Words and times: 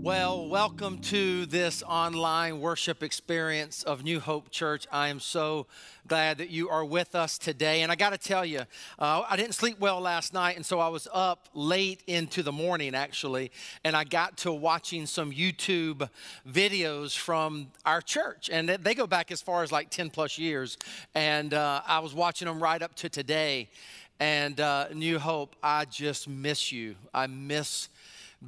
Well, 0.00 0.48
welcome 0.48 0.98
to 0.98 1.44
this 1.46 1.82
online 1.82 2.60
worship 2.60 3.02
experience 3.02 3.82
of 3.82 4.04
New 4.04 4.20
Hope 4.20 4.48
Church. 4.48 4.86
I 4.92 5.08
am 5.08 5.18
so 5.18 5.66
glad 6.06 6.38
that 6.38 6.50
you 6.50 6.68
are 6.68 6.84
with 6.84 7.16
us 7.16 7.36
today. 7.36 7.82
And 7.82 7.90
I 7.90 7.96
got 7.96 8.10
to 8.10 8.18
tell 8.18 8.44
you, 8.44 8.60
uh, 9.00 9.24
I 9.28 9.36
didn't 9.36 9.54
sleep 9.54 9.80
well 9.80 10.00
last 10.00 10.32
night, 10.32 10.54
and 10.54 10.64
so 10.64 10.78
I 10.78 10.86
was 10.86 11.08
up 11.12 11.48
late 11.52 12.04
into 12.06 12.44
the 12.44 12.52
morning 12.52 12.94
actually, 12.94 13.50
and 13.82 13.96
I 13.96 14.04
got 14.04 14.38
to 14.38 14.52
watching 14.52 15.04
some 15.04 15.32
YouTube 15.32 16.08
videos 16.48 17.18
from 17.18 17.72
our 17.84 18.00
church. 18.00 18.48
And 18.52 18.68
they 18.68 18.94
go 18.94 19.08
back 19.08 19.32
as 19.32 19.42
far 19.42 19.64
as 19.64 19.72
like 19.72 19.90
10 19.90 20.10
plus 20.10 20.38
years. 20.38 20.78
And 21.16 21.52
uh, 21.52 21.82
I 21.84 21.98
was 21.98 22.14
watching 22.14 22.46
them 22.46 22.62
right 22.62 22.80
up 22.80 22.94
to 22.96 23.08
today. 23.08 23.68
And 24.20 24.60
uh, 24.60 24.88
New 24.94 25.18
Hope, 25.18 25.56
I 25.60 25.84
just 25.86 26.28
miss 26.28 26.70
you. 26.70 26.94
I 27.12 27.26
miss 27.26 27.88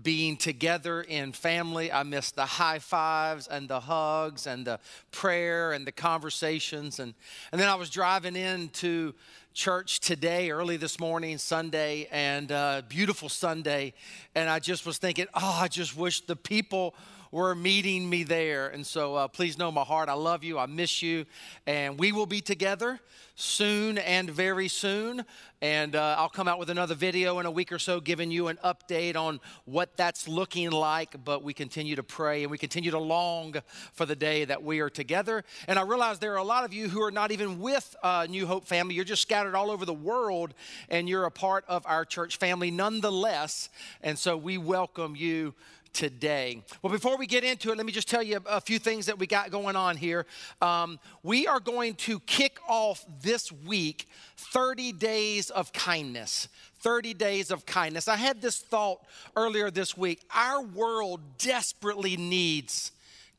being 0.02 0.36
together 0.36 1.02
in 1.02 1.32
family. 1.32 1.90
I 1.90 2.04
miss 2.04 2.30
the 2.30 2.46
high 2.46 2.78
fives 2.78 3.48
and 3.48 3.68
the 3.68 3.80
hugs 3.80 4.46
and 4.46 4.64
the 4.64 4.78
prayer 5.10 5.72
and 5.72 5.86
the 5.86 5.92
conversations. 5.92 7.00
And, 7.00 7.14
and 7.50 7.60
then 7.60 7.68
I 7.68 7.74
was 7.74 7.90
driving 7.90 8.36
into 8.36 9.14
church 9.52 9.98
today, 9.98 10.50
early 10.50 10.76
this 10.76 11.00
morning, 11.00 11.38
Sunday, 11.38 12.06
and 12.12 12.52
uh, 12.52 12.82
beautiful 12.88 13.28
Sunday. 13.28 13.92
And 14.34 14.48
I 14.48 14.60
just 14.60 14.86
was 14.86 14.98
thinking, 14.98 15.26
oh, 15.34 15.58
I 15.60 15.66
just 15.66 15.96
wish 15.96 16.20
the 16.20 16.36
people 16.36 16.94
were 17.30 17.54
meeting 17.54 18.08
me 18.08 18.24
there. 18.24 18.68
And 18.68 18.86
so 18.86 19.14
uh, 19.14 19.28
please 19.28 19.56
know 19.56 19.70
my 19.70 19.82
heart. 19.82 20.08
I 20.08 20.14
love 20.14 20.42
you. 20.42 20.58
I 20.58 20.66
miss 20.66 21.02
you. 21.02 21.26
And 21.66 21.98
we 21.98 22.12
will 22.12 22.26
be 22.26 22.40
together 22.40 23.00
soon 23.36 23.98
and 23.98 24.28
very 24.28 24.68
soon. 24.68 25.24
And 25.62 25.94
uh, 25.94 26.16
I'll 26.18 26.28
come 26.28 26.48
out 26.48 26.58
with 26.58 26.70
another 26.70 26.94
video 26.94 27.38
in 27.38 27.46
a 27.46 27.50
week 27.50 27.70
or 27.70 27.78
so 27.78 28.00
giving 28.00 28.30
you 28.30 28.48
an 28.48 28.58
update 28.64 29.14
on 29.14 29.40
what 29.64 29.96
that's 29.96 30.26
looking 30.26 30.70
like. 30.70 31.24
But 31.24 31.42
we 31.42 31.52
continue 31.52 31.96
to 31.96 32.02
pray 32.02 32.42
and 32.42 32.50
we 32.50 32.58
continue 32.58 32.90
to 32.90 32.98
long 32.98 33.54
for 33.92 34.06
the 34.06 34.16
day 34.16 34.44
that 34.46 34.62
we 34.62 34.80
are 34.80 34.90
together. 34.90 35.44
And 35.68 35.78
I 35.78 35.82
realize 35.82 36.18
there 36.18 36.32
are 36.32 36.38
a 36.38 36.44
lot 36.44 36.64
of 36.64 36.72
you 36.72 36.88
who 36.88 37.02
are 37.02 37.10
not 37.10 37.30
even 37.30 37.60
with 37.60 37.94
uh, 38.02 38.26
New 38.28 38.46
Hope 38.46 38.66
family. 38.66 38.94
You're 38.94 39.04
just 39.04 39.22
scattered 39.22 39.54
all 39.54 39.70
over 39.70 39.84
the 39.84 39.94
world 39.94 40.54
and 40.88 41.08
you're 41.08 41.24
a 41.26 41.30
part 41.30 41.64
of 41.68 41.86
our 41.86 42.04
church 42.04 42.38
family 42.38 42.70
nonetheless. 42.70 43.68
And 44.02 44.18
so 44.18 44.36
we 44.36 44.58
welcome 44.58 45.14
you 45.14 45.54
today. 45.92 46.62
Well, 46.82 46.92
before 46.92 47.16
we 47.16 47.26
get 47.26 47.44
into 47.44 47.70
it, 47.70 47.76
let 47.76 47.86
me 47.86 47.92
just 47.92 48.08
tell 48.08 48.22
you 48.22 48.40
a 48.46 48.60
few 48.60 48.78
things 48.78 49.06
that 49.06 49.18
we 49.18 49.26
got 49.26 49.50
going 49.50 49.76
on 49.76 49.96
here. 49.96 50.26
Um, 50.60 50.98
we 51.22 51.46
are 51.46 51.60
going 51.60 51.94
to 51.96 52.20
kick 52.20 52.58
off 52.68 53.04
this 53.22 53.50
week 53.52 54.08
30 54.36 54.92
days 54.92 55.50
of 55.50 55.72
kindness. 55.72 56.48
30 56.80 57.14
days 57.14 57.50
of 57.50 57.66
kindness. 57.66 58.08
I 58.08 58.16
had 58.16 58.40
this 58.40 58.58
thought 58.58 59.04
earlier 59.36 59.70
this 59.70 59.96
week. 59.96 60.22
Our 60.34 60.62
world 60.62 61.20
desperately 61.38 62.16
needs 62.16 62.92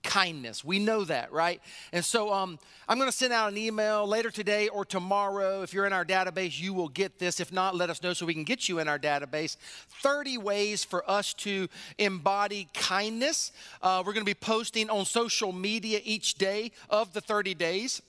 kindness. 0.04 0.64
We 0.64 0.80
know 0.80 1.04
that, 1.06 1.32
right? 1.32 1.62
And 1.92 2.04
so 2.04 2.32
um, 2.34 2.60
I'm 2.88 2.98
going 2.98 3.10
to 3.10 3.16
send 3.16 3.34
out 3.34 3.52
an 3.52 3.58
email 3.58 4.08
later 4.08 4.30
today 4.30 4.68
or 4.68 4.86
tomorrow. 4.86 5.62
If 5.62 5.74
you're 5.74 5.86
in 5.86 5.94
our 5.94 6.06
database, 6.06 6.60
you 6.60 6.74
will 6.74 6.90
get 6.90 7.20
this. 7.20 7.40
If 7.40 7.52
not, 7.52 7.76
let 7.76 7.90
us 7.90 8.02
know 8.04 8.14
so 8.14 8.26
we 8.26 8.34
can 8.34 8.44
get 8.44 8.68
you 8.68 8.80
in 8.80 8.88
our 8.88 9.00
database. 9.00 9.58
30 10.02 10.38
ways 10.38 10.84
for 10.84 11.10
us 11.10 11.34
to 11.36 11.68
embody 11.98 12.68
kindness. 12.74 13.52
Uh, 13.82 14.04
we're 14.06 14.14
going 14.14 14.26
to 14.26 14.30
be 14.30 14.34
posting 14.34 14.90
on 14.90 15.06
social 15.06 15.52
media 15.52 16.00
each 16.04 16.36
day 16.36 16.72
of 16.90 17.14
the 17.14 17.22
30 17.22 17.54
days 17.54 18.02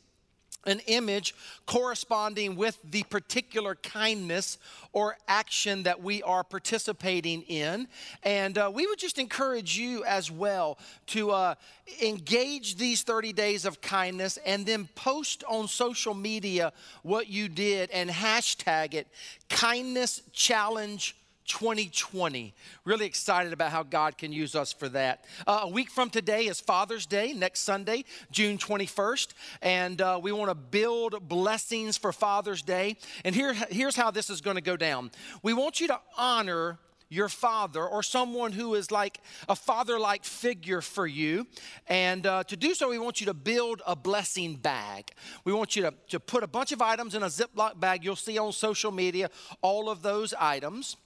an 0.64 0.80
image 0.86 1.34
corresponding 1.66 2.56
with 2.56 2.78
the 2.88 3.02
particular 3.04 3.74
kindness 3.74 4.58
or 4.92 5.16
action 5.26 5.82
that 5.82 6.00
we 6.00 6.22
are 6.22 6.44
participating 6.44 7.42
in. 7.42 7.88
And 8.22 8.56
uh, 8.58 8.70
we 8.72 8.86
would 8.86 8.98
just 8.98 9.18
encourage 9.18 9.76
you 9.76 10.04
as 10.04 10.30
well 10.30 10.78
to 11.08 11.32
uh, 11.32 11.54
engage 12.00 12.76
these 12.76 13.02
30 13.02 13.32
days 13.32 13.64
of 13.64 13.80
kindness 13.80 14.38
and 14.46 14.64
then 14.64 14.88
post 14.94 15.42
on 15.48 15.66
social 15.66 16.14
media 16.14 16.72
what 17.02 17.28
you 17.28 17.48
did 17.48 17.90
and 17.90 18.08
hashtag 18.08 18.94
it 18.94 19.08
kindness 19.48 20.22
challenge 20.32 21.16
2020. 21.46 22.54
Really 22.84 23.06
excited 23.06 23.52
about 23.52 23.70
how 23.70 23.82
God 23.82 24.18
can 24.18 24.32
use 24.32 24.54
us 24.54 24.72
for 24.72 24.88
that. 24.90 25.24
Uh, 25.46 25.60
a 25.62 25.68
week 25.68 25.90
from 25.90 26.10
today 26.10 26.46
is 26.46 26.60
Father's 26.60 27.06
Day, 27.06 27.32
next 27.32 27.60
Sunday, 27.60 28.04
June 28.30 28.58
21st. 28.58 29.28
And 29.60 30.00
uh, 30.00 30.20
we 30.22 30.32
want 30.32 30.50
to 30.50 30.54
build 30.54 31.28
blessings 31.28 31.96
for 31.96 32.12
Father's 32.12 32.62
Day. 32.62 32.96
And 33.24 33.34
here, 33.34 33.54
here's 33.70 33.96
how 33.96 34.10
this 34.10 34.30
is 34.30 34.40
going 34.40 34.56
to 34.56 34.62
go 34.62 34.76
down 34.76 35.10
we 35.42 35.52
want 35.52 35.80
you 35.80 35.88
to 35.88 36.00
honor 36.16 36.78
your 37.12 37.28
father 37.28 37.86
or 37.86 38.02
someone 38.02 38.52
who 38.52 38.74
is 38.74 38.90
like 38.90 39.20
a 39.46 39.54
father 39.54 40.00
like 40.00 40.24
figure 40.24 40.80
for 40.80 41.06
you. 41.06 41.46
And 41.86 42.26
uh, 42.26 42.44
to 42.44 42.56
do 42.56 42.74
so, 42.74 42.88
we 42.88 42.98
want 42.98 43.20
you 43.20 43.26
to 43.26 43.34
build 43.34 43.82
a 43.86 43.94
blessing 43.94 44.54
bag. 44.56 45.10
We 45.44 45.52
want 45.52 45.76
you 45.76 45.82
to, 45.82 45.94
to 46.08 46.18
put 46.18 46.42
a 46.42 46.46
bunch 46.46 46.72
of 46.72 46.80
items 46.80 47.14
in 47.14 47.22
a 47.22 47.26
Ziploc 47.26 47.78
bag. 47.78 48.02
You'll 48.02 48.16
see 48.16 48.38
on 48.38 48.52
social 48.52 48.90
media 48.90 49.28
all 49.60 49.90
of 49.90 50.02
those 50.02 50.32
items. 50.40 50.96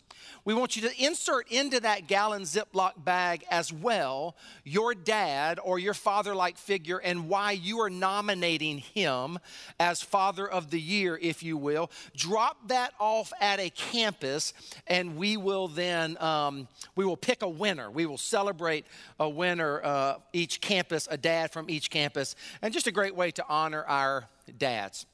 We 0.44 0.54
want 0.54 0.76
you 0.76 0.82
to 0.88 1.04
insert 1.04 1.50
into 1.50 1.80
that 1.80 2.06
gallon 2.06 2.42
Ziploc 2.42 3.04
bag 3.04 3.44
as 3.50 3.72
well 3.72 4.36
your 4.64 4.94
dad 4.94 5.58
or 5.62 5.78
your 5.78 5.94
father 5.94 6.34
like 6.34 6.58
figure 6.58 6.98
and 6.98 7.28
why 7.28 7.52
you 7.52 7.80
are 7.80 7.90
nominating 7.90 8.78
him 8.78 9.38
as 9.78 10.02
Father 10.02 10.48
of 10.48 10.70
the 10.70 10.80
Year, 10.80 11.18
if 11.20 11.42
you 11.42 11.56
will. 11.56 11.90
Drop 12.16 12.68
that 12.68 12.92
off 12.98 13.32
at 13.40 13.60
a 13.60 13.70
campus, 13.70 14.52
and 14.86 15.16
we 15.16 15.36
will 15.36 15.68
then 15.68 16.20
um, 16.22 16.68
we 16.94 17.04
will 17.04 17.16
pick 17.16 17.42
a 17.42 17.48
winner. 17.48 17.90
We 17.90 18.06
will 18.06 18.18
celebrate 18.18 18.86
a 19.18 19.28
winner 19.28 19.82
uh, 19.82 20.14
each 20.32 20.60
campus, 20.60 21.08
a 21.10 21.16
dad 21.16 21.52
from 21.52 21.70
each 21.70 21.90
campus, 21.90 22.36
and 22.62 22.72
just 22.72 22.86
a 22.86 22.92
great 22.92 23.14
way 23.14 23.30
to 23.32 23.44
honor 23.48 23.84
our 23.84 24.24
dads. 24.58 25.06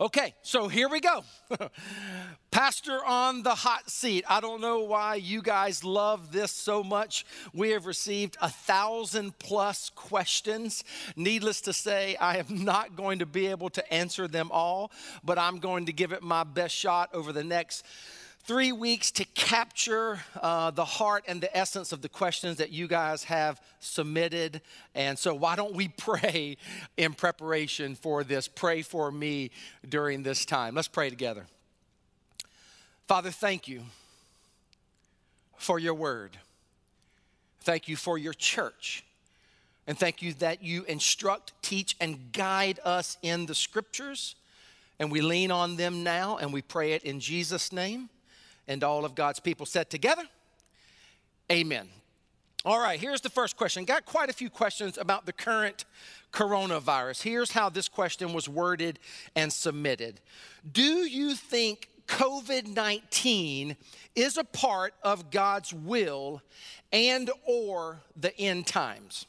Okay, 0.00 0.34
so 0.42 0.68
here 0.68 0.88
we 0.88 1.00
go. 1.00 1.24
Pastor 2.50 3.04
on 3.04 3.42
the 3.42 3.54
hot 3.54 3.90
seat. 3.90 4.24
I 4.28 4.40
don't 4.40 4.60
know 4.60 4.80
why 4.80 5.16
you 5.16 5.42
guys 5.42 5.84
love 5.84 6.32
this 6.32 6.50
so 6.50 6.82
much. 6.82 7.26
We 7.52 7.70
have 7.70 7.86
received 7.86 8.36
a 8.40 8.48
thousand 8.48 9.38
plus 9.38 9.90
questions. 9.90 10.84
Needless 11.16 11.60
to 11.62 11.72
say, 11.72 12.16
I 12.16 12.38
am 12.38 12.64
not 12.64 12.96
going 12.96 13.18
to 13.20 13.26
be 13.26 13.48
able 13.48 13.70
to 13.70 13.92
answer 13.92 14.26
them 14.26 14.50
all, 14.52 14.90
but 15.22 15.38
I'm 15.38 15.58
going 15.58 15.86
to 15.86 15.92
give 15.92 16.12
it 16.12 16.22
my 16.22 16.44
best 16.44 16.74
shot 16.74 17.10
over 17.12 17.32
the 17.32 17.44
next 17.44 17.84
three 18.48 18.72
weeks 18.72 19.10
to 19.10 19.26
capture 19.34 20.18
uh, 20.40 20.70
the 20.70 20.84
heart 20.84 21.22
and 21.28 21.38
the 21.38 21.54
essence 21.54 21.92
of 21.92 22.00
the 22.00 22.08
questions 22.08 22.56
that 22.56 22.70
you 22.70 22.88
guys 22.88 23.24
have 23.24 23.60
submitted. 23.78 24.62
And 24.94 25.18
so, 25.18 25.34
why 25.34 25.54
don't 25.54 25.74
we 25.74 25.88
pray 25.98 26.56
in 26.96 27.12
preparation 27.12 27.94
for 27.94 28.24
this? 28.24 28.48
Pray 28.48 28.80
for 28.80 29.12
me 29.12 29.50
during 29.86 30.22
this 30.22 30.46
time. 30.46 30.74
Let's 30.74 30.88
pray 30.88 31.10
together. 31.10 31.46
Father, 33.06 33.30
thank 33.30 33.68
you 33.68 33.82
for 35.58 35.78
your 35.78 35.94
word. 35.94 36.38
Thank 37.60 37.86
you 37.86 37.96
for 37.96 38.16
your 38.16 38.32
church. 38.32 39.04
And 39.86 39.98
thank 39.98 40.22
you 40.22 40.32
that 40.34 40.62
you 40.62 40.84
instruct, 40.84 41.52
teach, 41.60 41.96
and 42.00 42.32
guide 42.32 42.80
us 42.82 43.18
in 43.20 43.44
the 43.44 43.54
scriptures. 43.54 44.36
And 44.98 45.12
we 45.12 45.20
lean 45.20 45.50
on 45.50 45.76
them 45.76 46.02
now 46.02 46.38
and 46.38 46.50
we 46.50 46.62
pray 46.62 46.92
it 46.92 47.02
in 47.04 47.20
Jesus' 47.20 47.72
name 47.72 48.08
and 48.68 48.84
all 48.84 49.04
of 49.04 49.14
God's 49.14 49.40
people 49.40 49.66
said 49.66 49.90
together, 49.90 50.22
Amen. 51.50 51.88
All 52.64 52.78
right, 52.78 53.00
here's 53.00 53.22
the 53.22 53.30
first 53.30 53.56
question. 53.56 53.84
Got 53.84 54.04
quite 54.04 54.28
a 54.28 54.32
few 54.32 54.50
questions 54.50 54.98
about 54.98 55.24
the 55.24 55.32
current 55.32 55.86
coronavirus. 56.32 57.22
Here's 57.22 57.52
how 57.52 57.70
this 57.70 57.88
question 57.88 58.32
was 58.32 58.48
worded 58.48 58.98
and 59.34 59.52
submitted 59.52 60.20
Do 60.70 60.82
you 60.82 61.34
think 61.34 61.88
COVID 62.06 62.66
19 62.66 63.76
is 64.14 64.36
a 64.36 64.44
part 64.44 64.94
of 65.02 65.30
God's 65.30 65.72
will 65.72 66.42
and 66.92 67.30
or 67.46 68.00
the 68.16 68.36
end 68.38 68.66
times? 68.66 69.26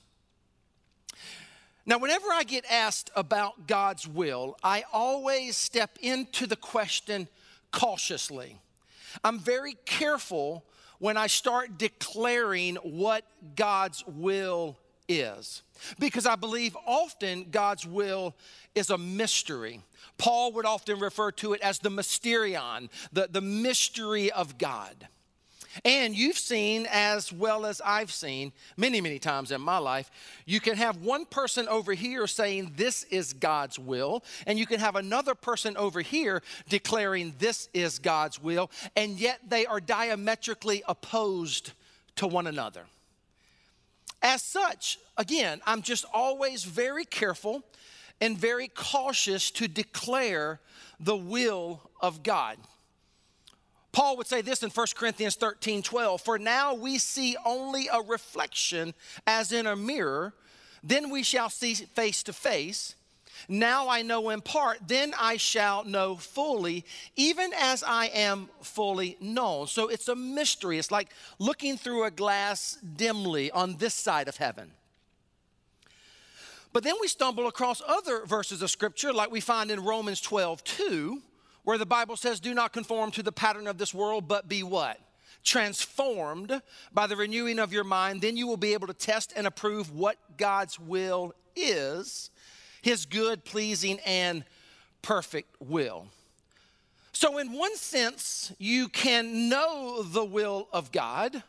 Now, 1.86 1.98
whenever 1.98 2.28
I 2.32 2.44
get 2.44 2.66
asked 2.70 3.10
about 3.16 3.68
God's 3.68 4.08
will, 4.08 4.58
I 4.64 4.84
always 4.92 5.56
step 5.56 5.98
into 6.02 6.46
the 6.46 6.56
question 6.56 7.28
cautiously. 7.72 8.58
I'm 9.24 9.40
very 9.40 9.76
careful 9.86 10.66
when 11.00 11.18
I 11.18 11.28
start 11.28 11.78
declaring 11.78 12.76
what 12.78 13.26
God's 13.56 14.04
will 14.06 14.78
is. 15.08 15.64
Because 15.98 16.26
I 16.26 16.36
believe 16.36 16.78
often 16.86 17.48
God's 17.50 17.86
will 17.86 18.36
is 18.76 18.90
a 18.90 18.98
mystery. 18.98 19.82
Paul 20.18 20.52
would 20.54 20.66
often 20.66 21.00
refer 21.00 21.32
to 21.32 21.54
it 21.54 21.62
as 21.62 21.80
the 21.80 21.90
mysterion, 21.90 22.90
the, 23.12 23.28
the 23.32 23.42
mystery 23.42 24.32
of 24.32 24.58
God. 24.58 25.08
And 25.86 26.16
you've 26.16 26.38
seen, 26.38 26.88
as 26.92 27.32
well 27.32 27.66
as 27.66 27.82
I've 27.86 28.12
seen 28.12 28.52
many, 28.78 29.02
many 29.02 29.20
times 29.20 29.52
in 29.52 29.62
my 29.62 29.78
life, 29.78 30.12
you 30.46 30.60
can 30.60 30.76
have 30.76 30.98
one 30.98 31.26
person 31.26 31.68
over 31.68 31.94
here 31.94 32.28
saying, 32.28 32.74
This 32.76 33.04
is 33.06 33.34
God's 33.34 33.80
will, 33.80 34.24
and 34.46 34.60
you 34.60 34.66
can 34.66 34.80
have 34.80 34.96
another 34.96 35.36
person 35.36 35.78
over 35.78 36.02
here 36.02 36.42
declaring, 36.68 37.34
This 37.40 37.70
is 37.74 38.00
God's 38.00 38.42
will, 38.42 38.72
and 38.96 39.20
yet 39.20 39.40
they 39.48 39.66
are 39.66 39.80
diametrically 39.80 40.84
opposed 40.88 41.72
to 42.18 42.28
one 42.28 42.48
another. 42.48 42.86
As 44.22 44.42
such, 44.44 45.00
again, 45.18 45.62
I'm 45.66 45.82
just 45.82 46.06
always 46.14 46.64
very 46.64 47.06
careful 47.06 47.64
and 48.20 48.38
very 48.38 48.68
cautious 48.68 49.50
to 49.52 49.68
declare 49.68 50.60
the 51.00 51.16
will 51.16 51.82
of 52.02 52.24
God. 52.24 52.58
Paul 54.00 54.16
would 54.16 54.28
say 54.28 54.40
this 54.40 54.64
in 54.64 54.70
1 54.70 54.88
Corinthians 54.96 55.36
13 55.36 55.84
12 55.84 56.22
For 56.22 56.40
now 56.40 56.74
we 56.74 56.98
see 56.98 57.36
only 57.46 57.90
a 57.92 58.02
reflection 58.02 58.94
as 59.28 59.52
in 59.52 59.68
a 59.68 59.76
mirror, 59.76 60.34
then 60.82 61.10
we 61.10 61.22
shall 61.22 61.50
see 61.50 61.74
face 61.74 62.24
to 62.24 62.32
face. 62.32 62.96
Now 63.50 63.90
I 63.90 64.02
know 64.02 64.30
in 64.30 64.40
part, 64.40 64.78
then 64.88 65.14
I 65.20 65.36
shall 65.36 65.84
know 65.84 66.16
fully, 66.16 66.86
even 67.18 67.52
as 67.54 67.84
I 67.84 68.06
am 68.06 68.48
fully 68.62 69.18
known. 69.20 69.68
So 69.68 69.90
it's 69.90 70.08
a 70.08 70.16
mystery. 70.16 70.80
It's 70.80 70.92
like 70.92 71.10
looking 71.38 71.76
through 71.76 72.06
a 72.06 72.12
glass 72.12 72.78
dimly 72.96 73.52
on 73.52 73.76
this 73.80 73.96
side 73.96 74.30
of 74.30 74.38
heaven. 74.38 74.72
But 76.72 76.84
then 76.84 76.96
we 77.02 77.10
stumble 77.10 77.48
across 77.48 77.82
other 77.86 78.26
verses 78.26 78.62
of 78.62 78.72
scripture, 78.72 79.12
like 79.12 79.30
we 79.30 79.42
find 79.42 79.70
in 79.70 79.84
Romans 79.84 80.22
12, 80.22 80.64
2, 80.64 81.22
where 81.70 81.78
the 81.78 81.86
Bible 81.86 82.18
says, 82.18 82.40
Do 82.40 82.56
not 82.56 82.74
conform 82.74 83.12
to 83.12 83.22
the 83.22 83.32
pattern 83.32 83.68
of 83.68 83.78
this 83.78 83.94
world, 83.94 84.28
but 84.28 84.50
be 84.50 84.64
what? 84.64 85.00
Transformed 85.44 86.64
by 86.92 87.06
the 87.06 87.16
renewing 87.16 87.60
of 87.60 87.72
your 87.72 87.84
mind. 87.84 88.24
Then 88.24 88.36
you 88.36 88.48
will 88.48 88.58
be 88.58 88.74
able 88.74 88.88
to 88.88 88.94
test 88.96 89.34
and 89.36 89.46
approve 89.46 89.96
what 89.96 90.18
God's 90.36 90.80
will 90.80 91.36
is 91.56 92.32
his 92.82 93.06
good, 93.06 93.46
pleasing, 93.46 94.00
and 94.04 94.46
perfect 95.04 95.56
will. 95.60 96.08
So, 97.12 97.38
in 97.38 97.54
one 97.54 97.76
sense, 97.76 98.52
you 98.58 98.88
can 98.88 99.48
know 99.48 100.02
the 100.02 100.26
will 100.26 100.70
of 100.74 100.92
God, 100.92 101.44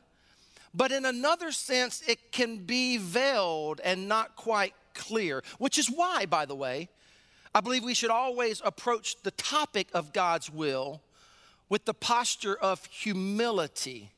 but 0.75 0.93
in 0.93 1.07
another 1.07 1.51
sense, 1.51 2.03
it 2.07 2.31
can 2.31 2.59
be 2.59 2.99
veiled 2.99 3.81
and 3.83 4.07
not 4.07 4.37
quite 4.37 4.75
clear, 4.93 5.43
which 5.57 5.79
is 5.79 5.87
why, 5.87 6.27
by 6.27 6.45
the 6.45 6.55
way, 6.55 6.91
I 7.55 7.61
believe 7.61 7.83
we 7.83 7.95
should 7.95 8.11
always 8.11 8.63
approach 8.65 9.21
the 9.23 9.33
topic 9.33 9.89
of 9.93 10.13
God's 10.13 10.51
will 10.51 11.01
with 11.69 11.85
the 11.85 11.95
posture 11.95 12.55
of 12.55 12.85
humility 12.87 14.11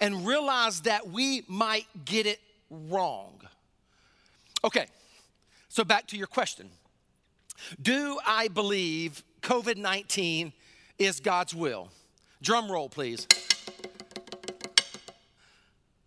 and 0.00 0.26
realize 0.26 0.82
that 0.82 1.08
we 1.08 1.42
might 1.48 1.86
get 2.04 2.26
it 2.26 2.40
wrong. 2.70 3.40
Okay, 4.64 4.86
so, 5.68 5.84
back 5.84 6.06
to 6.08 6.16
your 6.16 6.26
question 6.26 6.70
Do 7.80 8.18
I 8.26 8.48
believe 8.48 9.22
COVID 9.42 9.76
19 9.76 10.52
is 10.98 11.20
God's 11.20 11.54
will? 11.54 11.90
Drum 12.42 12.70
roll, 12.70 12.88
please. 12.88 13.26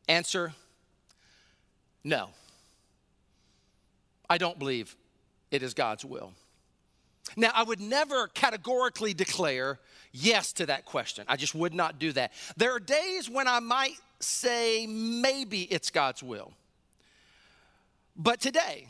Answer 0.07 0.53
no. 2.03 2.29
I 4.27 4.37
don't 4.37 4.57
believe 4.57 4.95
it 5.51 5.63
is 5.63 5.73
God's 5.73 6.03
will. 6.03 6.33
Now, 7.35 7.51
I 7.53 7.63
would 7.63 7.79
never 7.79 8.27
categorically 8.27 9.13
declare 9.13 9.79
yes 10.11 10.53
to 10.53 10.65
that 10.67 10.85
question. 10.85 11.25
I 11.27 11.35
just 11.35 11.55
would 11.55 11.73
not 11.73 11.99
do 11.99 12.11
that. 12.13 12.31
There 12.57 12.73
are 12.73 12.79
days 12.79 13.29
when 13.29 13.47
I 13.47 13.59
might 13.59 13.95
say 14.19 14.87
maybe 14.87 15.63
it's 15.63 15.89
God's 15.89 16.23
will. 16.23 16.53
But 18.15 18.41
today, 18.41 18.87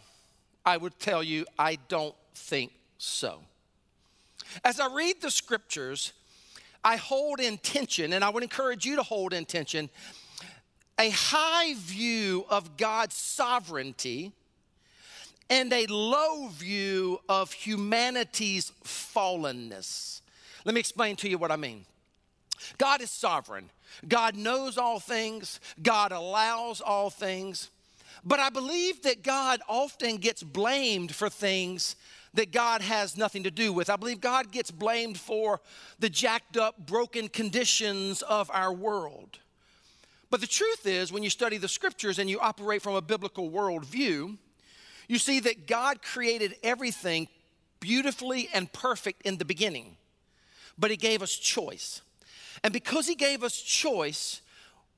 I 0.66 0.78
would 0.78 1.00
tell 1.00 1.22
you, 1.22 1.46
I 1.58 1.78
don't 1.88 2.16
think 2.34 2.72
so. 2.98 3.42
As 4.64 4.80
I 4.80 4.94
read 4.94 5.22
the 5.22 5.30
scriptures, 5.30 6.14
I 6.84 6.96
hold 6.96 7.40
intention, 7.40 8.14
and 8.14 8.24
I 8.24 8.30
would 8.30 8.44
encourage 8.44 8.86
you 8.86 8.96
to 8.96 9.04
hold 9.04 9.34
intention, 9.34 9.90
a 10.98 11.10
high 11.12 11.76
view 11.76 12.46
of 12.50 12.78
God's 12.78 13.16
sovereignty 13.16 14.34
and 15.50 15.72
a 15.74 15.88
low 15.88 16.48
view 16.48 17.20
of 17.28 17.52
humanity's 17.52 18.72
fallenness. 18.84 20.22
Let 20.66 20.76
me 20.76 20.80
explain 20.80 21.16
to 21.18 21.30
you 21.30 21.38
what 21.38 21.52
I 21.52 21.56
mean. 21.56 21.86
God 22.78 23.02
is 23.02 23.10
sovereign. 23.10 23.70
God 24.08 24.36
knows 24.36 24.78
all 24.78 25.00
things. 25.00 25.60
God 25.82 26.12
allows 26.12 26.82
all 26.82 27.10
things. 27.10 27.70
But 28.24 28.40
I 28.40 28.50
believe 28.50 29.02
that 29.04 29.24
God 29.24 29.62
often 29.68 30.18
gets 30.18 30.44
blamed 30.44 31.16
for 31.16 31.30
things 31.30 31.96
that 32.34 32.52
God 32.52 32.82
has 32.82 33.18
nothing 33.18 33.44
to 33.44 33.52
do 33.52 33.74
with. 33.74 33.90
I 33.90 33.96
believe 33.96 34.22
God 34.22 34.52
gets 34.52 34.70
blamed 34.70 35.18
for 35.18 35.62
the 36.00 36.10
jacked 36.10 36.58
up, 36.58 36.86
broken 36.86 37.28
conditions 37.28 38.22
of 38.22 38.52
our 38.54 38.72
world. 38.72 39.40
But 40.30 40.42
the 40.42 40.48
truth 40.48 40.86
is, 40.86 41.12
when 41.12 41.24
you 41.24 41.30
study 41.32 41.58
the 41.58 41.68
scriptures 41.68 42.20
and 42.20 42.30
you 42.30 42.40
operate 42.40 42.84
from 42.84 42.94
a 42.94 43.02
biblical 43.02 43.50
worldview, 43.50 44.38
you 45.10 45.18
see 45.18 45.42
that 45.42 45.68
God 45.68 46.02
created 46.02 46.56
everything 46.64 47.28
beautifully 47.82 48.48
and 48.54 48.72
perfect 48.72 49.24
in 49.24 49.38
the 49.38 49.44
beginning, 49.44 49.98
but 50.78 50.92
He 50.92 50.98
gave 50.98 51.22
us 51.22 51.36
choice. 51.36 52.02
And 52.64 52.72
because 52.72 53.08
He 53.08 53.16
gave 53.16 53.44
us 53.44 53.60
choice, 53.60 54.42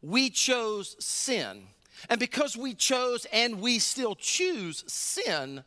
we 0.01 0.29
chose 0.29 0.95
sin. 0.99 1.63
And 2.09 2.19
because 2.19 2.57
we 2.57 2.73
chose 2.73 3.25
and 3.31 3.61
we 3.61 3.79
still 3.79 4.15
choose 4.15 4.83
sin, 4.85 5.63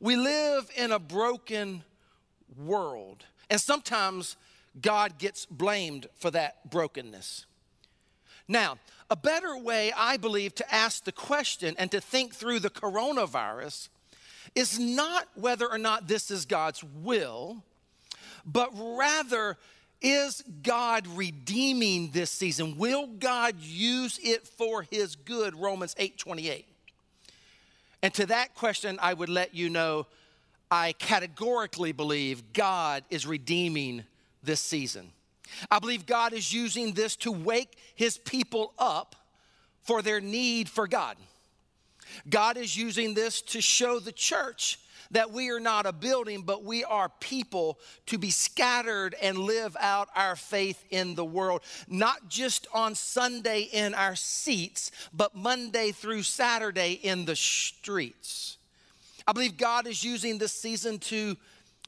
we 0.00 0.16
live 0.16 0.70
in 0.76 0.90
a 0.90 0.98
broken 0.98 1.84
world. 2.56 3.24
And 3.50 3.60
sometimes 3.60 4.36
God 4.80 5.18
gets 5.18 5.44
blamed 5.44 6.06
for 6.14 6.30
that 6.30 6.70
brokenness. 6.70 7.44
Now, 8.48 8.78
a 9.12 9.16
better 9.16 9.54
way, 9.58 9.92
I 9.94 10.16
believe, 10.16 10.54
to 10.54 10.74
ask 10.74 11.04
the 11.04 11.12
question 11.12 11.74
and 11.78 11.90
to 11.90 12.00
think 12.00 12.34
through 12.34 12.60
the 12.60 12.70
coronavirus 12.70 13.90
is 14.54 14.78
not 14.78 15.28
whether 15.34 15.70
or 15.70 15.76
not 15.76 16.08
this 16.08 16.30
is 16.30 16.46
God's 16.46 16.82
will, 16.82 17.62
but 18.46 18.70
rather 18.74 19.58
is 20.00 20.42
God 20.62 21.06
redeeming 21.08 22.12
this 22.12 22.30
season? 22.30 22.78
Will 22.78 23.06
God 23.06 23.56
use 23.60 24.18
it 24.22 24.48
for 24.48 24.80
his 24.90 25.14
good? 25.14 25.54
Romans 25.60 25.94
8 25.98 26.16
28. 26.16 26.66
And 28.00 28.14
to 28.14 28.24
that 28.26 28.54
question, 28.54 28.98
I 29.02 29.12
would 29.12 29.28
let 29.28 29.54
you 29.54 29.68
know 29.68 30.06
I 30.70 30.92
categorically 30.92 31.92
believe 31.92 32.54
God 32.54 33.04
is 33.10 33.26
redeeming 33.26 34.04
this 34.42 34.62
season. 34.62 35.12
I 35.70 35.78
believe 35.78 36.06
God 36.06 36.32
is 36.32 36.52
using 36.52 36.92
this 36.92 37.16
to 37.16 37.32
wake 37.32 37.76
his 37.94 38.18
people 38.18 38.72
up 38.78 39.16
for 39.82 40.02
their 40.02 40.20
need 40.20 40.68
for 40.68 40.86
God. 40.86 41.16
God 42.28 42.56
is 42.56 42.76
using 42.76 43.14
this 43.14 43.42
to 43.42 43.60
show 43.60 43.98
the 43.98 44.12
church 44.12 44.78
that 45.12 45.30
we 45.30 45.50
are 45.50 45.60
not 45.60 45.86
a 45.86 45.92
building, 45.92 46.42
but 46.42 46.64
we 46.64 46.84
are 46.84 47.10
people 47.20 47.78
to 48.06 48.18
be 48.18 48.30
scattered 48.30 49.14
and 49.20 49.38
live 49.38 49.76
out 49.78 50.08
our 50.16 50.36
faith 50.36 50.82
in 50.90 51.14
the 51.14 51.24
world, 51.24 51.60
not 51.86 52.28
just 52.28 52.66
on 52.72 52.94
Sunday 52.94 53.68
in 53.72 53.94
our 53.94 54.16
seats, 54.16 54.90
but 55.12 55.34
Monday 55.34 55.92
through 55.92 56.22
Saturday 56.22 56.92
in 56.92 57.26
the 57.26 57.36
streets. 57.36 58.56
I 59.26 59.32
believe 59.32 59.56
God 59.56 59.86
is 59.86 60.02
using 60.02 60.38
this 60.38 60.52
season 60.52 60.98
to 60.98 61.36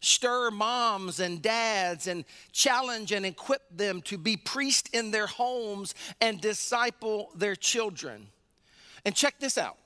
stir 0.05 0.51
moms 0.51 1.21
and 1.21 1.41
dads 1.43 2.07
and 2.07 2.25
challenge 2.53 3.13
and 3.13 3.25
equip 3.25 3.63
them 3.77 4.01
to 4.03 4.19
be 4.19 4.37
priests 4.37 4.91
in 4.93 5.11
their 5.11 5.27
homes 5.27 5.95
and 6.21 6.41
disciple 6.41 7.31
their 7.35 7.57
children. 7.57 8.29
And 9.05 9.15
check 9.15 9.39
this 9.39 9.59
out 9.59 9.77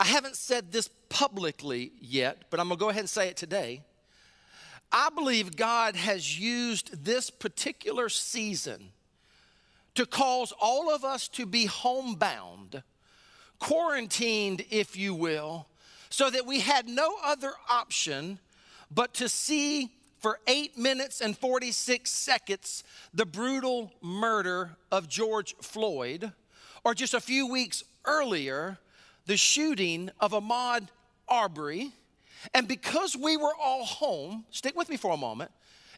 I 0.00 0.04
haven't 0.04 0.36
said 0.36 0.70
this 0.70 0.88
publicly 1.08 1.92
yet, 2.00 2.44
but 2.50 2.60
I'm 2.60 2.68
gonna 2.68 2.78
go 2.78 2.88
ahead 2.88 3.00
and 3.00 3.10
say 3.10 3.28
it 3.28 3.36
today. 3.36 3.82
I 4.92 5.10
believe 5.10 5.56
God 5.56 5.96
has 5.96 6.38
used 6.38 7.04
this 7.04 7.30
particular 7.30 8.08
season 8.08 8.92
to 9.94 10.06
cause 10.06 10.52
all 10.60 10.94
of 10.94 11.04
us 11.04 11.26
to 11.28 11.44
be 11.44 11.66
homebound, 11.66 12.82
quarantined, 13.58 14.64
if 14.70 14.96
you 14.96 15.14
will, 15.14 15.66
so 16.10 16.30
that 16.30 16.46
we 16.46 16.60
had 16.60 16.88
no 16.88 17.16
other 17.22 17.52
option 17.68 18.38
but 18.90 19.14
to 19.14 19.28
see 19.28 19.90
for 20.18 20.40
eight 20.46 20.76
minutes 20.76 21.20
and 21.20 21.36
46 21.36 22.10
seconds 22.10 22.84
the 23.14 23.26
brutal 23.26 23.92
murder 24.02 24.76
of 24.90 25.08
George 25.08 25.54
Floyd, 25.60 26.32
or 26.84 26.94
just 26.94 27.14
a 27.14 27.20
few 27.20 27.46
weeks 27.46 27.84
earlier, 28.04 28.78
the 29.26 29.36
shooting 29.36 30.10
of 30.20 30.32
Ahmaud 30.32 30.88
Arbery. 31.28 31.92
And 32.54 32.66
because 32.66 33.16
we 33.16 33.36
were 33.36 33.54
all 33.60 33.84
home, 33.84 34.44
stick 34.50 34.76
with 34.76 34.88
me 34.88 34.96
for 34.96 35.12
a 35.12 35.16
moment, 35.16 35.50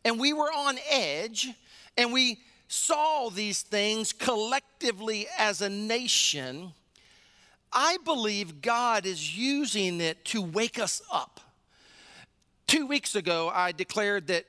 and 0.05 0.19
we 0.19 0.33
were 0.33 0.51
on 0.51 0.79
edge, 0.91 1.49
and 1.97 2.13
we 2.13 2.39
saw 2.69 3.31
these 3.31 3.63
things 3.63 4.13
collectively 4.13 5.27
as 5.39 5.61
a 5.61 5.69
nation, 5.69 6.73
I 7.73 7.99
believe 8.05 8.63
God 8.63 9.07
is 9.07 9.37
using 9.37 10.01
it 10.01 10.25
to 10.27 10.43
wake 10.43 10.79
us 10.79 11.03
up. 11.13 11.41
Two 12.71 12.87
weeks 12.87 13.17
ago, 13.17 13.51
I 13.53 13.73
declared 13.73 14.29
that 14.29 14.45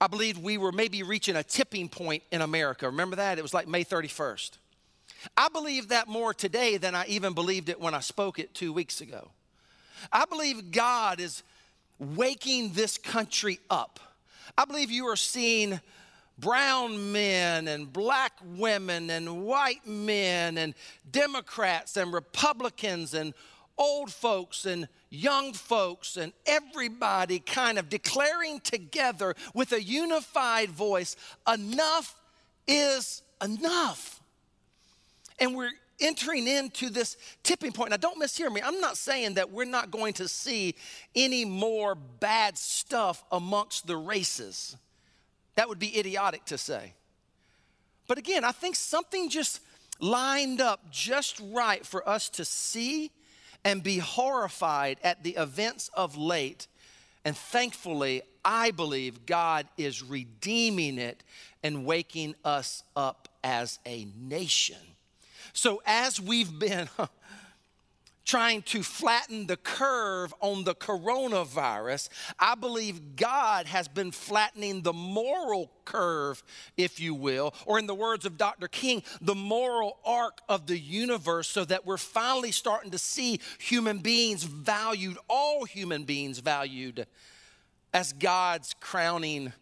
I 0.00 0.08
believed 0.08 0.42
we 0.42 0.58
were 0.58 0.72
maybe 0.72 1.04
reaching 1.04 1.36
a 1.36 1.44
tipping 1.44 1.88
point 1.88 2.24
in 2.32 2.42
America. 2.42 2.86
Remember 2.86 3.14
that? 3.14 3.38
It 3.38 3.42
was 3.42 3.54
like 3.54 3.68
May 3.68 3.84
31st. 3.84 4.58
I 5.36 5.48
believe 5.50 5.90
that 5.90 6.08
more 6.08 6.34
today 6.34 6.76
than 6.76 6.96
I 6.96 7.06
even 7.06 7.34
believed 7.34 7.68
it 7.68 7.80
when 7.80 7.94
I 7.94 8.00
spoke 8.00 8.40
it 8.40 8.52
two 8.52 8.72
weeks 8.72 9.00
ago. 9.00 9.30
I 10.12 10.24
believe 10.24 10.72
God 10.72 11.20
is 11.20 11.44
waking 12.00 12.72
this 12.72 12.98
country 12.98 13.60
up. 13.70 14.00
I 14.58 14.64
believe 14.64 14.90
you 14.90 15.06
are 15.06 15.14
seeing 15.14 15.78
brown 16.40 17.12
men 17.12 17.68
and 17.68 17.92
black 17.92 18.32
women 18.42 19.08
and 19.08 19.44
white 19.44 19.86
men 19.86 20.58
and 20.58 20.74
Democrats 21.08 21.96
and 21.96 22.12
Republicans 22.12 23.14
and 23.14 23.34
old 23.78 24.12
folks 24.12 24.64
and 24.64 24.88
young 25.10 25.52
folks 25.52 26.16
and 26.16 26.32
everybody 26.46 27.38
kind 27.38 27.78
of 27.78 27.88
declaring 27.88 28.60
together 28.60 29.34
with 29.54 29.72
a 29.72 29.82
unified 29.82 30.70
voice 30.70 31.16
enough 31.52 32.14
is 32.66 33.22
enough. 33.42 34.20
And 35.38 35.54
we're 35.54 35.72
entering 36.00 36.46
into 36.46 36.90
this 36.90 37.16
tipping 37.42 37.72
point. 37.72 37.90
Now, 37.90 37.96
don't 37.96 38.20
mishear 38.20 38.52
me. 38.52 38.60
I'm 38.62 38.80
not 38.80 38.96
saying 38.96 39.34
that 39.34 39.50
we're 39.50 39.64
not 39.64 39.90
going 39.90 40.14
to 40.14 40.28
see 40.28 40.74
any 41.14 41.44
more 41.44 41.94
bad 41.94 42.58
stuff 42.58 43.24
amongst 43.32 43.86
the 43.86 43.96
races. 43.96 44.76
That 45.54 45.68
would 45.68 45.78
be 45.78 45.98
idiotic 45.98 46.44
to 46.46 46.58
say. 46.58 46.92
But 48.06 48.18
again, 48.18 48.44
I 48.44 48.52
think 48.52 48.76
something 48.76 49.28
just 49.28 49.60
lined 49.98 50.60
up 50.60 50.90
just 50.90 51.40
right 51.50 51.84
for 51.84 52.06
us 52.08 52.28
to 52.30 52.44
see 52.44 53.10
and 53.66 53.82
be 53.82 53.98
horrified 53.98 54.96
at 55.02 55.24
the 55.24 55.34
events 55.34 55.90
of 55.92 56.16
late. 56.16 56.68
And 57.24 57.36
thankfully, 57.36 58.22
I 58.44 58.70
believe 58.70 59.26
God 59.26 59.66
is 59.76 60.04
redeeming 60.04 60.98
it 60.98 61.24
and 61.64 61.84
waking 61.84 62.36
us 62.44 62.84
up 62.94 63.28
as 63.42 63.80
a 63.84 64.06
nation. 64.16 64.76
So, 65.52 65.82
as 65.84 66.20
we've 66.20 66.56
been 66.56 66.88
trying 68.26 68.60
to 68.60 68.82
flatten 68.82 69.46
the 69.46 69.56
curve 69.56 70.34
on 70.40 70.64
the 70.64 70.74
coronavirus, 70.74 72.08
I 72.38 72.56
believe 72.56 73.16
God 73.16 73.66
has 73.66 73.88
been 73.88 74.10
flattening 74.10 74.82
the 74.82 74.92
moral 74.92 75.70
curve, 75.84 76.42
if 76.76 77.00
you 77.00 77.14
will, 77.14 77.54
or 77.64 77.78
in 77.78 77.86
the 77.86 77.94
words 77.94 78.26
of 78.26 78.36
Dr. 78.36 78.66
King, 78.66 79.04
the 79.20 79.36
moral 79.36 79.98
arc 80.04 80.40
of 80.48 80.66
the 80.66 80.78
universe, 80.78 81.48
so 81.48 81.64
that 81.64 81.86
we're 81.86 81.96
finally 81.96 82.50
starting 82.52 82.90
to 82.90 82.98
see 82.98 83.40
human 83.58 83.98
beings 83.98 84.42
valued, 84.42 85.16
all 85.28 85.64
human 85.64 86.02
beings 86.02 86.40
valued 86.40 87.06
as 87.94 88.12
God's 88.12 88.74
crowning 88.80 89.52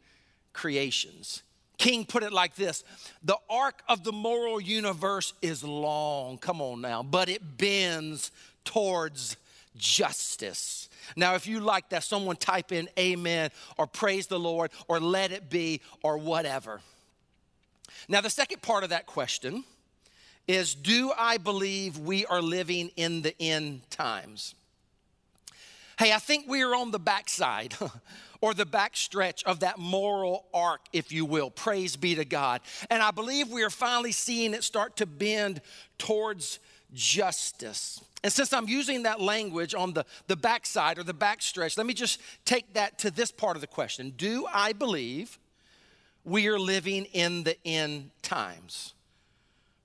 creations. 0.55 1.43
King 1.77 2.07
put 2.07 2.23
it 2.23 2.33
like 2.33 2.55
this 2.55 2.83
The 3.23 3.37
arc 3.51 3.83
of 3.89 4.05
the 4.05 4.13
moral 4.13 4.61
universe 4.61 5.35
is 5.43 5.63
long, 5.63 6.39
come 6.39 6.63
on 6.63 6.81
now, 6.81 7.03
but 7.03 7.29
it 7.29 7.59
bends 7.59 8.31
towards 8.65 9.37
justice. 9.77 10.89
Now, 11.17 11.35
if 11.35 11.47
you 11.47 11.61
like 11.61 11.91
that, 11.91 12.03
someone 12.03 12.37
type 12.37 12.73
in 12.73 12.89
amen 12.99 13.51
or 13.77 13.87
praise 13.87 14.27
the 14.27 14.39
Lord 14.39 14.71
or 14.89 15.01
let 15.01 15.33
it 15.33 15.51
be 15.51 15.81
or 16.03 16.19
whatever. 16.19 16.81
Now, 18.09 18.21
the 18.21 18.31
second 18.31 18.63
part 18.63 18.85
of 18.85 18.91
that 18.91 19.07
question 19.07 19.65
is 20.47 20.75
Do 20.75 21.13
I 21.17 21.39
believe 21.39 21.99
we 21.99 22.27
are 22.27 22.43
living 22.43 22.91
in 22.97 23.23
the 23.23 23.35
end 23.41 23.89
times? 23.91 24.55
Hey, 25.99 26.13
I 26.13 26.19
think 26.19 26.49
we 26.49 26.63
are 26.63 26.75
on 26.75 26.91
the 26.91 26.99
backside 26.99 27.75
or 28.41 28.53
the 28.53 28.67
backstretch 28.67 29.45
of 29.45 29.61
that 29.61 29.79
moral 29.79 30.45
arc, 30.53 30.81
if 30.93 31.13
you 31.13 31.25
will. 31.25 31.51
Praise 31.51 31.97
be 31.97 32.17
to 32.17 32.25
God. 32.25 32.63
And 32.91 33.03
I 33.03 33.11
believe 33.11 33.49
we 33.49 33.63
are 33.63 33.71
finally 33.71 34.13
seeing 34.13 34.55
it 34.55 34.65
start 34.65 34.97
to 34.97 35.07
bend 35.07 35.61
towards 35.99 36.59
justice. 36.95 38.03
And 38.23 38.33
since 38.33 38.53
I'm 38.53 38.69
using 38.69 39.03
that 39.03 39.21
language 39.21 39.75
on 39.75 39.93
the, 39.93 40.07
the 40.29 40.37
backside 40.37 40.99
or 40.99 41.03
the 41.03 41.15
backstretch, 41.15 41.77
let 41.77 41.87
me 41.87 41.95
just 41.95 42.21
take 42.45 42.73
that 42.75 42.99
to 43.01 43.11
this 43.11 43.31
part 43.31 43.57
of 43.57 43.61
the 43.61 43.67
question 43.67 44.15
Do 44.17 44.47
I 44.53 44.73
believe 44.73 45.39
we 46.25 46.47
are 46.49 46.59
living 46.59 47.05
in 47.07 47.45
the 47.45 47.57
end 47.67 48.11
times? 48.23 48.95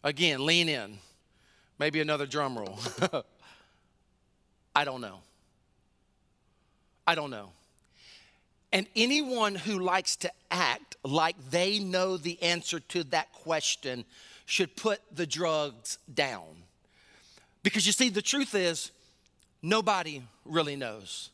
Again, 0.04 0.46
lean 0.46 0.70
in. 0.70 1.00
Maybe 1.78 2.00
another 2.00 2.26
drum 2.26 2.58
roll. 2.58 2.80
I 4.76 4.86
don't 4.86 5.02
know. 5.02 5.20
I 7.06 7.16
don't 7.16 7.32
know. 7.32 7.52
And 8.72 8.86
anyone 8.96 9.56
who 9.56 9.80
likes 9.80 10.16
to 10.18 10.32
act 10.52 10.96
like 11.04 11.36
they 11.50 11.80
know 11.80 12.18
the 12.18 12.42
answer 12.42 12.80
to 12.80 13.04
that 13.06 13.34
question 13.34 14.06
should 14.46 14.76
put 14.76 15.02
the 15.12 15.26
drugs 15.26 15.98
down. 16.14 16.59
Because 17.64 17.86
you 17.86 17.92
see, 17.92 18.10
the 18.10 18.22
truth 18.22 18.56
is, 18.56 18.92
nobody 19.62 20.22
really 20.46 20.76
knows. 20.76 21.30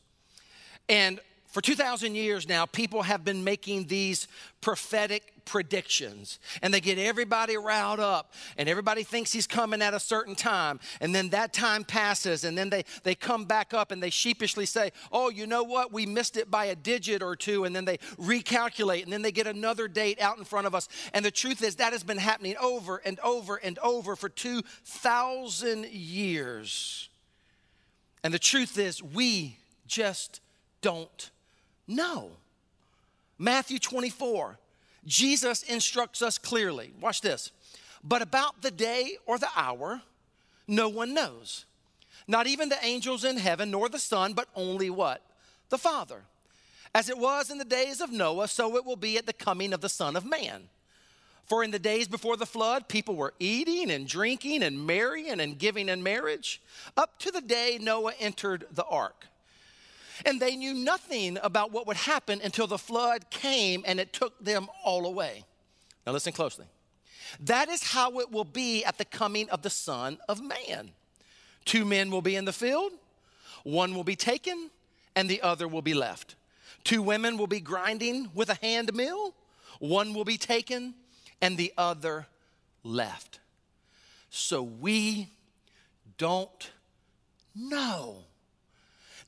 And 0.88 1.20
for 1.56 1.62
2,000 1.62 2.14
years 2.14 2.46
now, 2.46 2.66
people 2.66 3.00
have 3.00 3.24
been 3.24 3.42
making 3.42 3.86
these 3.86 4.28
prophetic 4.60 5.32
predictions 5.46 6.38
and 6.60 6.74
they 6.74 6.82
get 6.82 6.98
everybody 6.98 7.56
riled 7.56 7.98
up 7.98 8.34
and 8.58 8.68
everybody 8.68 9.02
thinks 9.02 9.32
he's 9.32 9.46
coming 9.46 9.80
at 9.80 9.94
a 9.94 9.98
certain 9.98 10.34
time 10.34 10.78
and 11.00 11.14
then 11.14 11.30
that 11.30 11.54
time 11.54 11.82
passes 11.82 12.44
and 12.44 12.58
then 12.58 12.68
they, 12.68 12.84
they 13.04 13.14
come 13.14 13.46
back 13.46 13.72
up 13.72 13.90
and 13.90 14.02
they 14.02 14.10
sheepishly 14.10 14.66
say 14.66 14.92
oh 15.12 15.30
you 15.30 15.46
know 15.46 15.62
what? 15.62 15.94
We 15.94 16.04
missed 16.04 16.36
it 16.36 16.50
by 16.50 16.66
a 16.66 16.76
digit 16.76 17.22
or 17.22 17.34
two 17.34 17.64
and 17.64 17.74
then 17.74 17.86
they 17.86 17.96
recalculate 18.18 19.04
and 19.04 19.10
then 19.10 19.22
they 19.22 19.32
get 19.32 19.46
another 19.46 19.88
date 19.88 20.20
out 20.20 20.36
in 20.36 20.44
front 20.44 20.66
of 20.66 20.74
us. 20.74 20.90
And 21.14 21.24
the 21.24 21.30
truth 21.30 21.62
is 21.62 21.76
that 21.76 21.94
has 21.94 22.02
been 22.02 22.18
happening 22.18 22.56
over 22.60 23.00
and 23.02 23.18
over 23.20 23.56
and 23.56 23.78
over 23.78 24.14
for 24.14 24.28
2,000 24.28 25.86
years. 25.86 27.08
And 28.22 28.34
the 28.34 28.38
truth 28.38 28.78
is 28.78 29.02
we 29.02 29.56
just 29.86 30.42
don't 30.82 31.30
know 31.86 32.32
Matthew 33.38 33.78
24 33.78 34.58
Jesus 35.06 35.62
instructs 35.62 36.20
us 36.20 36.36
clearly. 36.36 36.92
Watch 37.00 37.20
this. 37.20 37.52
But 38.02 38.22
about 38.22 38.62
the 38.62 38.70
day 38.70 39.16
or 39.24 39.38
the 39.38 39.48
hour, 39.56 40.02
no 40.66 40.88
one 40.88 41.14
knows. 41.14 41.64
Not 42.28 42.48
even 42.48 42.68
the 42.68 42.84
angels 42.84 43.24
in 43.24 43.36
heaven, 43.36 43.70
nor 43.70 43.88
the 43.88 44.00
Son, 44.00 44.32
but 44.32 44.48
only 44.56 44.90
what? 44.90 45.22
The 45.68 45.78
Father. 45.78 46.22
As 46.94 47.08
it 47.08 47.18
was 47.18 47.50
in 47.50 47.58
the 47.58 47.64
days 47.64 48.00
of 48.00 48.10
Noah, 48.10 48.48
so 48.48 48.76
it 48.76 48.84
will 48.84 48.96
be 48.96 49.16
at 49.16 49.26
the 49.26 49.32
coming 49.32 49.72
of 49.72 49.80
the 49.80 49.88
Son 49.88 50.16
of 50.16 50.24
Man. 50.24 50.68
For 51.44 51.62
in 51.62 51.70
the 51.70 51.78
days 51.78 52.08
before 52.08 52.36
the 52.36 52.46
flood, 52.46 52.88
people 52.88 53.14
were 53.14 53.34
eating 53.38 53.92
and 53.92 54.08
drinking 54.08 54.64
and 54.64 54.84
marrying 54.84 55.38
and 55.38 55.56
giving 55.56 55.88
in 55.88 56.02
marriage, 56.02 56.60
up 56.96 57.20
to 57.20 57.30
the 57.30 57.40
day 57.40 57.78
Noah 57.80 58.14
entered 58.18 58.66
the 58.72 58.84
ark 58.84 59.26
and 60.24 60.40
they 60.40 60.56
knew 60.56 60.74
nothing 60.74 61.38
about 61.42 61.72
what 61.72 61.86
would 61.86 61.96
happen 61.96 62.40
until 62.42 62.66
the 62.66 62.78
flood 62.78 63.30
came 63.30 63.82
and 63.86 64.00
it 64.00 64.12
took 64.12 64.38
them 64.42 64.68
all 64.84 65.06
away. 65.06 65.44
Now, 66.06 66.12
listen 66.12 66.32
closely. 66.32 66.66
That 67.40 67.68
is 67.68 67.82
how 67.82 68.20
it 68.20 68.30
will 68.30 68.44
be 68.44 68.84
at 68.84 68.98
the 68.98 69.04
coming 69.04 69.50
of 69.50 69.62
the 69.62 69.70
Son 69.70 70.18
of 70.28 70.40
Man. 70.42 70.92
Two 71.64 71.84
men 71.84 72.10
will 72.10 72.22
be 72.22 72.36
in 72.36 72.44
the 72.44 72.52
field, 72.52 72.92
one 73.64 73.94
will 73.94 74.04
be 74.04 74.16
taken, 74.16 74.70
and 75.16 75.28
the 75.28 75.42
other 75.42 75.66
will 75.66 75.82
be 75.82 75.94
left. 75.94 76.36
Two 76.84 77.02
women 77.02 77.36
will 77.36 77.48
be 77.48 77.58
grinding 77.58 78.30
with 78.32 78.48
a 78.48 78.54
hand 78.54 78.94
mill, 78.94 79.34
one 79.80 80.14
will 80.14 80.24
be 80.24 80.38
taken, 80.38 80.94
and 81.42 81.58
the 81.58 81.72
other 81.76 82.26
left. 82.84 83.40
So 84.30 84.62
we 84.62 85.30
don't 86.18 86.70
know. 87.54 88.24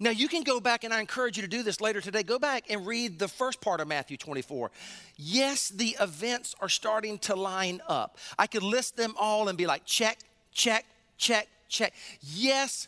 Now, 0.00 0.10
you 0.10 0.28
can 0.28 0.44
go 0.44 0.60
back, 0.60 0.84
and 0.84 0.94
I 0.94 1.00
encourage 1.00 1.36
you 1.36 1.42
to 1.42 1.48
do 1.48 1.62
this 1.62 1.80
later 1.80 2.00
today. 2.00 2.22
Go 2.22 2.38
back 2.38 2.64
and 2.70 2.86
read 2.86 3.18
the 3.18 3.26
first 3.26 3.60
part 3.60 3.80
of 3.80 3.88
Matthew 3.88 4.16
24. 4.16 4.70
Yes, 5.16 5.70
the 5.70 5.96
events 6.00 6.54
are 6.60 6.68
starting 6.68 7.18
to 7.20 7.34
line 7.34 7.80
up. 7.88 8.16
I 8.38 8.46
could 8.46 8.62
list 8.62 8.96
them 8.96 9.14
all 9.18 9.48
and 9.48 9.58
be 9.58 9.66
like, 9.66 9.84
check, 9.84 10.18
check, 10.52 10.84
check, 11.16 11.48
check. 11.68 11.92
Yes, 12.20 12.86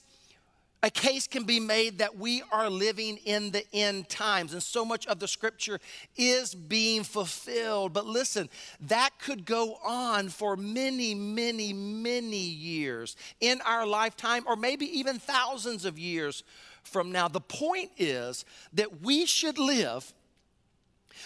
a 0.82 0.90
case 0.90 1.26
can 1.26 1.44
be 1.44 1.60
made 1.60 1.98
that 1.98 2.16
we 2.16 2.42
are 2.50 2.70
living 2.70 3.18
in 3.24 3.50
the 3.50 3.64
end 3.74 4.08
times, 4.08 4.52
and 4.52 4.62
so 4.62 4.84
much 4.84 5.06
of 5.08 5.18
the 5.18 5.28
scripture 5.28 5.78
is 6.16 6.54
being 6.54 7.02
fulfilled. 7.02 7.92
But 7.92 8.06
listen, 8.06 8.48
that 8.82 9.10
could 9.18 9.44
go 9.44 9.78
on 9.84 10.28
for 10.28 10.56
many, 10.56 11.14
many, 11.14 11.72
many 11.72 12.38
years 12.38 13.16
in 13.40 13.60
our 13.66 13.84
lifetime, 13.84 14.44
or 14.46 14.56
maybe 14.56 14.86
even 14.98 15.18
thousands 15.18 15.84
of 15.84 15.98
years 15.98 16.44
from 16.82 17.12
now. 17.12 17.28
The 17.28 17.40
point 17.40 17.90
is 17.98 18.44
that 18.72 19.02
we 19.02 19.26
should 19.26 19.58
live 19.58 20.12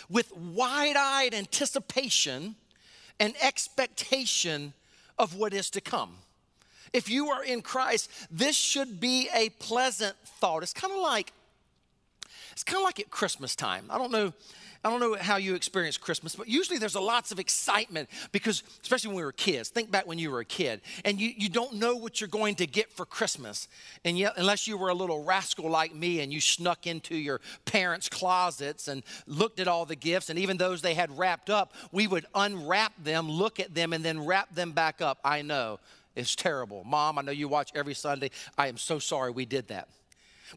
with 0.08 0.36
wide 0.36 0.96
eyed 0.96 1.34
anticipation 1.34 2.56
and 3.20 3.34
expectation 3.40 4.72
of 5.18 5.36
what 5.36 5.54
is 5.54 5.70
to 5.70 5.80
come. 5.80 6.16
If 6.92 7.08
you 7.08 7.30
are 7.30 7.42
in 7.42 7.62
Christ, 7.62 8.10
this 8.30 8.56
should 8.56 9.00
be 9.00 9.28
a 9.34 9.48
pleasant 9.50 10.16
thought. 10.24 10.62
It's 10.62 10.72
kind 10.72 10.92
of 10.92 11.00
like 11.00 11.32
It's 12.54 12.64
kind 12.64 12.78
of 12.78 12.84
like 12.84 12.98
at 12.98 13.10
Christmas 13.10 13.54
time. 13.54 13.84
I 13.90 13.98
don't 13.98 14.10
know 14.10 14.32
I 14.84 14.90
don't 14.90 15.00
know 15.00 15.16
how 15.18 15.36
you 15.36 15.54
experience 15.54 15.96
Christmas, 15.96 16.36
but 16.36 16.46
usually 16.46 16.78
there's 16.78 16.94
a 16.94 17.00
lots 17.00 17.32
of 17.32 17.38
excitement 17.38 18.10
because, 18.32 18.62
especially 18.82 19.08
when 19.08 19.16
we 19.16 19.24
were 19.24 19.32
kids, 19.32 19.70
think 19.70 19.90
back 19.90 20.06
when 20.06 20.18
you 20.18 20.30
were 20.30 20.40
a 20.40 20.44
kid, 20.44 20.82
and 21.06 21.18
you, 21.18 21.32
you 21.34 21.48
don't 21.48 21.76
know 21.76 21.96
what 21.96 22.20
you're 22.20 22.28
going 22.28 22.54
to 22.56 22.66
get 22.66 22.92
for 22.92 23.06
Christmas. 23.06 23.66
And 24.04 24.18
yet, 24.18 24.34
unless 24.36 24.68
you 24.68 24.76
were 24.76 24.90
a 24.90 24.94
little 24.94 25.24
rascal 25.24 25.70
like 25.70 25.94
me 25.94 26.20
and 26.20 26.30
you 26.30 26.40
snuck 26.40 26.86
into 26.86 27.16
your 27.16 27.40
parents' 27.64 28.10
closets 28.10 28.86
and 28.86 29.02
looked 29.26 29.58
at 29.58 29.68
all 29.68 29.86
the 29.86 29.96
gifts, 29.96 30.28
and 30.28 30.38
even 30.38 30.58
those 30.58 30.82
they 30.82 30.92
had 30.92 31.16
wrapped 31.16 31.48
up, 31.48 31.72
we 31.90 32.06
would 32.06 32.26
unwrap 32.34 32.92
them, 33.02 33.30
look 33.30 33.60
at 33.60 33.74
them, 33.74 33.94
and 33.94 34.04
then 34.04 34.26
wrap 34.26 34.54
them 34.54 34.72
back 34.72 35.00
up. 35.00 35.18
I 35.24 35.40
know. 35.40 35.80
It's 36.14 36.36
terrible. 36.36 36.84
Mom, 36.84 37.18
I 37.18 37.22
know 37.22 37.32
you 37.32 37.48
watch 37.48 37.72
every 37.74 37.94
Sunday. 37.94 38.30
I 38.58 38.68
am 38.68 38.76
so 38.76 38.98
sorry 38.98 39.30
we 39.30 39.46
did 39.46 39.68
that. 39.68 39.88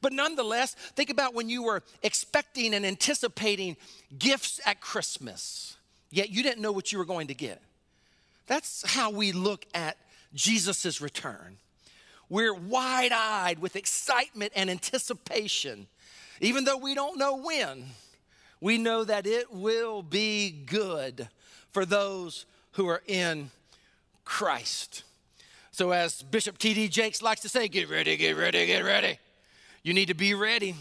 But 0.01 0.13
nonetheless, 0.13 0.73
think 0.73 1.09
about 1.09 1.33
when 1.33 1.49
you 1.49 1.63
were 1.63 1.83
expecting 2.03 2.73
and 2.73 2.85
anticipating 2.85 3.77
gifts 4.17 4.59
at 4.65 4.81
Christmas, 4.81 5.77
yet 6.09 6.29
you 6.29 6.43
didn't 6.43 6.61
know 6.61 6.71
what 6.71 6.91
you 6.91 6.97
were 6.97 7.05
going 7.05 7.27
to 7.27 7.33
get. 7.33 7.61
That's 8.47 8.89
how 8.93 9.11
we 9.11 9.31
look 9.31 9.65
at 9.73 9.97
Jesus' 10.33 11.01
return. 11.01 11.57
We're 12.29 12.53
wide 12.53 13.11
eyed 13.13 13.59
with 13.59 13.75
excitement 13.75 14.53
and 14.55 14.69
anticipation. 14.69 15.87
Even 16.41 16.65
though 16.65 16.77
we 16.77 16.93
don't 16.93 17.17
know 17.17 17.37
when, 17.37 17.85
we 18.59 18.77
know 18.77 19.03
that 19.03 19.25
it 19.25 19.51
will 19.51 20.01
be 20.03 20.51
good 20.51 21.29
for 21.71 21.85
those 21.85 22.45
who 22.73 22.87
are 22.87 23.01
in 23.07 23.49
Christ. 24.25 25.03
So, 25.71 25.91
as 25.91 26.21
Bishop 26.23 26.57
T.D. 26.57 26.87
Jakes 26.89 27.21
likes 27.21 27.41
to 27.41 27.49
say, 27.49 27.67
get 27.67 27.89
ready, 27.89 28.17
get 28.17 28.35
ready, 28.35 28.65
get 28.65 28.83
ready. 28.83 29.19
You 29.87 29.93
need 29.93 30.09
to 30.09 30.13
be 30.13 30.33
ready. 30.33 30.75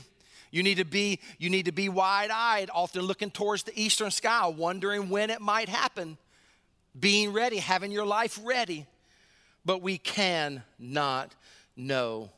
You 0.51 0.65
need 0.65 0.79
to 0.79 0.85
be, 0.85 1.21
you 1.39 1.49
need 1.49 1.67
to 1.67 1.73
be 1.73 1.89
wide-eyed, 1.89 2.71
often 2.75 3.03
looking 3.03 3.31
towards 3.31 3.63
the 3.63 3.71
eastern 3.81 4.11
sky, 4.11 4.49
wondering 4.49 5.11
when 5.11 5.31
it 5.31 5.41
might 5.41 5.69
happen. 5.69 6.19
Being 6.99 7.33
ready, 7.33 7.59
having 7.59 7.93
your 7.93 8.05
life 8.05 8.37
ready. 8.43 8.85
But 9.65 9.81
we 9.81 9.97
can 9.97 10.65
not 10.77 11.37
know 11.77 12.31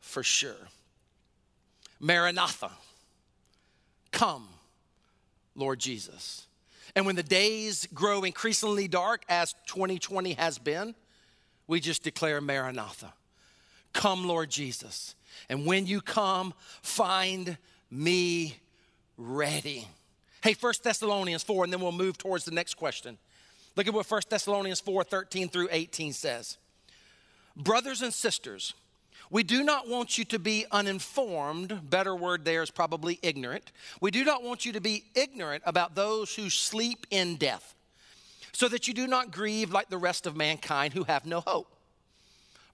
for 0.00 0.22
sure. 0.22 0.56
Maranatha, 2.00 2.70
come, 4.10 4.48
Lord 5.54 5.78
Jesus. 5.78 6.46
And 6.96 7.04
when 7.04 7.16
the 7.16 7.22
days 7.22 7.86
grow 7.92 8.22
increasingly 8.22 8.88
dark, 8.88 9.24
as 9.28 9.54
2020 9.66 10.32
has 10.32 10.56
been, 10.56 10.94
we 11.66 11.80
just 11.80 12.02
declare 12.02 12.40
Maranatha. 12.40 13.12
Come, 13.92 14.26
Lord 14.26 14.50
Jesus. 14.50 15.14
And 15.48 15.66
when 15.66 15.86
you 15.86 16.00
come, 16.00 16.54
find 16.82 17.56
me 17.90 18.56
ready. 19.16 19.86
Hey, 20.42 20.54
1 20.58 20.74
Thessalonians 20.82 21.42
4, 21.42 21.64
and 21.64 21.72
then 21.72 21.80
we'll 21.80 21.92
move 21.92 22.16
towards 22.18 22.44
the 22.44 22.50
next 22.50 22.74
question. 22.74 23.18
Look 23.76 23.86
at 23.86 23.94
what 23.94 24.10
1 24.10 24.22
Thessalonians 24.28 24.80
4 24.80 25.04
13 25.04 25.48
through 25.48 25.68
18 25.70 26.12
says. 26.12 26.58
Brothers 27.56 28.02
and 28.02 28.12
sisters, 28.12 28.74
we 29.30 29.42
do 29.42 29.62
not 29.62 29.88
want 29.88 30.16
you 30.16 30.24
to 30.26 30.38
be 30.38 30.64
uninformed. 30.70 31.90
Better 31.90 32.14
word 32.14 32.44
there 32.44 32.62
is 32.62 32.70
probably 32.70 33.18
ignorant. 33.22 33.72
We 34.00 34.10
do 34.10 34.24
not 34.24 34.42
want 34.42 34.64
you 34.64 34.72
to 34.72 34.80
be 34.80 35.04
ignorant 35.14 35.62
about 35.66 35.94
those 35.94 36.34
who 36.34 36.50
sleep 36.50 37.06
in 37.10 37.36
death, 37.36 37.74
so 38.52 38.68
that 38.68 38.88
you 38.88 38.94
do 38.94 39.06
not 39.06 39.30
grieve 39.30 39.70
like 39.70 39.90
the 39.90 39.98
rest 39.98 40.26
of 40.26 40.36
mankind 40.36 40.94
who 40.94 41.04
have 41.04 41.26
no 41.26 41.40
hope. 41.40 41.77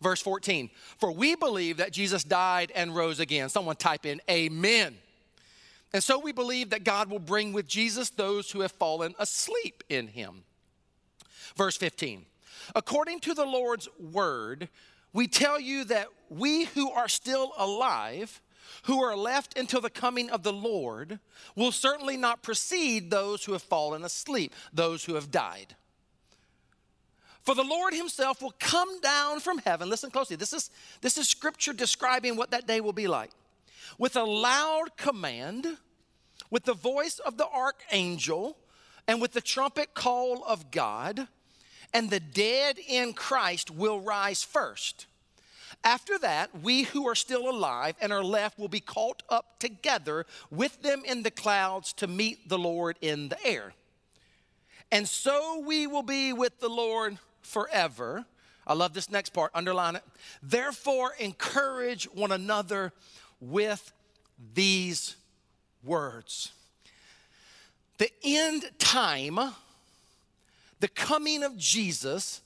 Verse 0.05 0.21
14, 0.21 0.69
for 0.99 1.11
we 1.11 1.35
believe 1.35 1.79
that 1.79 1.91
Jesus 1.91 2.25
died 2.25 2.71
and 2.75 2.95
rose 2.95 3.21
again. 3.21 3.49
Someone 3.49 3.77
type 3.77 4.05
in, 4.05 4.21
Amen. 4.31 4.97
And 5.95 6.05
so 6.05 6.19
we 6.19 6.31
believe 6.31 6.71
that 6.71 6.85
God 6.85 7.09
will 7.09 7.19
bring 7.19 7.55
with 7.55 7.67
Jesus 7.67 8.11
those 8.11 8.51
who 8.51 8.61
have 8.61 8.73
fallen 8.73 9.15
asleep 9.19 9.83
in 9.89 10.09
him. 10.09 10.45
Verse 11.57 11.79
15, 11.79 12.27
according 12.77 13.21
to 13.21 13.33
the 13.33 13.47
Lord's 13.47 13.89
word, 13.99 14.69
we 15.15 15.27
tell 15.27 15.59
you 15.59 15.85
that 15.85 16.09
we 16.29 16.65
who 16.65 16.91
are 16.91 17.09
still 17.09 17.53
alive, 17.57 18.43
who 18.83 19.03
are 19.03 19.17
left 19.17 19.57
until 19.57 19.81
the 19.81 19.89
coming 19.89 20.29
of 20.29 20.43
the 20.43 20.53
Lord, 20.53 21.19
will 21.57 21.73
certainly 21.73 22.19
not 22.19 22.43
precede 22.43 23.11
those 23.11 23.43
who 23.47 23.53
have 23.53 23.63
fallen 23.63 24.05
asleep, 24.05 24.53
those 24.71 25.07
who 25.07 25.15
have 25.15 25.31
died. 25.31 25.77
For 27.45 27.55
the 27.55 27.63
Lord 27.63 27.93
himself 27.93 28.41
will 28.41 28.55
come 28.59 29.01
down 29.01 29.41
from 29.41 29.59
heaven. 29.59 29.91
Listen 29.91 30.11
closely. 30.11 30.37
This 30.37 30.55
is, 30.55 30.71
this 31.03 31.19
is 31.19 31.29
scripture 31.29 31.75
describing 31.75 32.37
what 32.37 32.51
that 32.53 32.67
day 32.67 32.81
will 32.81 32.95
be 32.95 33.07
like. 33.07 33.31
With 33.99 34.17
a 34.17 34.25
loud 34.25 34.97
command, 34.97 35.67
with 36.51 36.65
the 36.65 36.75
voice 36.75 37.19
of 37.19 37.37
the 37.37 37.47
archangel, 37.47 38.57
and 39.07 39.21
with 39.21 39.33
the 39.33 39.43
trumpet 39.43 39.93
call 39.93 40.43
of 40.45 40.71
God, 40.71 41.29
and 41.93 42.09
the 42.09 42.21
dead 42.21 42.79
in 42.79 43.13
Christ 43.13 43.71
will 43.71 44.01
rise 44.01 44.43
first. 44.43 45.07
After 45.85 46.19
that, 46.21 46.63
we 46.63 46.85
who 46.85 47.07
are 47.07 47.15
still 47.15 47.51
alive 47.51 47.95
and 48.01 48.11
are 48.11 48.25
left 48.25 48.59
will 48.59 48.69
be 48.69 48.81
caught 48.81 49.23
up 49.29 49.59
together 49.59 50.25
with 50.51 50.81
them 50.81 51.03
in 51.05 51.23
the 51.23 51.31
clouds 51.31 51.93
to 51.95 52.07
meet 52.07 52.49
the 52.49 52.59
Lord 52.59 52.97
in 53.03 53.29
the 53.29 53.47
air. 53.47 53.75
And 54.91 55.07
so 55.07 55.63
we 55.67 55.87
will 55.87 56.03
be 56.03 56.33
with 56.33 56.61
the 56.61 56.69
Lord 56.69 57.19
forever. 57.45 58.25
I 58.67 58.75
love 58.75 58.95
this 58.95 59.11
next 59.11 59.31
part, 59.31 59.51
underline 59.55 59.97
it. 59.97 60.03
Therefore, 60.43 61.15
encourage 61.19 62.05
one 62.07 62.33
another 62.33 62.93
with 63.41 63.93
these 64.55 65.17
words. 65.85 66.53
The 67.99 68.11
end 68.23 68.71
time, 68.79 69.39
the 70.81 70.89
coming 70.89 71.43
of 71.43 71.57
Jesus, 71.57 72.41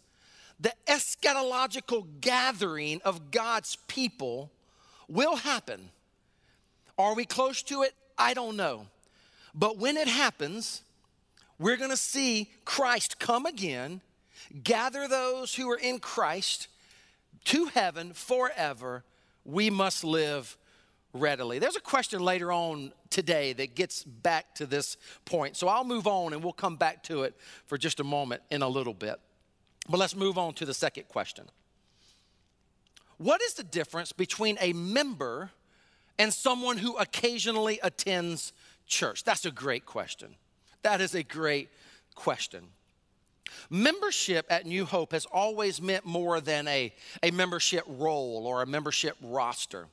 the 0.61 0.73
eschatological 0.87 2.07
gathering 2.21 3.01
of 3.05 3.31
God's 3.31 3.77
people 3.87 4.51
will 5.09 5.37
happen. 5.37 5.91
Are 6.99 7.15
we 7.15 7.25
close 7.25 7.63
to 7.65 7.83
it? 7.83 7.95
I 8.19 8.35
don't 8.35 8.57
know. 8.57 8.87
But 9.55 9.79
when 9.79 9.97
it 9.97 10.09
happens, 10.09 10.83
we're 11.59 11.77
to 11.91 11.97
see 11.97 12.51
Christ 12.65 13.19
come 13.19 13.47
again 13.47 14.01
gather 14.63 15.09
those 15.09 15.55
who 15.55 15.71
are 15.71 15.79
in 15.79 15.99
Christ 15.99 16.69
to 17.47 17.67
heaven 17.67 18.13
forever, 18.13 19.05
we 19.45 19.71
must 19.71 20.05
live 20.05 20.57
readily. 21.13 21.59
There's 21.59 21.77
a 21.77 21.81
question 21.81 22.21
later 22.21 22.53
on 22.53 22.93
today 23.11 23.53
that 23.55 23.75
gets 23.75 24.05
back 24.05 24.55
to 24.57 24.67
this 24.67 24.97
point. 25.25 25.57
So 25.57 25.69
I'll 25.69 25.85
move 25.85 26.07
on 26.07 26.33
and 26.33 26.43
we'll 26.43 26.53
come 26.53 26.77
back 26.77 27.03
to 27.05 27.23
it 27.23 27.35
for 27.67 27.79
just 27.79 28.01
a 28.01 28.05
moment 28.05 28.43
in 28.51 28.63
a 28.63 28.69
little 28.69 28.95
bit. 28.95 29.19
But 29.89 29.99
let's 29.99 30.15
move 30.15 30.37
on 30.37 30.55
to 30.55 30.67
the 30.67 30.75
second 30.75 31.09
question. 31.09 31.47
What 33.17 33.41
is 33.43 33.55
the 33.55 33.65
difference 33.65 34.13
between 34.13 34.59
a 34.61 34.73
member 34.73 35.51
and 36.19 36.33
someone 36.33 36.79
who 36.79 36.97
occasionally 36.97 37.81
attends 37.83 38.53
church? 38.87 39.25
That's 39.25 39.45
a 39.45 39.51
great 39.51 39.87
question. 39.87 40.37
That 40.83 41.01
is 41.01 41.15
a 41.15 41.23
great 41.23 41.71
question. 42.15 42.69
Membership 43.71 44.47
at 44.51 44.67
New 44.67 44.85
Hope 44.85 45.13
has 45.13 45.27
always 45.27 45.81
meant 45.81 46.05
more 46.05 46.41
than 46.41 46.69
a, 46.69 46.93
a 47.23 47.31
membership 47.31 47.85
roll 47.87 48.47
or 48.47 48.63
a 48.63 48.67
membership 48.67 49.17
roster. 49.23 49.89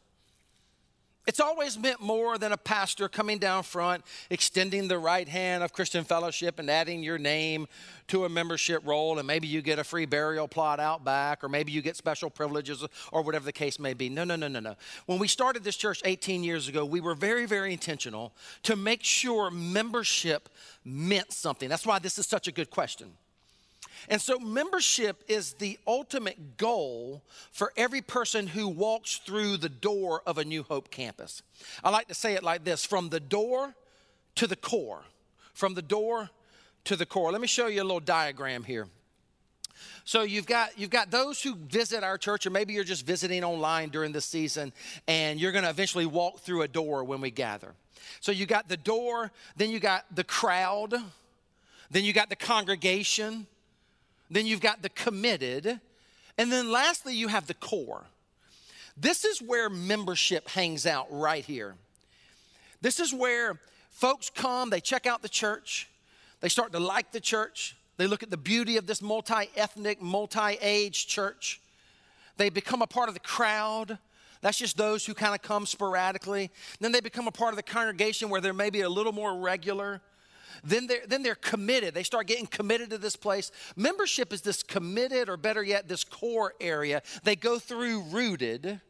It's 1.27 1.39
always 1.39 1.77
meant 1.77 2.01
more 2.01 2.37
than 2.37 2.51
a 2.51 2.57
pastor 2.57 3.09
coming 3.09 3.39
down 3.39 3.63
front, 3.63 4.03
extending 4.29 4.87
the 4.87 4.99
right 4.99 5.27
hand 5.27 5.63
of 5.63 5.73
Christian 5.73 6.03
fellowship 6.03 6.59
and 6.59 6.69
adding 6.69 7.01
your 7.01 7.17
name 7.17 7.67
to 8.09 8.25
a 8.25 8.29
membership 8.29 8.83
roll, 8.85 9.17
and 9.17 9.25
maybe 9.25 9.47
you 9.47 9.63
get 9.63 9.79
a 9.79 9.83
free 9.83 10.05
burial 10.05 10.47
plot 10.47 10.79
out 10.79 11.03
back, 11.03 11.43
or 11.43 11.49
maybe 11.49 11.71
you 11.71 11.81
get 11.81 11.95
special 11.95 12.29
privileges, 12.29 12.85
or 13.11 13.23
whatever 13.23 13.43
the 13.43 13.51
case 13.51 13.79
may 13.79 13.95
be. 13.95 14.07
No, 14.07 14.23
no, 14.23 14.35
no, 14.35 14.47
no, 14.47 14.59
no. 14.59 14.75
When 15.07 15.17
we 15.17 15.27
started 15.27 15.63
this 15.63 15.77
church 15.77 15.99
18 16.05 16.43
years 16.43 16.67
ago, 16.67 16.85
we 16.85 17.01
were 17.01 17.15
very, 17.15 17.47
very 17.47 17.73
intentional 17.73 18.35
to 18.61 18.75
make 18.75 19.03
sure 19.03 19.49
membership 19.49 20.49
meant 20.83 21.33
something. 21.33 21.69
That's 21.69 21.87
why 21.87 21.97
this 21.97 22.19
is 22.19 22.27
such 22.27 22.47
a 22.47 22.51
good 22.51 22.69
question. 22.69 23.13
And 24.09 24.21
so, 24.21 24.39
membership 24.39 25.23
is 25.27 25.53
the 25.53 25.79
ultimate 25.87 26.57
goal 26.57 27.23
for 27.51 27.73
every 27.75 28.01
person 28.01 28.47
who 28.47 28.67
walks 28.67 29.17
through 29.17 29.57
the 29.57 29.69
door 29.69 30.21
of 30.25 30.37
a 30.37 30.45
New 30.45 30.63
Hope 30.63 30.91
campus. 30.91 31.41
I 31.83 31.89
like 31.89 32.07
to 32.09 32.13
say 32.13 32.33
it 32.33 32.43
like 32.43 32.63
this 32.63 32.85
from 32.85 33.09
the 33.09 33.19
door 33.19 33.75
to 34.35 34.47
the 34.47 34.55
core. 34.55 35.03
From 35.53 35.73
the 35.73 35.81
door 35.81 36.29
to 36.85 36.95
the 36.95 37.05
core. 37.05 37.31
Let 37.31 37.41
me 37.41 37.47
show 37.47 37.67
you 37.67 37.81
a 37.81 37.83
little 37.83 37.99
diagram 37.99 38.63
here. 38.63 38.87
So 40.03 40.21
you've 40.21 40.45
got 40.45 40.77
you've 40.77 40.89
got 40.89 41.11
those 41.11 41.41
who 41.41 41.55
visit 41.55 42.03
our 42.03 42.17
church, 42.17 42.45
or 42.45 42.51
maybe 42.51 42.73
you're 42.73 42.83
just 42.83 43.05
visiting 43.05 43.43
online 43.43 43.89
during 43.89 44.11
this 44.11 44.25
season, 44.25 44.71
and 45.07 45.39
you're 45.39 45.51
going 45.51 45.63
to 45.63 45.69
eventually 45.69 46.05
walk 46.05 46.39
through 46.39 46.61
a 46.61 46.67
door 46.67 47.03
when 47.03 47.21
we 47.21 47.31
gather. 47.31 47.73
So 48.19 48.31
you 48.31 48.45
got 48.45 48.69
the 48.69 48.77
door, 48.77 49.31
then 49.55 49.71
you 49.71 49.79
got 49.79 50.05
the 50.15 50.23
crowd, 50.23 50.93
then 51.89 52.03
you 52.03 52.13
got 52.13 52.29
the 52.29 52.35
congregation, 52.35 53.47
then 54.29 54.45
you've 54.45 54.61
got 54.61 54.81
the 54.81 54.89
committed. 54.89 55.79
And 56.37 56.51
then 56.51 56.71
lastly, 56.71 57.15
you 57.15 57.27
have 57.27 57.47
the 57.47 57.53
core. 57.53 58.05
This 58.97 59.25
is 59.25 59.41
where 59.41 59.69
membership 59.69 60.47
hangs 60.49 60.85
out 60.85 61.07
right 61.09 61.43
here. 61.43 61.75
This 62.81 62.99
is 62.99 63.13
where 63.13 63.59
folks 63.89 64.29
come, 64.29 64.69
they 64.69 64.79
check 64.79 65.05
out 65.05 65.21
the 65.21 65.29
church, 65.29 65.89
they 66.41 66.49
start 66.49 66.71
to 66.73 66.79
like 66.79 67.11
the 67.11 67.19
church, 67.19 67.75
they 67.97 68.07
look 68.07 68.23
at 68.23 68.29
the 68.29 68.37
beauty 68.37 68.77
of 68.77 68.87
this 68.87 69.01
multi 69.01 69.49
ethnic, 69.55 70.01
multi 70.01 70.57
age 70.61 71.07
church. 71.07 71.61
They 72.37 72.49
become 72.49 72.81
a 72.81 72.87
part 72.87 73.07
of 73.07 73.13
the 73.13 73.21
crowd. 73.21 73.97
That's 74.41 74.57
just 74.57 74.77
those 74.77 75.05
who 75.05 75.13
kind 75.13 75.33
of 75.33 75.41
come 75.41 75.65
sporadically. 75.65 76.51
Then 76.79 76.91
they 76.91 76.99
become 76.99 77.27
a 77.27 77.31
part 77.31 77.53
of 77.53 77.55
the 77.55 77.63
congregation 77.63 78.29
where 78.29 78.41
they're 78.41 78.53
maybe 78.53 78.81
a 78.81 78.89
little 78.89 79.13
more 79.13 79.39
regular. 79.39 80.01
Then 80.63 80.87
they're, 80.87 81.05
then 81.07 81.23
they're 81.23 81.35
committed. 81.35 81.93
They 81.93 82.03
start 82.03 82.27
getting 82.27 82.47
committed 82.47 82.89
to 82.91 82.97
this 82.97 83.15
place. 83.15 83.51
Membership 83.75 84.33
is 84.33 84.41
this 84.41 84.63
committed, 84.63 85.29
or 85.29 85.37
better 85.37 85.63
yet, 85.63 85.87
this 85.87 86.03
core 86.03 86.53
area. 86.59 87.01
They 87.23 87.35
go 87.35 87.59
through 87.59 88.01
rooted. 88.11 88.81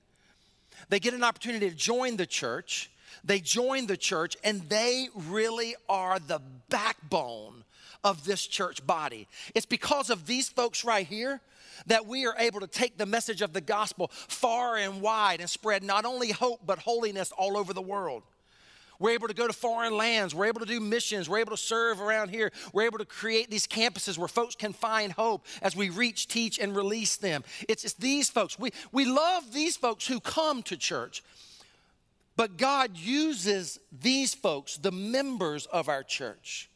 They 0.89 0.99
get 0.99 1.13
an 1.13 1.23
opportunity 1.23 1.69
to 1.69 1.75
join 1.75 2.17
the 2.17 2.25
church. 2.25 2.91
They 3.23 3.39
join 3.39 3.88
the 3.88 3.97
church, 3.97 4.36
and 4.43 4.62
they 4.69 5.10
really 5.15 5.75
are 5.89 6.19
the 6.19 6.41
backbone 6.69 7.63
of 8.04 8.23
this 8.23 8.45
church 8.45 8.86
body. 8.86 9.28
It's 9.56 9.65
because 9.65 10.10
of 10.10 10.28
these 10.28 10.47
folks 10.47 10.86
right 10.86 11.08
here 11.08 11.41
that 11.88 12.06
we 12.06 12.25
are 12.25 12.36
able 12.38 12.60
to 12.60 12.67
take 12.67 12.97
the 12.97 13.06
message 13.06 13.41
of 13.41 13.51
the 13.51 13.62
gospel 13.62 14.10
far 14.13 14.78
and 14.78 15.01
wide 15.01 15.39
and 15.41 15.49
spread 15.49 15.84
not 15.84 16.06
only 16.06 16.32
hope 16.32 16.62
but 16.65 16.80
holiness 16.80 17.32
all 17.36 17.58
over 17.58 17.73
the 17.73 17.82
world. 17.82 18.23
We're 18.99 19.12
able 19.12 19.27
to 19.27 19.34
go 19.34 19.47
to 19.47 19.53
foreign 19.53 19.95
lands. 19.97 20.34
We're 20.34 20.45
able 20.45 20.62
to 20.62 20.65
do 20.65 20.79
missions. 20.79 21.27
We're 21.29 21.39
able 21.39 21.51
to 21.51 21.58
serve 21.58 22.01
around 22.01 22.29
here. 22.29 22.51
We're 22.73 22.84
able 22.84 22.97
to 22.99 23.05
create 23.05 23.49
these 23.49 23.67
campuses 23.67 24.17
where 24.17 24.27
folks 24.27 24.55
can 24.55 24.73
find 24.73 25.12
hope 25.12 25.45
as 25.62 25.75
we 25.75 25.89
reach, 25.89 26.27
teach, 26.27 26.60
and 26.60 26.75
release 26.75 27.17
them. 27.17 27.43
It's, 27.67 27.84
it's 27.84 27.93
these 27.93 28.29
folks. 28.29 28.58
We, 28.58 28.71
we 28.91 29.05
love 29.05 29.53
these 29.53 29.77
folks 29.77 30.08
who 30.08 30.19
come 30.19 30.63
to 30.63 30.77
church. 30.77 31.23
But 32.38 32.58
God 32.58 32.97
uses 32.97 33.79
these 33.91 34.34
folks, 34.34 34.77
the 34.77 34.91
members 34.91 35.65
of 35.67 35.88
our 35.88 36.03
church, 36.03 36.69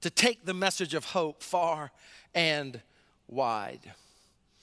to 0.00 0.10
take 0.10 0.44
the 0.44 0.54
message 0.54 0.94
of 0.94 1.04
hope 1.04 1.42
far 1.42 1.92
and 2.34 2.80
wide. 3.28 3.92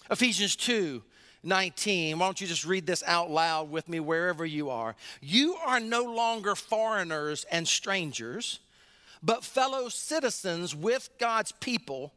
Ephesians 0.09 0.55
2 0.55 1.01
19. 1.45 2.17
Why 2.17 2.25
don't 2.25 2.41
you 2.41 2.47
just 2.47 2.65
read 2.65 2.85
this 2.85 3.03
out 3.05 3.29
loud 3.29 3.69
with 3.69 3.87
me 3.87 3.99
wherever 3.99 4.45
you 4.45 4.69
are? 4.69 4.95
You 5.21 5.55
are 5.65 5.79
no 5.79 6.03
longer 6.03 6.55
foreigners 6.55 7.45
and 7.51 7.67
strangers, 7.67 8.59
but 9.21 9.43
fellow 9.43 9.89
citizens 9.89 10.75
with 10.75 11.09
God's 11.19 11.51
people 11.53 12.13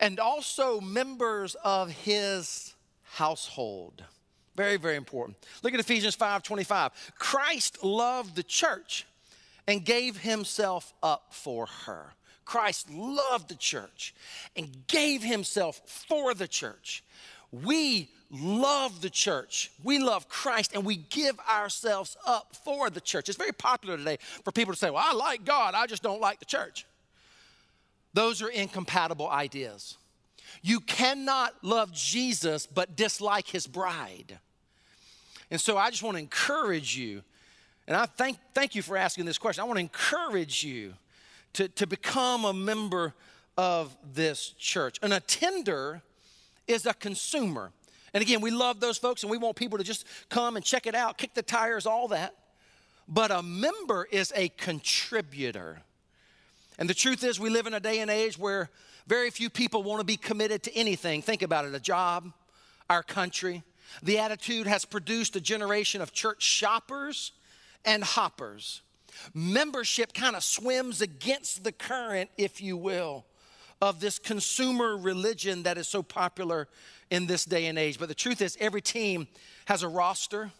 and 0.00 0.18
also 0.18 0.80
members 0.80 1.56
of 1.64 1.90
his 1.90 2.74
household. 3.02 4.04
Very, 4.56 4.76
very 4.76 4.96
important. 4.96 5.36
Look 5.62 5.74
at 5.74 5.80
Ephesians 5.80 6.14
5 6.14 6.42
25. 6.42 6.92
Christ 7.18 7.84
loved 7.84 8.34
the 8.34 8.42
church 8.42 9.06
and 9.66 9.84
gave 9.84 10.16
himself 10.18 10.92
up 11.02 11.26
for 11.30 11.66
her. 11.86 12.14
Christ 12.44 12.90
loved 12.90 13.50
the 13.50 13.54
church 13.54 14.14
and 14.56 14.86
gave 14.86 15.22
himself 15.22 15.82
for 15.86 16.32
the 16.32 16.48
church. 16.48 17.04
We 17.50 18.10
love 18.30 19.00
the 19.00 19.10
church. 19.10 19.70
We 19.82 19.98
love 19.98 20.28
Christ 20.28 20.74
and 20.74 20.84
we 20.84 20.96
give 20.96 21.38
ourselves 21.40 22.16
up 22.26 22.54
for 22.64 22.90
the 22.90 23.00
church. 23.00 23.28
It's 23.28 23.38
very 23.38 23.52
popular 23.52 23.96
today 23.96 24.18
for 24.44 24.52
people 24.52 24.74
to 24.74 24.78
say, 24.78 24.90
Well, 24.90 25.04
I 25.04 25.14
like 25.14 25.44
God, 25.44 25.74
I 25.74 25.86
just 25.86 26.02
don't 26.02 26.20
like 26.20 26.38
the 26.38 26.44
church. 26.44 26.86
Those 28.14 28.42
are 28.42 28.48
incompatible 28.48 29.28
ideas. 29.28 29.96
You 30.62 30.80
cannot 30.80 31.54
love 31.62 31.92
Jesus 31.92 32.66
but 32.66 32.96
dislike 32.96 33.46
his 33.46 33.66
bride. 33.66 34.38
And 35.50 35.60
so 35.60 35.78
I 35.78 35.90
just 35.90 36.02
want 36.02 36.16
to 36.16 36.20
encourage 36.20 36.96
you, 36.96 37.22
and 37.86 37.96
I 37.96 38.06
thank, 38.06 38.38
thank 38.54 38.74
you 38.74 38.82
for 38.82 38.96
asking 38.96 39.24
this 39.24 39.38
question. 39.38 39.62
I 39.62 39.64
want 39.64 39.76
to 39.76 39.82
encourage 39.82 40.62
you 40.62 40.94
to, 41.54 41.68
to 41.68 41.86
become 41.86 42.44
a 42.44 42.52
member 42.52 43.14
of 43.56 43.96
this 44.14 44.50
church. 44.58 44.98
An 45.02 45.12
attender 45.12 46.02
is 46.68 46.86
a 46.86 46.94
consumer. 46.94 47.72
And 48.14 48.22
again, 48.22 48.40
we 48.40 48.50
love 48.50 48.80
those 48.80 48.98
folks 48.98 49.22
and 49.22 49.30
we 49.30 49.38
want 49.38 49.56
people 49.56 49.78
to 49.78 49.84
just 49.84 50.06
come 50.28 50.56
and 50.56 50.64
check 50.64 50.86
it 50.86 50.94
out, 50.94 51.18
kick 51.18 51.34
the 51.34 51.42
tires, 51.42 51.86
all 51.86 52.08
that. 52.08 52.34
But 53.08 53.30
a 53.30 53.42
member 53.42 54.06
is 54.10 54.32
a 54.36 54.50
contributor. 54.50 55.82
And 56.78 56.88
the 56.88 56.94
truth 56.94 57.24
is, 57.24 57.40
we 57.40 57.50
live 57.50 57.66
in 57.66 57.74
a 57.74 57.80
day 57.80 58.00
and 58.00 58.10
age 58.10 58.38
where 58.38 58.70
very 59.06 59.30
few 59.30 59.50
people 59.50 59.82
want 59.82 60.00
to 60.00 60.04
be 60.04 60.16
committed 60.16 60.62
to 60.64 60.76
anything. 60.76 61.22
Think 61.22 61.42
about 61.42 61.64
it 61.64 61.74
a 61.74 61.80
job, 61.80 62.32
our 62.88 63.02
country. 63.02 63.62
The 64.02 64.18
attitude 64.18 64.66
has 64.66 64.84
produced 64.84 65.34
a 65.36 65.40
generation 65.40 66.02
of 66.02 66.12
church 66.12 66.42
shoppers 66.42 67.32
and 67.84 68.04
hoppers. 68.04 68.82
Membership 69.34 70.12
kind 70.12 70.36
of 70.36 70.44
swims 70.44 71.00
against 71.00 71.64
the 71.64 71.72
current, 71.72 72.30
if 72.36 72.60
you 72.60 72.76
will, 72.76 73.24
of 73.80 74.00
this 74.00 74.18
consumer 74.18 74.96
religion 74.96 75.62
that 75.62 75.78
is 75.78 75.88
so 75.88 76.02
popular 76.02 76.68
in 77.10 77.26
this 77.26 77.44
day 77.44 77.66
and 77.66 77.78
age. 77.78 77.98
But 77.98 78.08
the 78.08 78.14
truth 78.14 78.40
is, 78.42 78.56
every 78.60 78.80
team 78.80 79.28
has 79.66 79.82
a 79.82 79.88
roster. 79.88 80.50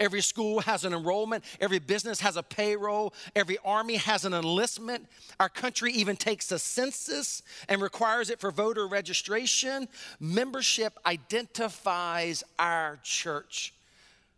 Every 0.00 0.20
school 0.20 0.60
has 0.60 0.84
an 0.84 0.92
enrollment. 0.92 1.44
Every 1.60 1.78
business 1.78 2.20
has 2.20 2.36
a 2.36 2.42
payroll. 2.42 3.14
Every 3.36 3.58
army 3.64 3.96
has 3.96 4.24
an 4.24 4.34
enlistment. 4.34 5.06
Our 5.38 5.48
country 5.48 5.92
even 5.92 6.16
takes 6.16 6.50
a 6.50 6.58
census 6.58 7.42
and 7.68 7.80
requires 7.80 8.30
it 8.30 8.40
for 8.40 8.50
voter 8.50 8.86
registration. 8.88 9.86
Membership 10.18 10.98
identifies 11.06 12.42
our 12.58 12.98
church 13.04 13.74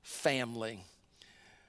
family. 0.02 0.84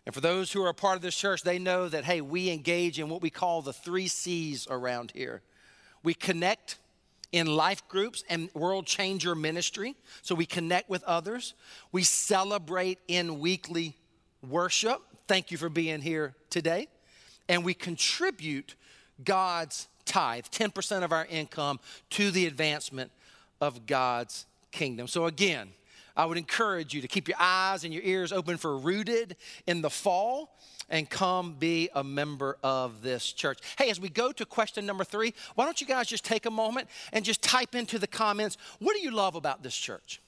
And 0.06 0.16
for 0.16 0.22
those 0.22 0.52
who 0.52 0.64
are 0.64 0.70
a 0.70 0.74
part 0.74 0.96
of 0.96 1.02
this 1.02 1.16
church, 1.16 1.44
they 1.44 1.60
know 1.60 1.88
that, 1.88 2.04
hey, 2.04 2.20
we 2.20 2.50
engage 2.50 3.00
in 3.00 3.10
what 3.10 3.22
we 3.22 3.30
call 3.30 3.62
the 3.62 3.74
three 3.74 4.08
C's 4.08 4.68
around 4.70 5.12
here. 5.12 5.42
We 6.04 6.14
connect 6.14 6.78
in 7.32 7.48
life 7.48 7.88
groups 7.88 8.24
and 8.30 8.50
world 8.54 8.86
changer 8.86 9.36
ministry, 9.36 9.96
so 10.22 10.34
we 10.36 10.46
connect 10.46 10.90
with 10.90 11.04
others. 11.04 11.54
We 11.92 12.04
celebrate 12.04 13.00
in 13.08 13.40
weekly 13.40 13.96
worship. 14.48 15.02
Thank 15.28 15.52
you 15.52 15.58
for 15.58 15.70
being 15.70 16.02
here 16.02 16.34
today. 16.50 16.88
And 17.48 17.64
we 17.64 17.74
contribute 17.74 18.76
God's 19.24 19.88
tithe, 20.06 20.46
10% 20.46 21.04
of 21.04 21.12
our 21.12 21.26
income, 21.26 21.80
to 22.12 22.32
the 22.32 22.48
advancement 22.48 23.12
of 23.62 23.86
God's 23.86 24.46
kingdom. 24.72 25.08
So, 25.08 25.26
again, 25.26 25.70
I 26.16 26.26
would 26.26 26.38
encourage 26.38 26.94
you 26.94 27.02
to 27.02 27.08
keep 27.08 27.28
your 27.28 27.38
eyes 27.40 27.84
and 27.84 27.94
your 27.94 28.04
ears 28.04 28.32
open 28.32 28.58
for 28.58 28.78
Rooted 28.78 29.36
in 29.68 29.82
the 29.82 29.90
fall 29.90 30.58
and 30.90 31.10
come 31.10 31.54
be 31.54 31.90
a 31.94 32.04
member 32.04 32.58
of 32.64 33.02
this 33.02 33.32
church. 33.32 33.60
Hey, 33.78 33.90
as 33.90 34.00
we 34.00 34.10
go 34.10 34.32
to 34.32 34.46
question 34.46 34.86
number 34.86 35.04
three, 35.04 35.34
why 35.56 35.66
don't 35.66 35.80
you 35.80 35.88
guys 35.88 36.08
just 36.08 36.26
take 36.26 36.46
a 36.46 36.52
moment 36.52 36.88
and 37.14 37.24
just 37.26 37.42
type 37.42 37.76
into 37.76 38.00
the 38.00 38.08
comments 38.08 38.58
what 38.80 38.96
do 38.96 39.02
you 39.02 39.12
love 39.12 39.36
about 39.36 39.64
this 39.64 39.76
church? 39.76 40.22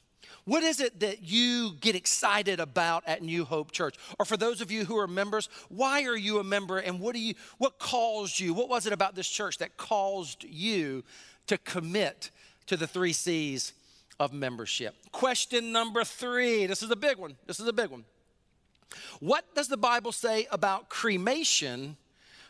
What 0.45 0.63
is 0.63 0.79
it 0.79 1.01
that 1.01 1.21
you 1.23 1.73
get 1.81 1.95
excited 1.95 2.59
about 2.59 3.03
at 3.05 3.21
New 3.21 3.45
Hope 3.45 3.71
Church? 3.71 3.95
Or 4.17 4.25
for 4.25 4.37
those 4.37 4.59
of 4.61 4.71
you 4.71 4.85
who 4.85 4.97
are 4.97 5.07
members, 5.07 5.49
why 5.69 6.05
are 6.05 6.15
you 6.15 6.39
a 6.39 6.43
member 6.43 6.79
and 6.79 6.99
what 6.99 7.13
do 7.13 7.19
you 7.19 7.35
what 7.57 7.77
caused 7.77 8.39
you? 8.39 8.53
What 8.53 8.69
was 8.69 8.87
it 8.87 8.93
about 8.93 9.15
this 9.15 9.29
church 9.29 9.59
that 9.59 9.77
caused 9.77 10.43
you 10.43 11.03
to 11.47 11.57
commit 11.59 12.31
to 12.67 12.77
the 12.77 12.87
3 12.87 13.13
Cs 13.13 13.73
of 14.21 14.31
membership. 14.31 14.93
Question 15.11 15.71
number 15.71 16.03
three 16.03 16.67
this 16.67 16.83
is 16.83 16.91
a 16.91 16.95
big 16.95 17.17
one. 17.17 17.35
This 17.47 17.59
is 17.59 17.67
a 17.67 17.73
big 17.73 17.89
one. 17.89 18.05
What 19.19 19.55
does 19.55 19.67
the 19.67 19.77
Bible 19.77 20.11
say 20.11 20.47
about 20.51 20.89
cremation 20.89 21.97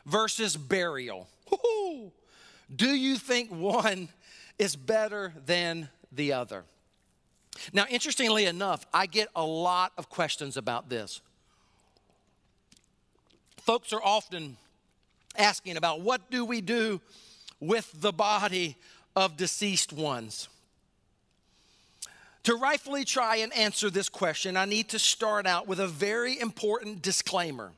versus 0.05 0.57
burial? 0.57 1.27
Woo-hoo. 1.49 2.11
Do 2.75 2.89
you 2.89 3.17
think 3.17 3.49
one 3.49 4.09
is 4.57 4.75
better 4.75 5.33
than 5.45 5.89
the 6.11 6.33
other? 6.33 6.63
Now, 7.73 7.85
interestingly 7.89 8.45
enough, 8.45 8.85
I 8.93 9.05
get 9.07 9.27
a 9.35 9.43
lot 9.43 9.91
of 9.97 10.09
questions 10.09 10.55
about 10.55 10.89
this. 10.89 11.21
Folks 13.57 13.91
are 13.93 14.01
often 14.01 14.57
asking 15.37 15.77
about 15.77 16.01
what 16.01 16.31
do 16.31 16.45
we 16.45 16.61
do 16.61 17.01
with 17.59 17.91
the 18.01 18.11
body 18.11 18.77
of 19.15 19.37
deceased 19.37 19.93
ones? 19.93 20.47
To 22.43 22.55
rightfully 22.55 23.05
try 23.05 23.37
and 23.37 23.53
answer 23.53 23.89
this 23.89 24.09
question, 24.09 24.57
I 24.57 24.65
need 24.65 24.89
to 24.89 24.99
start 24.99 25.45
out 25.45 25.67
with 25.67 25.79
a 25.79 25.87
very 25.87 26.39
important 26.39 27.01
disclaimer. 27.01 27.71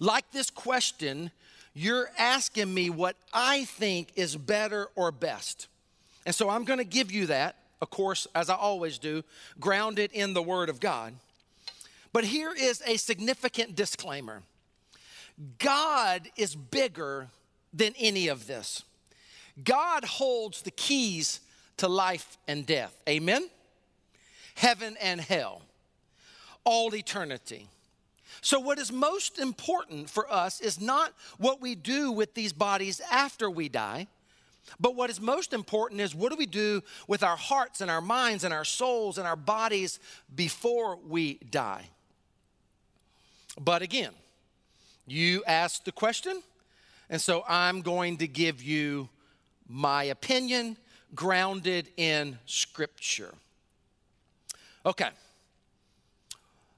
Like 0.00 0.30
this 0.32 0.50
question, 0.50 1.30
you're 1.74 2.10
asking 2.18 2.72
me 2.72 2.90
what 2.90 3.16
I 3.32 3.64
think 3.64 4.08
is 4.16 4.36
better 4.36 4.88
or 4.96 5.10
best. 5.10 5.68
And 6.26 6.34
so 6.34 6.50
I'm 6.50 6.64
going 6.64 6.78
to 6.78 6.84
give 6.84 7.10
you 7.10 7.26
that, 7.26 7.56
of 7.80 7.88
course, 7.88 8.26
as 8.34 8.50
I 8.50 8.54
always 8.54 8.98
do, 8.98 9.22
grounded 9.58 10.10
in 10.12 10.34
the 10.34 10.42
Word 10.42 10.68
of 10.68 10.78
God. 10.78 11.14
But 12.12 12.24
here 12.24 12.52
is 12.52 12.82
a 12.86 12.96
significant 12.96 13.74
disclaimer 13.74 14.42
God 15.58 16.28
is 16.36 16.56
bigger 16.56 17.28
than 17.72 17.94
any 17.98 18.28
of 18.28 18.46
this. 18.46 18.82
God 19.64 20.04
holds 20.04 20.62
the 20.62 20.70
keys 20.72 21.40
to 21.78 21.88
life 21.88 22.38
and 22.46 22.66
death. 22.66 22.94
Amen? 23.08 23.48
Heaven 24.54 24.96
and 25.00 25.20
hell, 25.20 25.62
all 26.64 26.94
eternity. 26.94 27.68
So, 28.40 28.60
what 28.60 28.78
is 28.78 28.92
most 28.92 29.38
important 29.38 30.08
for 30.10 30.30
us 30.32 30.60
is 30.60 30.80
not 30.80 31.12
what 31.38 31.60
we 31.60 31.74
do 31.74 32.12
with 32.12 32.34
these 32.34 32.52
bodies 32.52 33.00
after 33.10 33.50
we 33.50 33.68
die, 33.68 34.06
but 34.78 34.94
what 34.94 35.10
is 35.10 35.20
most 35.20 35.52
important 35.52 36.00
is 36.00 36.14
what 36.14 36.30
do 36.30 36.36
we 36.36 36.46
do 36.46 36.82
with 37.06 37.22
our 37.22 37.36
hearts 37.36 37.80
and 37.80 37.90
our 37.90 38.00
minds 38.00 38.44
and 38.44 38.52
our 38.52 38.64
souls 38.64 39.18
and 39.18 39.26
our 39.26 39.36
bodies 39.36 39.98
before 40.34 40.96
we 40.96 41.38
die? 41.50 41.88
But 43.60 43.82
again, 43.82 44.12
you 45.06 45.42
asked 45.46 45.84
the 45.84 45.92
question, 45.92 46.42
and 47.10 47.20
so 47.20 47.44
I'm 47.48 47.80
going 47.80 48.18
to 48.18 48.28
give 48.28 48.62
you 48.62 49.08
my 49.68 50.04
opinion 50.04 50.76
grounded 51.14 51.88
in 51.96 52.38
Scripture. 52.46 53.34
Okay. 54.84 55.10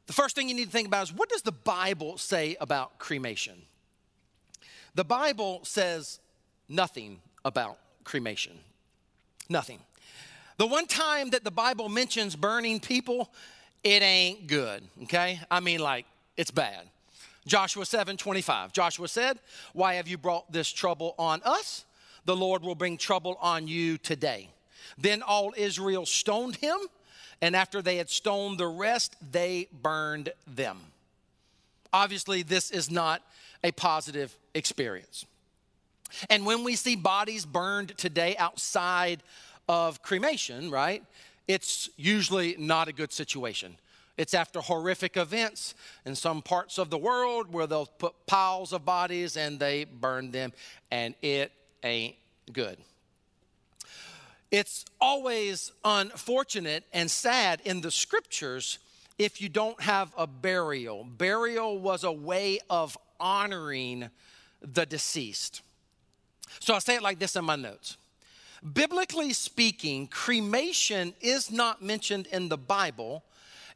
The 0.06 0.12
first 0.12 0.34
thing 0.34 0.48
you 0.48 0.54
need 0.54 0.64
to 0.64 0.70
think 0.70 0.88
about 0.88 1.04
is 1.04 1.12
what 1.12 1.28
does 1.28 1.42
the 1.42 1.52
Bible 1.52 2.18
say 2.18 2.56
about 2.60 2.98
cremation? 2.98 3.54
The 4.94 5.04
Bible 5.04 5.60
says 5.62 6.18
nothing 6.68 7.20
about 7.44 7.78
cremation. 8.04 8.58
Nothing. 9.48 9.78
The 10.56 10.66
one 10.66 10.86
time 10.86 11.30
that 11.30 11.44
the 11.44 11.50
Bible 11.50 11.88
mentions 11.88 12.36
burning 12.36 12.80
people, 12.80 13.30
it 13.82 14.02
ain't 14.02 14.46
good, 14.46 14.82
okay? 15.04 15.40
I 15.50 15.60
mean, 15.60 15.80
like, 15.80 16.06
it's 16.36 16.50
bad. 16.50 16.86
Joshua 17.46 17.86
7 17.86 18.16
25. 18.16 18.72
Joshua 18.72 19.08
said, 19.08 19.38
Why 19.72 19.94
have 19.94 20.06
you 20.06 20.18
brought 20.18 20.50
this 20.52 20.70
trouble 20.70 21.14
on 21.18 21.40
us? 21.44 21.84
The 22.24 22.36
Lord 22.36 22.62
will 22.62 22.74
bring 22.74 22.96
trouble 22.96 23.38
on 23.40 23.68
you 23.68 23.98
today. 23.98 24.48
Then 24.98 25.22
all 25.22 25.52
Israel 25.56 26.06
stoned 26.06 26.56
him, 26.56 26.78
and 27.40 27.56
after 27.56 27.80
they 27.80 27.96
had 27.96 28.10
stoned 28.10 28.58
the 28.58 28.66
rest, 28.66 29.16
they 29.32 29.68
burned 29.82 30.32
them. 30.46 30.78
Obviously, 31.92 32.42
this 32.42 32.70
is 32.70 32.90
not 32.90 33.22
a 33.64 33.72
positive 33.72 34.36
experience. 34.54 35.26
And 36.28 36.44
when 36.44 36.64
we 36.64 36.76
see 36.76 36.96
bodies 36.96 37.44
burned 37.44 37.96
today 37.96 38.36
outside 38.36 39.22
of 39.68 40.02
cremation, 40.02 40.70
right, 40.70 41.02
it's 41.46 41.88
usually 41.96 42.56
not 42.58 42.88
a 42.88 42.92
good 42.92 43.12
situation. 43.12 43.76
It's 44.16 44.34
after 44.34 44.60
horrific 44.60 45.16
events 45.16 45.74
in 46.04 46.14
some 46.14 46.42
parts 46.42 46.78
of 46.78 46.90
the 46.90 46.98
world 46.98 47.52
where 47.52 47.66
they'll 47.66 47.86
put 47.86 48.26
piles 48.26 48.72
of 48.72 48.84
bodies 48.84 49.36
and 49.36 49.58
they 49.58 49.84
burn 49.84 50.30
them, 50.30 50.52
and 50.90 51.14
it 51.22 51.52
ain't 51.82 52.16
good. 52.52 52.78
It's 54.50 54.84
always 55.00 55.72
unfortunate 55.84 56.84
and 56.92 57.10
sad 57.10 57.60
in 57.64 57.80
the 57.80 57.90
scriptures 57.90 58.78
if 59.18 59.40
you 59.40 59.48
don't 59.48 59.80
have 59.80 60.12
a 60.16 60.26
burial. 60.26 61.04
Burial 61.04 61.78
was 61.78 62.04
a 62.04 62.12
way 62.12 62.58
of 62.68 62.98
honoring 63.20 64.10
the 64.60 64.86
deceased. 64.86 65.62
So 66.58 66.74
I'll 66.74 66.80
say 66.80 66.96
it 66.96 67.02
like 67.02 67.18
this 67.18 67.36
in 67.36 67.44
my 67.44 67.56
notes. 67.56 67.96
Biblically 68.72 69.32
speaking, 69.32 70.06
cremation 70.06 71.14
is 71.20 71.50
not 71.50 71.80
mentioned 71.80 72.26
in 72.26 72.48
the 72.48 72.58
Bible, 72.58 73.24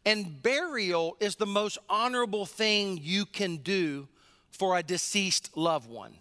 and 0.04 0.42
burial 0.42 1.16
is 1.20 1.36
the 1.36 1.46
most 1.46 1.78
honorable 1.88 2.44
thing 2.44 2.98
you 3.00 3.24
can 3.24 3.58
do 3.58 4.08
for 4.50 4.76
a 4.76 4.82
deceased 4.82 5.56
loved 5.56 5.88
one. 5.88 6.14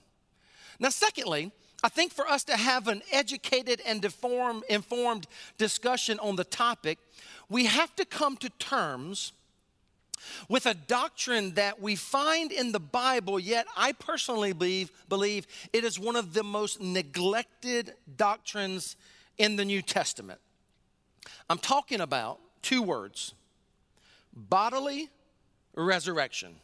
Now, 0.80 0.90
secondly, 0.90 1.52
I 1.84 1.90
think 1.90 2.14
for 2.14 2.26
us 2.28 2.46
to 2.46 2.56
have 2.56 2.88
an 2.88 3.02
educated 3.12 3.82
and 3.86 4.02
deformed, 4.02 4.64
informed 4.70 5.28
discussion 5.58 6.18
on 6.20 6.38
the 6.38 6.46
topic, 6.46 6.98
we 7.50 7.66
have 7.66 7.94
to 7.98 8.06
come 8.06 8.38
to 8.38 8.50
terms 8.52 9.34
with 10.48 10.66
a 10.66 10.74
doctrine 10.74 11.54
that 11.56 11.82
we 11.82 11.98
find 11.98 12.54
in 12.54 12.72
the 12.72 12.80
Bible, 12.80 13.38
yet 13.38 13.66
I 13.76 13.92
personally 13.92 14.54
believe, 14.54 14.92
believe 15.10 15.46
it 15.74 15.84
is 15.84 16.00
one 16.00 16.16
of 16.16 16.34
the 16.34 16.44
most 16.44 16.80
neglected 16.80 17.94
doctrines 18.16 18.96
in 19.38 19.58
the 19.58 19.66
New 19.66 19.82
Testament. 19.82 20.40
I'm 21.50 21.58
talking 21.58 22.00
about 22.00 22.40
two 22.62 22.82
words 22.82 23.34
bodily 24.36 25.10
resurrection. 25.76 26.56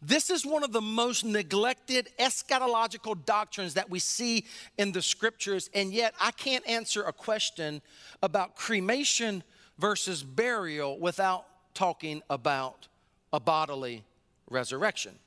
This 0.00 0.30
is 0.30 0.46
one 0.46 0.62
of 0.62 0.72
the 0.72 0.80
most 0.80 1.24
neglected 1.24 2.08
eschatological 2.18 3.24
doctrines 3.24 3.74
that 3.74 3.90
we 3.90 3.98
see 3.98 4.44
in 4.76 4.92
the 4.92 5.02
scriptures, 5.02 5.70
and 5.74 5.92
yet 5.92 6.14
I 6.20 6.30
can't 6.30 6.66
answer 6.68 7.02
a 7.02 7.12
question 7.12 7.82
about 8.22 8.54
cremation 8.54 9.42
versus 9.78 10.22
burial 10.22 10.98
without 10.98 11.46
talking 11.74 12.22
about 12.30 12.88
a 13.32 13.40
bodily 13.40 14.04
resurrection. 14.50 15.18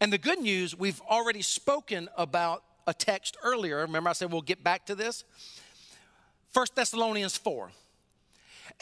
And 0.00 0.12
the 0.12 0.18
good 0.18 0.38
news, 0.38 0.78
we've 0.78 1.00
already 1.02 1.42
spoken 1.42 2.08
about 2.16 2.62
a 2.86 2.94
text 2.94 3.36
earlier. 3.42 3.78
Remember, 3.78 4.10
I 4.10 4.12
said 4.12 4.32
we'll 4.32 4.42
get 4.42 4.62
back 4.62 4.86
to 4.86 4.94
this? 4.94 5.24
1 6.52 6.66
Thessalonians 6.74 7.36
4. 7.36 7.70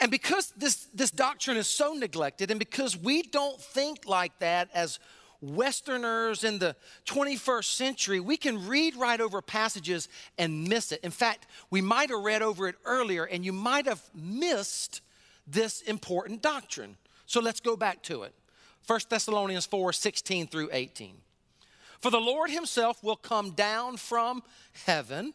And 0.01 0.11
because 0.11 0.53
this, 0.57 0.87
this 0.95 1.11
doctrine 1.11 1.57
is 1.57 1.69
so 1.69 1.93
neglected, 1.93 2.51
and 2.51 2.59
because 2.59 2.97
we 2.97 3.23
don't 3.23 3.61
think 3.61 4.07
like 4.07 4.39
that 4.39 4.69
as 4.73 4.99
Westerners 5.41 6.43
in 6.43 6.59
the 6.59 6.75
21st 7.07 7.65
century, 7.65 8.21
we 8.21 8.37
can 8.37 8.67
read 8.67 8.97
right 8.97 9.21
over 9.21 9.41
passages 9.41 10.09
and 10.37 10.69
miss 10.69 10.91
it. 10.91 11.01
In 11.03 11.11
fact, 11.11 11.47
we 11.71 11.81
might 11.81 12.11
have 12.11 12.21
read 12.21 12.43
over 12.43 12.69
it 12.69 12.75
earlier 12.85 13.25
and 13.25 13.45
you 13.45 13.53
might 13.53 13.87
have 13.87 14.03
missed 14.15 15.01
this 15.47 15.81
important 15.83 16.43
doctrine. 16.43 16.97
So 17.27 17.41
let's 17.41 17.61
go 17.61 17.77
back 17.77 18.03
to 18.05 18.25
it. 18.25 18.35
1 18.87 19.01
Thessalonians 19.09 19.67
4 19.67 19.93
16 19.93 20.49
through 20.49 20.71
18. 20.73 21.15
For 22.01 22.11
the 22.11 22.21
Lord 22.21 22.51
himself 22.51 23.03
will 23.03 23.17
come 23.17 23.53
down 23.53 23.97
from 23.97 24.43
heaven 24.87 25.35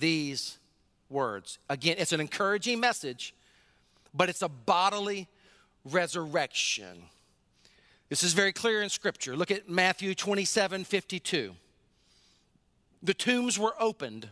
these 0.00 0.58
words. 1.08 1.58
Again, 1.68 1.96
it's 1.98 2.12
an 2.12 2.20
encouraging 2.20 2.80
message, 2.80 3.34
but 4.12 4.28
it's 4.28 4.42
a 4.42 4.48
bodily 4.48 5.28
resurrection. 5.84 7.04
This 8.08 8.24
is 8.24 8.32
very 8.32 8.52
clear 8.52 8.82
in 8.82 8.88
Scripture. 8.88 9.36
Look 9.36 9.50
at 9.50 9.68
Matthew 9.68 10.14
27 10.14 10.84
52. 10.84 11.54
The 13.02 13.14
tombs 13.14 13.58
were 13.58 13.74
opened, 13.78 14.28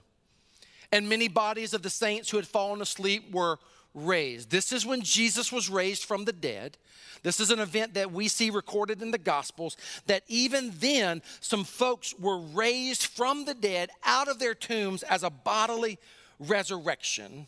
and 0.90 1.08
many 1.08 1.28
bodies 1.28 1.72
of 1.72 1.82
the 1.82 1.90
saints 1.90 2.30
who 2.30 2.36
had 2.36 2.46
fallen 2.46 2.82
asleep 2.82 3.32
were 3.32 3.58
raised. 4.04 4.50
This 4.50 4.72
is 4.72 4.86
when 4.86 5.02
Jesus 5.02 5.52
was 5.52 5.68
raised 5.68 6.04
from 6.04 6.24
the 6.24 6.32
dead. 6.32 6.76
This 7.22 7.40
is 7.40 7.50
an 7.50 7.58
event 7.58 7.94
that 7.94 8.12
we 8.12 8.28
see 8.28 8.50
recorded 8.50 9.02
in 9.02 9.10
the 9.10 9.18
Gospels 9.18 9.76
that 10.06 10.22
even 10.28 10.72
then, 10.78 11.22
some 11.40 11.64
folks 11.64 12.14
were 12.18 12.38
raised 12.38 13.06
from 13.06 13.44
the 13.44 13.54
dead 13.54 13.90
out 14.04 14.28
of 14.28 14.38
their 14.38 14.54
tombs 14.54 15.02
as 15.02 15.22
a 15.22 15.30
bodily 15.30 15.98
resurrection. 16.38 17.46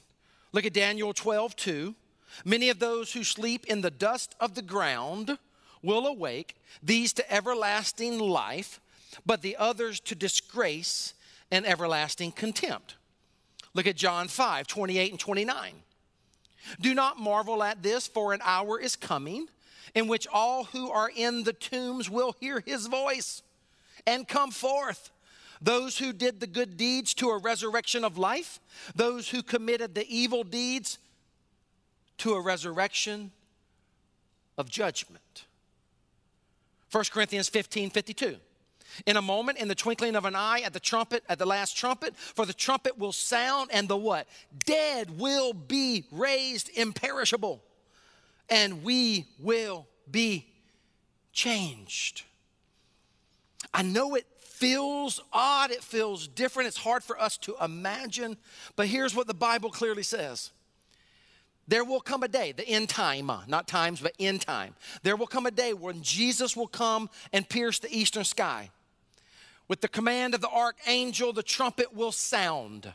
Look 0.52 0.64
at 0.64 0.72
Daniel 0.72 1.12
12, 1.12 1.54
2. 1.56 1.94
Many 2.44 2.68
of 2.68 2.78
those 2.78 3.12
who 3.12 3.24
sleep 3.24 3.66
in 3.66 3.80
the 3.80 3.90
dust 3.90 4.34
of 4.40 4.54
the 4.54 4.62
ground 4.62 5.38
will 5.82 6.06
awake, 6.06 6.56
these 6.82 7.12
to 7.14 7.32
everlasting 7.32 8.18
life, 8.18 8.80
but 9.24 9.42
the 9.42 9.56
others 9.56 10.00
to 10.00 10.14
disgrace 10.14 11.14
and 11.50 11.66
everlasting 11.66 12.32
contempt. 12.32 12.96
Look 13.74 13.86
at 13.86 13.96
John 13.96 14.28
5 14.28 14.66
28 14.66 15.10
and 15.10 15.20
29. 15.20 15.74
Do 16.80 16.94
not 16.94 17.18
marvel 17.18 17.62
at 17.62 17.82
this, 17.82 18.06
for 18.06 18.32
an 18.32 18.40
hour 18.44 18.80
is 18.80 18.96
coming 18.96 19.48
in 19.94 20.08
which 20.08 20.26
all 20.32 20.64
who 20.64 20.90
are 20.90 21.10
in 21.14 21.44
the 21.44 21.52
tombs 21.52 22.08
will 22.08 22.34
hear 22.40 22.60
his 22.60 22.86
voice 22.86 23.42
and 24.06 24.26
come 24.26 24.50
forth. 24.50 25.10
Those 25.60 25.98
who 25.98 26.12
did 26.12 26.40
the 26.40 26.46
good 26.46 26.76
deeds 26.76 27.12
to 27.14 27.28
a 27.30 27.38
resurrection 27.38 28.04
of 28.04 28.16
life, 28.16 28.60
those 28.94 29.28
who 29.28 29.42
committed 29.42 29.94
the 29.94 30.08
evil 30.08 30.42
deeds 30.42 30.98
to 32.18 32.32
a 32.32 32.40
resurrection 32.40 33.30
of 34.56 34.70
judgment. 34.70 35.44
1 36.90 37.04
Corinthians 37.12 37.48
15 37.48 37.90
52. 37.90 38.36
In 39.07 39.16
a 39.16 39.22
moment, 39.22 39.59
in 39.59 39.68
the 39.68 39.74
twinkling 39.74 40.16
of 40.16 40.24
an 40.24 40.37
eye, 40.37 40.61
at 40.61 40.72
the 40.72 40.81
trumpet, 40.81 41.24
at 41.29 41.38
the 41.38 41.46
last 41.46 41.76
trumpet, 41.76 42.16
for 42.16 42.46
the 42.46 42.53
trumpet 42.53 42.98
will 42.98 43.12
sound, 43.12 43.70
and 43.72 43.88
the 43.88 43.96
what? 43.96 44.26
Dead 44.64 45.18
will 45.18 45.53
be 45.53 46.05
raised 46.11 46.70
imperishable, 46.76 47.62
and 48.48 48.83
we 48.83 49.26
will 49.38 49.87
be 50.11 50.46
changed. 51.33 52.24
I 53.72 53.83
know 53.83 54.14
it 54.14 54.26
feels 54.40 55.22
odd, 55.33 55.70
it 55.70 55.83
feels 55.83 56.29
different, 56.29 56.68
it's 56.68 56.76
hard 56.76 57.03
for 57.03 57.18
us 57.20 57.37
to 57.38 57.55
imagine, 57.62 58.37
but 58.76 58.87
here's 58.87 59.14
what 59.14 59.26
the 59.26 59.35
Bible 59.35 59.70
clearly 59.70 60.03
says. 60.03 60.50
There 61.66 61.85
will 61.85 62.00
come 62.00 62.24
a 62.24 62.29
day, 62.29 62.50
the 62.50 62.68
end 62.68 62.88
time, 62.88 63.31
uh, 63.31 63.42
not 63.46 63.68
times, 63.68 64.00
but 64.00 64.12
end 64.18 64.40
time. 64.40 64.74
There 65.05 65.14
will 65.14 65.29
come 65.29 65.46
a 65.46 65.53
day 65.53 65.72
when 65.72 66.03
Jesus 66.03 66.57
will 66.57 66.66
come 66.66 67.09
and 67.33 67.48
pierce 67.48 67.79
the 67.79 67.96
eastern 67.96 68.24
sky. 68.24 68.70
With 69.70 69.83
the 69.83 69.88
command 69.88 70.35
of 70.35 70.40
the 70.40 70.50
archangel, 70.50 71.33
the 71.33 71.44
trumpet 71.44 71.94
will 71.94 72.11
sound. 72.11 72.92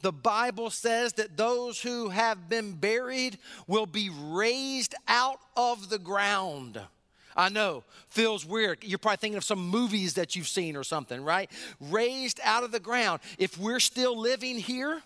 The 0.00 0.10
Bible 0.10 0.70
says 0.70 1.12
that 1.12 1.36
those 1.36 1.80
who 1.80 2.08
have 2.08 2.48
been 2.48 2.72
buried 2.72 3.38
will 3.68 3.86
be 3.86 4.10
raised 4.10 4.96
out 5.06 5.38
of 5.56 5.88
the 5.88 6.00
ground. 6.00 6.80
I 7.36 7.48
know, 7.48 7.84
feels 8.08 8.44
weird. 8.44 8.82
You're 8.82 8.98
probably 8.98 9.18
thinking 9.18 9.36
of 9.36 9.44
some 9.44 9.68
movies 9.68 10.14
that 10.14 10.34
you've 10.34 10.48
seen 10.48 10.74
or 10.74 10.82
something, 10.82 11.22
right? 11.22 11.48
Raised 11.78 12.40
out 12.42 12.64
of 12.64 12.72
the 12.72 12.80
ground. 12.80 13.20
If 13.38 13.56
we're 13.56 13.78
still 13.78 14.18
living 14.18 14.58
here, 14.58 15.02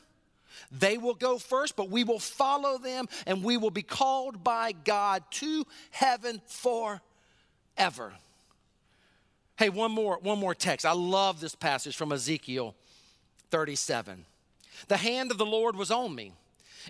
they 0.72 0.96
will 0.96 1.12
go 1.12 1.36
first, 1.36 1.76
but 1.76 1.90
we 1.90 2.02
will 2.02 2.18
follow 2.18 2.78
them 2.78 3.08
and 3.26 3.44
we 3.44 3.58
will 3.58 3.70
be 3.70 3.82
called 3.82 4.42
by 4.42 4.72
God 4.72 5.22
to 5.32 5.66
heaven 5.90 6.40
forever. 6.46 8.14
Hey, 9.60 9.68
one 9.68 9.92
more, 9.92 10.18
one 10.22 10.38
more 10.38 10.54
text. 10.54 10.86
I 10.86 10.92
love 10.92 11.38
this 11.38 11.54
passage 11.54 11.94
from 11.94 12.12
Ezekiel 12.12 12.74
37. 13.50 14.24
The 14.88 14.96
hand 14.96 15.30
of 15.30 15.36
the 15.36 15.44
Lord 15.44 15.76
was 15.76 15.90
on 15.90 16.14
me, 16.14 16.32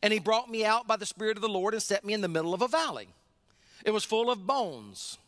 and 0.04 0.12
he 0.12 0.20
brought 0.20 0.48
me 0.48 0.64
out 0.64 0.86
by 0.86 0.94
the 0.94 1.04
Spirit 1.04 1.36
of 1.36 1.42
the 1.42 1.48
Lord 1.48 1.74
and 1.74 1.82
set 1.82 2.04
me 2.04 2.14
in 2.14 2.20
the 2.20 2.28
middle 2.28 2.54
of 2.54 2.62
a 2.62 2.68
valley. 2.68 3.08
It 3.84 3.90
was 3.90 4.04
full 4.04 4.30
of 4.30 4.46
bones. 4.46 5.18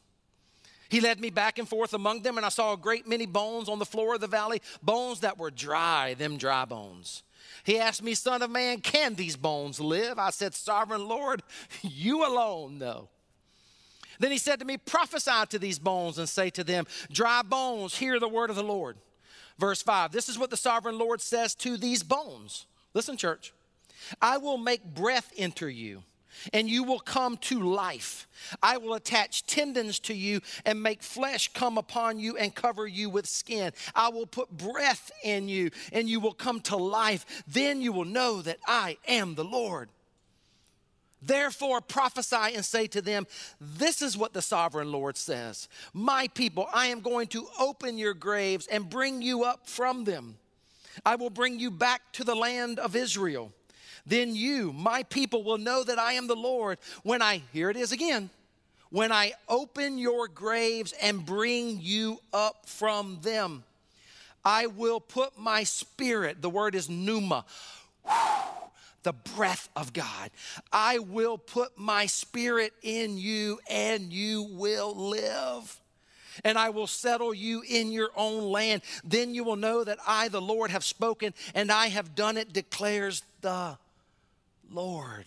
He 0.89 1.01
led 1.01 1.19
me 1.19 1.31
back 1.31 1.59
and 1.59 1.69
forth 1.69 1.95
among 1.95 2.23
them, 2.23 2.37
and 2.37 2.47
I 2.47 2.49
saw 2.49 2.75
a 2.75 2.77
great 2.77 3.09
many 3.09 3.27
bones 3.27 3.69
on 3.69 3.81
the 3.81 3.85
floor 3.85 4.15
of 4.15 4.21
the 4.21 4.29
valley, 4.29 4.63
bones 4.81 5.19
that 5.19 5.37
were 5.37 5.51
dry, 5.51 6.15
them 6.15 6.37
dry 6.37 6.65
bones. 6.65 7.25
He 7.65 7.77
asked 7.77 8.05
me, 8.05 8.15
Son 8.15 8.43
of 8.43 8.53
man, 8.53 8.83
can 8.83 9.17
these 9.17 9.35
bones 9.35 9.81
live? 9.81 10.17
I 10.17 10.31
said, 10.31 10.55
Sovereign 10.55 11.09
Lord, 11.09 11.43
you 11.83 12.25
alone 12.25 12.79
know. 12.79 13.09
Then 14.23 14.31
he 14.31 14.39
said 14.39 14.61
to 14.61 14.65
me, 14.65 14.77
Prophesy 14.77 15.47
to 15.49 15.59
these 15.59 15.81
bones 15.81 16.17
and 16.17 16.29
say 16.29 16.49
to 16.51 16.63
them, 16.63 16.87
Dry 17.11 17.43
bones, 17.43 17.97
hear 17.97 18.21
the 18.21 18.29
word 18.29 18.51
of 18.51 18.57
the 18.57 18.63
Lord. 18.63 18.97
Verse 19.59 19.83
5 19.83 20.13
This 20.13 20.29
is 20.29 20.39
what 20.39 20.49
the 20.49 20.57
sovereign 20.57 20.97
Lord 20.97 21.21
says 21.21 21.57
to 21.57 21.77
these 21.77 22.05
bones. 22.05 22.67
Listen, 22.95 23.17
church. 23.17 23.53
I 24.21 24.39
will 24.39 24.59
make 24.59 24.85
breath 24.85 25.33
enter 25.37 25.69
you 25.69 26.05
and 26.53 26.71
you 26.71 26.85
will 26.85 27.01
come 27.01 27.37
to 27.39 27.61
life. 27.63 28.29
I 28.63 28.77
will 28.77 28.95
attach 28.95 29.45
tendons 29.47 29.99
to 30.01 30.15
you 30.15 30.41
and 30.65 30.81
make 30.81 31.03
flesh 31.03 31.53
come 31.53 31.77
upon 31.77 32.21
you 32.21 32.37
and 32.37 32.55
cover 32.55 32.87
you 32.87 33.11
with 33.11 33.27
skin. 33.27 33.73
I 33.93 34.11
will 34.11 34.27
put 34.27 34.57
breath 34.57 35.11
in 35.25 35.49
you 35.49 35.71
and 35.93 36.09
you 36.09 36.21
will 36.21 36.33
come 36.33 36.61
to 36.63 36.77
life. 36.77 37.43
Then 37.49 37.81
you 37.81 37.93
will 37.93 38.05
know 38.05 38.41
that 38.43 38.59
I 38.69 38.99
am 39.09 39.35
the 39.35 39.45
Lord. 39.45 39.89
Therefore, 41.23 41.81
prophesy 41.81 42.55
and 42.55 42.65
say 42.65 42.89
to 42.89 43.01
them, 43.01 43.27
This 43.61 44.03
is 44.03 44.17
what 44.17 44.33
the 44.33 44.43
sovereign 44.43 44.91
Lord 44.91 45.17
says 45.17 45.69
My 45.93 46.29
people, 46.29 46.69
I 46.73 46.87
am 46.87 47.01
going 47.01 47.29
to 47.29 47.47
open 47.61 47.97
your 47.97 48.15
graves 48.15 48.67
and 48.67 48.91
bring 48.91 49.23
you 49.23 49.45
up 49.45 49.69
from 49.69 50.05
them. 50.05 50.37
I 51.07 51.15
will 51.15 51.31
bring 51.31 51.59
you 51.59 51.71
back 51.71 52.03
to 52.13 52.25
the 52.25 52.35
land 52.35 52.79
of 52.79 52.97
Israel. 52.97 53.53
Then 54.05 54.35
you, 54.35 54.73
my 54.73 55.05
people, 55.05 55.45
will 55.45 55.59
know 55.59 55.85
that 55.85 55.99
I 55.99 56.15
am 56.15 56.27
the 56.27 56.37
Lord 56.37 56.79
when 57.03 57.23
I, 57.23 57.43
here 57.53 57.71
it 57.71 57.77
is 57.77 57.93
again, 57.93 58.31
when 58.91 59.13
I 59.13 59.33
open 59.49 59.97
your 59.97 60.29
graves 60.29 60.93
and 61.01 61.25
bring 61.25 61.79
you 61.81 62.19
up 62.33 62.69
from 62.69 63.19
them. 63.23 63.63
I 64.45 64.67
will 64.67 65.01
put 65.01 65.39
my 65.39 65.63
spirit, 65.63 66.43
the 66.43 66.51
word 66.51 66.75
is 66.75 66.91
pneuma, 66.91 67.45
the 69.03 69.13
breath 69.13 69.69
of 69.77 69.93
God. 69.93 70.31
I 70.73 70.99
will 70.99 71.39
put 71.39 71.79
my 71.79 72.07
spirit 72.07 72.73
in 72.83 73.19
you 73.19 73.61
and 73.69 74.13
you 74.13 74.43
will 74.43 74.95
live. 74.95 75.79
And 76.45 76.57
I 76.57 76.71
will 76.71 76.87
settle 76.87 77.35
you 77.35 77.63
in 77.69 77.93
your 77.93 78.11
own 78.17 78.45
land. 78.45 78.83
Then 79.05 79.35
you 79.35 79.45
will 79.45 79.57
know 79.57 79.85
that 79.85 79.99
I, 80.07 80.29
the 80.29 80.41
Lord, 80.41 80.71
have 80.71 80.85
spoken 80.85 81.35
and 81.55 81.71
I 81.71 81.89
have 81.89 82.15
done 82.15 82.37
it, 82.37 82.53
declares 82.53 83.23
the 83.43 83.77
Lord. 84.71 85.27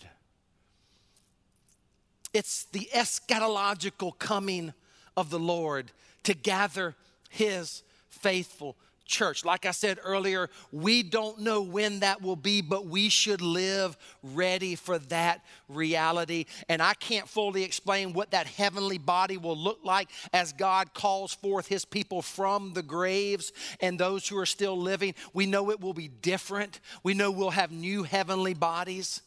It's 2.34 2.64
the 2.64 2.88
eschatological 2.92 4.18
coming 4.18 4.74
of 5.16 5.30
the 5.30 5.38
Lord 5.38 5.92
to 6.24 6.34
gather 6.34 6.94
his 7.30 7.82
faithful 8.10 8.76
church. 9.06 9.44
Like 9.44 9.66
I 9.66 9.70
said 9.70 9.98
earlier, 10.02 10.50
we 10.72 11.02
don't 11.02 11.40
know 11.40 11.62
when 11.62 12.00
that 12.00 12.20
will 12.20 12.36
be, 12.36 12.60
but 12.60 12.86
we 12.86 13.08
should 13.08 13.40
live 13.40 13.96
ready 14.22 14.74
for 14.74 14.98
that 14.98 15.44
reality. 15.68 16.46
And 16.68 16.82
I 16.82 16.94
can't 16.94 17.28
fully 17.28 17.62
explain 17.62 18.12
what 18.12 18.32
that 18.32 18.46
heavenly 18.46 18.98
body 18.98 19.36
will 19.36 19.56
look 19.56 19.80
like 19.84 20.10
as 20.32 20.52
God 20.52 20.92
calls 20.94 21.32
forth 21.32 21.66
his 21.66 21.84
people 21.84 22.22
from 22.22 22.72
the 22.72 22.82
graves 22.82 23.52
and 23.80 23.98
those 23.98 24.28
who 24.28 24.36
are 24.38 24.46
still 24.46 24.76
living. 24.76 25.14
We 25.32 25.46
know 25.46 25.70
it 25.70 25.80
will 25.80 25.94
be 25.94 26.08
different, 26.08 26.80
we 27.02 27.14
know 27.14 27.30
we'll 27.30 27.50
have 27.50 27.70
new 27.70 28.02
heavenly 28.02 28.54
bodies. 28.54 29.22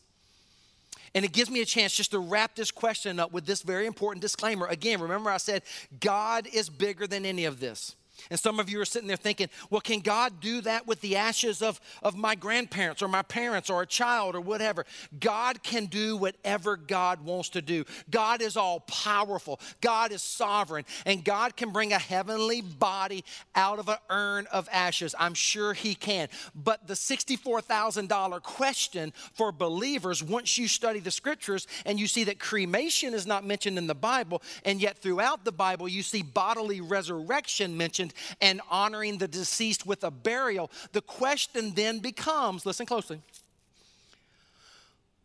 And 1.16 1.26
it 1.26 1.32
gives 1.32 1.50
me 1.50 1.62
a 1.62 1.66
chance 1.66 1.96
just 1.96 2.12
to 2.12 2.20
wrap 2.20 2.56
this 2.56 2.70
question 2.70 3.20
up 3.20 3.32
with 3.32 3.46
this 3.46 3.64
very 3.64 3.88
important 3.88 4.22
disclaimer. 4.22 4.68
Again, 4.68 5.02
remember 5.02 5.32
I 5.32 5.38
said 5.38 5.64
God 6.00 6.48
is 6.54 6.70
bigger 6.70 7.08
than 7.08 7.26
any 7.26 7.46
of 7.46 7.60
this. 7.60 7.96
And 8.30 8.40
some 8.40 8.60
of 8.60 8.70
you 8.70 8.80
are 8.82 8.86
sitting 8.86 9.08
there 9.08 9.18
thinking, 9.18 9.50
well, 9.70 9.82
can 9.82 10.00
God 10.00 10.40
do 10.40 10.62
that 10.62 10.88
with 10.88 11.02
the 11.02 11.16
ashes 11.16 11.62
of, 11.62 11.80
of 12.04 12.16
my 12.16 12.36
grandparents 12.36 13.02
or 13.02 13.08
my 13.08 13.22
parents 13.22 13.70
or 13.70 13.82
a 13.82 13.88
child 13.88 14.36
or 14.36 14.42
whatever? 14.42 14.86
God 15.20 15.64
can 15.64 15.86
do 15.86 16.18
whatever 16.18 16.78
God 16.78 17.24
wants 17.24 17.50
to 17.50 17.62
do. 17.62 17.86
God 18.10 18.42
is 18.42 18.58
all 18.58 18.82
powerful, 18.82 19.60
God 19.82 20.12
is 20.12 20.22
sovereign, 20.22 20.86
and 21.06 21.24
God 21.24 21.56
can 21.56 21.72
bring 21.72 21.94
a 21.94 22.00
heavenly 22.00 22.62
body 22.62 23.24
out 23.56 23.80
of 23.80 23.90
an 23.90 23.98
urn 24.10 24.48
of 24.52 24.68
ashes. 24.72 25.16
I'm 25.18 25.34
sure 25.34 25.74
He 25.74 25.96
can. 25.96 26.28
But 26.56 26.88
the 26.88 26.94
$64,000 26.94 28.44
question 28.44 29.14
for 29.34 29.52
believers, 29.52 30.24
once 30.24 30.58
you 30.58 30.68
study 30.68 31.00
the 31.00 31.12
scriptures 31.12 31.68
and 31.86 32.00
you 32.00 32.08
see 32.08 32.24
that 32.26 32.40
cremation 32.40 33.14
is 33.14 33.26
not 33.26 33.46
mentioned 33.46 33.78
in 33.78 33.88
the 33.88 33.96
Bible, 33.96 34.42
and 34.66 34.82
yet 34.82 34.98
throughout 34.98 35.46
the 35.46 35.52
Bible 35.52 35.88
you 35.88 36.04
see 36.04 36.22
bodily 36.22 36.82
resurrection 36.82 37.78
mentioned 37.78 38.09
and 38.42 38.62
honoring 38.70 39.18
the 39.18 39.28
deceased 39.28 39.86
with 39.86 40.04
a 40.04 40.12
burial, 40.12 40.72
the 40.92 41.02
question 41.02 41.74
then 41.74 42.00
becomes 42.00 42.66
listen 42.66 42.86
closely. 42.86 43.22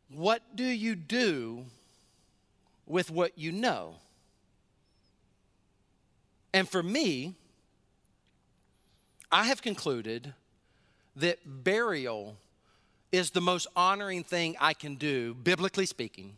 What 0.09 0.43
do 0.55 0.65
you 0.65 0.95
do 0.95 1.65
with 2.87 3.11
what 3.11 3.39
you 3.39 3.53
know? 3.53 3.97
And 6.53 6.69
for 6.69 6.83
me, 6.83 7.35
I 9.33 9.45
have 9.45 9.61
concluded 9.61 10.35
that 11.17 11.65
burial 11.65 12.37
is 13.11 13.31
the 13.31 13.41
most 13.41 13.67
honoring 13.75 14.23
thing 14.23 14.57
I 14.61 14.75
can 14.75 14.95
do, 14.95 15.35
biblically 15.35 15.87
speaking, 15.87 16.37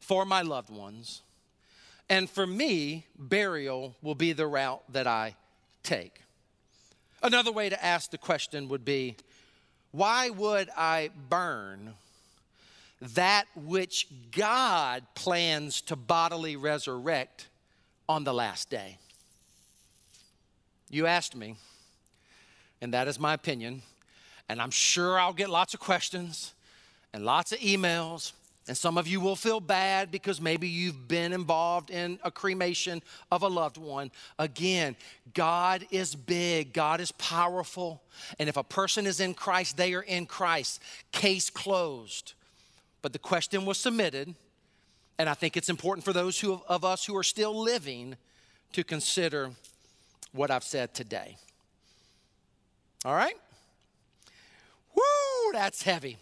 for 0.00 0.24
my 0.24 0.42
loved 0.42 0.70
ones. 0.70 1.22
And 2.08 2.28
for 2.28 2.46
me, 2.46 3.06
burial 3.16 3.94
will 4.02 4.14
be 4.14 4.32
the 4.32 4.46
route 4.46 4.82
that 4.92 5.06
I 5.06 5.36
take? 5.88 6.20
Another 7.22 7.50
way 7.50 7.68
to 7.70 7.84
ask 7.84 8.10
the 8.10 8.18
question 8.18 8.68
would 8.68 8.84
be 8.84 9.16
why 9.90 10.28
would 10.28 10.68
I 10.76 11.10
burn 11.30 11.94
that 13.00 13.46
which 13.56 14.06
God 14.30 15.02
plans 15.14 15.80
to 15.82 15.96
bodily 15.96 16.56
resurrect 16.56 17.48
on 18.06 18.24
the 18.24 18.34
last 18.34 18.68
day? 18.68 18.98
You 20.90 21.06
asked 21.06 21.34
me, 21.34 21.56
and 22.82 22.92
that 22.92 23.08
is 23.08 23.18
my 23.18 23.32
opinion. 23.32 23.82
And 24.48 24.60
I'm 24.60 24.70
sure 24.70 25.18
I'll 25.18 25.32
get 25.32 25.48
lots 25.50 25.74
of 25.74 25.80
questions 25.80 26.52
and 27.12 27.24
lots 27.24 27.52
of 27.52 27.58
emails 27.60 28.32
and 28.68 28.76
some 28.76 28.98
of 28.98 29.08
you 29.08 29.18
will 29.18 29.34
feel 29.34 29.60
bad 29.60 30.10
because 30.10 30.42
maybe 30.42 30.68
you've 30.68 31.08
been 31.08 31.32
involved 31.32 31.88
in 31.88 32.18
a 32.22 32.30
cremation 32.30 33.02
of 33.32 33.42
a 33.42 33.48
loved 33.48 33.78
one. 33.78 34.10
Again, 34.38 34.94
God 35.32 35.86
is 35.90 36.14
big, 36.14 36.74
God 36.74 37.00
is 37.00 37.10
powerful. 37.12 38.02
And 38.38 38.46
if 38.46 38.58
a 38.58 38.62
person 38.62 39.06
is 39.06 39.20
in 39.20 39.32
Christ, 39.32 39.78
they 39.78 39.94
are 39.94 40.02
in 40.02 40.26
Christ. 40.26 40.82
Case 41.12 41.48
closed. 41.48 42.34
But 43.00 43.14
the 43.14 43.18
question 43.18 43.64
was 43.64 43.78
submitted, 43.78 44.34
and 45.18 45.30
I 45.30 45.34
think 45.34 45.56
it's 45.56 45.70
important 45.70 46.04
for 46.04 46.12
those 46.12 46.38
who, 46.38 46.60
of 46.68 46.84
us 46.84 47.06
who 47.06 47.16
are 47.16 47.22
still 47.22 47.58
living 47.58 48.16
to 48.74 48.84
consider 48.84 49.50
what 50.32 50.50
I've 50.50 50.64
said 50.64 50.92
today. 50.92 51.38
All 53.06 53.14
right? 53.14 53.36
Woo, 54.94 55.52
that's 55.52 55.82
heavy 55.82 56.18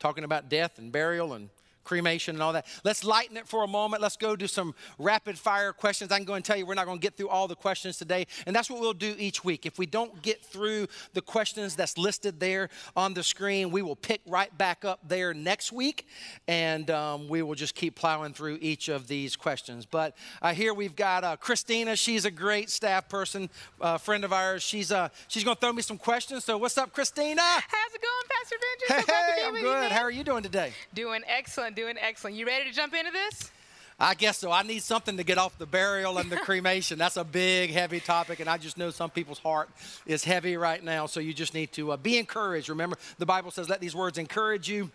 talking 0.00 0.24
about 0.24 0.48
death 0.48 0.78
and 0.78 0.90
burial 0.90 1.34
and 1.34 1.50
cremation 1.90 2.36
and 2.36 2.42
all 2.42 2.52
that. 2.52 2.66
Let's 2.84 3.02
lighten 3.02 3.36
it 3.36 3.48
for 3.48 3.64
a 3.64 3.66
moment. 3.66 4.00
Let's 4.00 4.16
go 4.16 4.36
do 4.36 4.46
some 4.46 4.76
rapid 4.96 5.36
fire 5.36 5.72
questions. 5.72 6.12
I 6.12 6.18
can 6.18 6.24
go 6.24 6.34
and 6.34 6.44
tell 6.44 6.56
you 6.56 6.64
we're 6.64 6.74
not 6.74 6.86
going 6.86 7.00
to 7.00 7.02
get 7.02 7.16
through 7.16 7.28
all 7.28 7.48
the 7.48 7.56
questions 7.56 7.98
today, 7.98 8.28
and 8.46 8.54
that's 8.54 8.70
what 8.70 8.80
we'll 8.80 8.92
do 8.92 9.16
each 9.18 9.42
week. 9.42 9.66
If 9.66 9.76
we 9.76 9.86
don't 9.86 10.22
get 10.22 10.40
through 10.40 10.86
the 11.14 11.20
questions 11.20 11.74
that's 11.74 11.98
listed 11.98 12.38
there 12.38 12.68
on 12.94 13.12
the 13.14 13.24
screen, 13.24 13.72
we 13.72 13.82
will 13.82 13.96
pick 13.96 14.20
right 14.24 14.56
back 14.56 14.84
up 14.84 15.00
there 15.08 15.34
next 15.34 15.72
week, 15.72 16.06
and 16.46 16.88
um, 16.92 17.28
we 17.28 17.42
will 17.42 17.56
just 17.56 17.74
keep 17.74 17.96
plowing 17.96 18.34
through 18.34 18.58
each 18.60 18.88
of 18.88 19.08
these 19.08 19.34
questions. 19.34 19.84
But 19.84 20.16
uh, 20.42 20.54
here 20.54 20.72
we've 20.72 20.94
got 20.94 21.24
uh, 21.24 21.36
Christina. 21.38 21.96
She's 21.96 22.24
a 22.24 22.30
great 22.30 22.70
staff 22.70 23.08
person, 23.08 23.50
uh, 23.80 23.98
friend 23.98 24.24
of 24.24 24.32
ours. 24.32 24.62
She's 24.62 24.92
uh, 24.92 25.08
she's 25.26 25.42
going 25.42 25.56
to 25.56 25.60
throw 25.60 25.72
me 25.72 25.82
some 25.82 25.98
questions. 25.98 26.44
So 26.44 26.56
what's 26.56 26.78
up, 26.78 26.92
Christina? 26.92 27.42
How's 27.42 27.94
it 27.94 28.00
going, 28.00 28.26
Pastor 28.30 28.56
Benjamin? 28.62 29.06
So 29.06 29.12
hey, 29.12 29.42
I'm 29.44 29.54
good. 29.54 29.90
You, 29.90 29.96
How 29.96 30.02
are 30.02 30.10
you 30.12 30.22
doing 30.22 30.44
today? 30.44 30.72
Doing 30.94 31.22
excellent. 31.26 31.79
Doing 31.80 31.96
excellent. 31.98 32.36
You 32.36 32.44
ready 32.46 32.68
to 32.68 32.76
jump 32.76 32.92
into 32.92 33.10
this? 33.10 33.50
I 33.98 34.12
guess 34.12 34.36
so. 34.36 34.52
I 34.52 34.62
need 34.62 34.82
something 34.82 35.16
to 35.16 35.24
get 35.24 35.38
off 35.38 35.56
the 35.56 35.64
burial 35.64 36.18
and 36.18 36.30
the 36.30 36.36
cremation. 36.44 36.98
That's 36.98 37.16
a 37.16 37.24
big, 37.24 37.70
heavy 37.70 38.00
topic, 38.00 38.38
and 38.40 38.50
I 38.50 38.58
just 38.58 38.76
know 38.76 38.90
some 38.90 39.08
people's 39.08 39.38
heart 39.38 39.70
is 40.04 40.22
heavy 40.22 40.58
right 40.58 40.84
now. 40.84 41.06
So 41.06 41.20
you 41.20 41.32
just 41.32 41.54
need 41.54 41.72
to 41.72 41.92
uh, 41.92 41.96
be 41.96 42.18
encouraged. 42.18 42.68
Remember, 42.68 42.98
the 43.16 43.24
Bible 43.24 43.50
says, 43.50 43.70
"Let 43.70 43.80
these 43.80 43.94
words 43.94 44.18
encourage 44.18 44.68
you." 44.68 44.90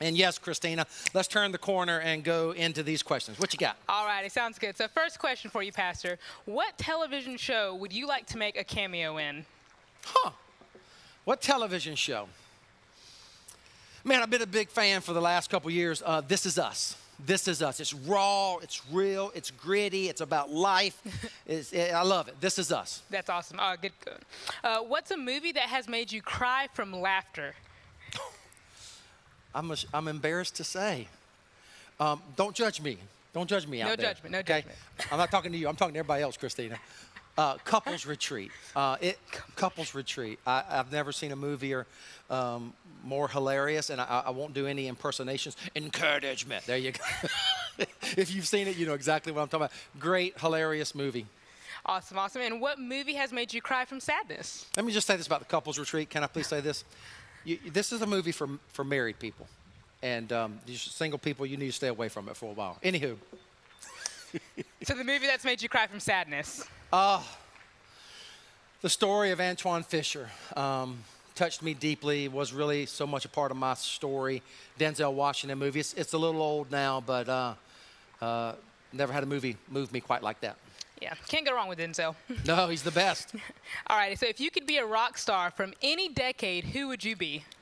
And 0.00 0.16
yes, 0.16 0.38
Christina, 0.38 0.86
let's 1.14 1.26
turn 1.26 1.50
the 1.50 1.58
corner 1.58 1.98
and 1.98 2.22
go 2.22 2.52
into 2.52 2.84
these 2.84 3.02
questions. 3.02 3.40
What 3.40 3.52
you 3.52 3.58
got? 3.58 3.76
All 3.88 4.06
right, 4.06 4.24
it 4.24 4.30
sounds 4.30 4.56
good. 4.56 4.76
So, 4.76 4.86
first 4.86 5.18
question 5.18 5.50
for 5.50 5.64
you, 5.64 5.72
Pastor. 5.72 6.16
What 6.44 6.78
television 6.78 7.38
show 7.38 7.74
would 7.74 7.92
you 7.92 8.06
like 8.06 8.26
to 8.26 8.38
make 8.38 8.56
a 8.56 8.62
cameo 8.62 9.16
in? 9.16 9.44
Huh. 10.04 10.30
What 11.24 11.40
television 11.40 11.96
show? 11.96 12.28
Man, 14.02 14.22
I've 14.22 14.30
been 14.30 14.40
a 14.40 14.46
big 14.46 14.68
fan 14.68 15.02
for 15.02 15.12
the 15.12 15.20
last 15.20 15.50
couple 15.50 15.70
years. 15.70 16.02
Uh, 16.04 16.22
this 16.26 16.46
is 16.46 16.58
Us. 16.58 16.96
This 17.26 17.46
is 17.46 17.60
Us. 17.60 17.80
It's 17.80 17.92
raw, 17.92 18.56
it's 18.56 18.80
real, 18.90 19.30
it's 19.34 19.50
gritty, 19.50 20.08
it's 20.08 20.22
about 20.22 20.50
life. 20.50 20.98
it's, 21.46 21.72
it, 21.72 21.92
I 21.92 22.02
love 22.02 22.28
it. 22.28 22.40
This 22.40 22.58
is 22.58 22.72
Us. 22.72 23.02
That's 23.10 23.28
awesome. 23.28 23.58
Oh, 23.60 23.74
good. 23.80 23.92
good. 24.02 24.14
Uh, 24.64 24.78
what's 24.78 25.10
a 25.10 25.18
movie 25.18 25.52
that 25.52 25.64
has 25.64 25.86
made 25.86 26.10
you 26.10 26.22
cry 26.22 26.68
from 26.72 26.98
laughter? 26.98 27.54
I'm, 29.54 29.70
a, 29.70 29.76
I'm 29.92 30.08
embarrassed 30.08 30.56
to 30.56 30.64
say. 30.64 31.06
Um, 31.98 32.22
don't 32.36 32.56
judge 32.56 32.80
me. 32.80 32.96
Don't 33.34 33.48
judge 33.48 33.66
me 33.66 33.80
no 33.80 33.84
out 33.84 33.98
there. 33.98 34.06
No 34.06 34.12
judgment. 34.12 34.32
No 34.32 34.38
okay? 34.38 34.54
judgment. 34.54 34.78
I'm 35.12 35.18
not 35.18 35.30
talking 35.30 35.52
to 35.52 35.58
you. 35.58 35.68
I'm 35.68 35.76
talking 35.76 35.92
to 35.94 35.98
everybody 35.98 36.22
else, 36.22 36.38
Christina. 36.38 36.78
Uh, 37.38 37.56
couples 37.64 38.06
retreat. 38.06 38.50
Uh, 38.76 38.96
it 39.00 39.18
couples 39.56 39.94
retreat. 39.94 40.38
I, 40.46 40.62
have 40.68 40.92
never 40.92 41.12
seen 41.12 41.32
a 41.32 41.36
movie 41.36 41.72
or 41.72 41.86
um, 42.28 42.74
more 43.04 43.28
hilarious, 43.28 43.90
and 43.90 44.00
I, 44.00 44.24
I, 44.26 44.30
won't 44.30 44.52
do 44.52 44.66
any 44.66 44.88
impersonations. 44.88 45.56
Encouragement. 45.74 46.66
There 46.66 46.76
you 46.76 46.92
go. 46.92 47.04
if 48.16 48.34
you've 48.34 48.46
seen 48.46 48.66
it, 48.66 48.76
you 48.76 48.86
know 48.86 48.94
exactly 48.94 49.32
what 49.32 49.42
I'm 49.42 49.48
talking 49.48 49.66
about. 49.66 49.72
Great, 49.98 50.38
hilarious 50.38 50.94
movie. 50.94 51.26
Awesome, 51.86 52.18
awesome. 52.18 52.42
And 52.42 52.60
what 52.60 52.78
movie 52.78 53.14
has 53.14 53.32
made 53.32 53.54
you 53.54 53.62
cry 53.62 53.84
from 53.84 54.00
sadness? 54.00 54.66
Let 54.76 54.84
me 54.84 54.92
just 54.92 55.06
say 55.06 55.16
this 55.16 55.26
about 55.26 55.40
the 55.40 55.46
couples 55.46 55.78
retreat. 55.78 56.10
Can 56.10 56.22
I 56.22 56.26
please 56.26 56.46
say 56.46 56.60
this? 56.60 56.84
You, 57.44 57.58
this 57.72 57.92
is 57.92 58.02
a 58.02 58.06
movie 58.06 58.32
for 58.32 58.48
for 58.68 58.84
married 58.84 59.18
people, 59.18 59.46
and 60.02 60.30
um, 60.32 60.58
single 60.74 61.18
people. 61.18 61.46
You 61.46 61.56
need 61.56 61.68
to 61.68 61.72
stay 61.72 61.88
away 61.88 62.10
from 62.10 62.28
it 62.28 62.36
for 62.36 62.50
a 62.50 62.54
while. 62.54 62.76
Anywho. 62.84 63.16
so 64.82 64.94
the 64.94 65.04
movie 65.04 65.26
that's 65.26 65.44
made 65.44 65.62
you 65.62 65.68
cry 65.68 65.86
from 65.86 66.00
sadness. 66.00 66.68
Uh, 66.92 67.22
the 68.82 68.88
story 68.88 69.30
of 69.30 69.38
Antwone 69.38 69.84
Fisher 69.84 70.28
um, 70.56 70.98
touched 71.36 71.62
me 71.62 71.72
deeply, 71.72 72.26
was 72.26 72.52
really 72.52 72.84
so 72.86 73.06
much 73.06 73.24
a 73.24 73.28
part 73.28 73.52
of 73.52 73.56
my 73.56 73.74
story. 73.74 74.42
Denzel 74.76 75.12
Washington 75.12 75.56
movie. 75.56 75.78
It's, 75.78 75.94
it's 75.94 76.14
a 76.14 76.18
little 76.18 76.42
old 76.42 76.72
now, 76.72 77.00
but 77.00 77.28
uh, 77.28 77.54
uh, 78.20 78.54
never 78.92 79.12
had 79.12 79.22
a 79.22 79.26
movie 79.26 79.56
move 79.70 79.92
me 79.92 80.00
quite 80.00 80.24
like 80.24 80.40
that. 80.40 80.56
Yeah, 81.00 81.14
can't 81.28 81.46
go 81.46 81.54
wrong 81.54 81.68
with 81.68 81.78
Denzel. 81.78 82.16
no, 82.46 82.68
he's 82.68 82.82
the 82.82 82.90
best. 82.90 83.36
All 83.86 83.96
right, 83.96 84.18
so 84.18 84.26
if 84.26 84.40
you 84.40 84.50
could 84.50 84.66
be 84.66 84.78
a 84.78 84.84
rock 84.84 85.16
star 85.16 85.52
from 85.52 85.72
any 85.82 86.08
decade, 86.08 86.64
who 86.64 86.88
would 86.88 87.04
you 87.04 87.16
be? 87.16 87.44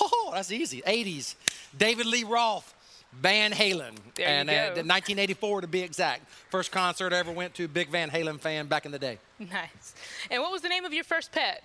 Oh, 0.00 0.30
that's 0.34 0.52
easy. 0.52 0.82
80s. 0.82 1.34
David 1.76 2.04
Lee 2.04 2.24
Roth. 2.24 2.74
Van 3.12 3.52
Halen. 3.52 3.92
There 4.14 4.26
and. 4.28 4.48
Uh, 4.48 4.82
1984 4.84 5.62
to 5.62 5.66
be 5.66 5.82
exact. 5.82 6.30
First 6.50 6.70
concert 6.72 7.12
I 7.12 7.18
ever 7.18 7.32
went 7.32 7.54
to, 7.54 7.68
big 7.68 7.88
Van 7.88 8.10
Halen 8.10 8.38
fan 8.40 8.66
back 8.66 8.86
in 8.86 8.92
the 8.92 8.98
day. 8.98 9.18
Nice. 9.40 9.94
And 10.30 10.42
what 10.42 10.52
was 10.52 10.60
the 10.60 10.68
name 10.68 10.84
of 10.84 10.92
your 10.92 11.02
first 11.02 11.32
pet? 11.32 11.64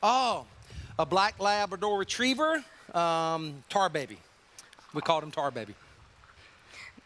Oh, 0.00 0.46
a 0.96 1.04
black 1.04 1.40
Labrador 1.40 1.98
retriever, 1.98 2.64
um, 2.94 3.64
Tar 3.68 3.88
Baby. 3.88 4.16
We 4.94 5.02
called 5.02 5.24
him 5.24 5.32
Tar 5.32 5.50
Baby. 5.50 5.74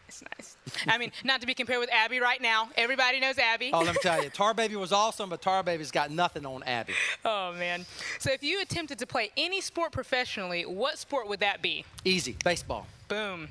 That's 0.05 0.23
nice. 0.37 0.57
I 0.87 0.97
mean, 0.99 1.11
not 1.23 1.41
to 1.41 1.47
be 1.47 1.53
compared 1.55 1.79
with 1.79 1.91
Abby 1.91 2.19
right 2.19 2.39
now. 2.41 2.69
Everybody 2.75 3.19
knows 3.19 3.37
Abby. 3.39 3.71
Oh, 3.73 3.79
let 3.79 3.95
me 3.95 3.99
tell 4.01 4.23
you, 4.23 4.29
Tar 4.33 4.53
Baby 4.53 4.75
was 4.75 4.91
awesome, 4.91 5.29
but 5.29 5.41
Tar 5.41 5.63
Baby's 5.63 5.91
got 5.91 6.11
nothing 6.11 6.45
on 6.45 6.61
Abby. 6.63 6.93
Oh, 7.25 7.53
man. 7.53 7.85
So 8.19 8.31
if 8.31 8.43
you 8.43 8.61
attempted 8.61 8.99
to 8.99 9.07
play 9.07 9.31
any 9.37 9.59
sport 9.59 9.91
professionally, 9.91 10.65
what 10.65 10.99
sport 10.99 11.27
would 11.27 11.39
that 11.39 11.61
be? 11.61 11.83
Easy, 12.05 12.37
baseball. 12.43 12.87
Boom. 13.13 13.49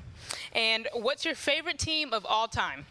And 0.51 0.89
what's 0.91 1.23
your 1.23 1.35
favorite 1.35 1.79
team 1.79 2.11
of 2.11 2.25
all 2.25 2.49
time? 2.49 2.85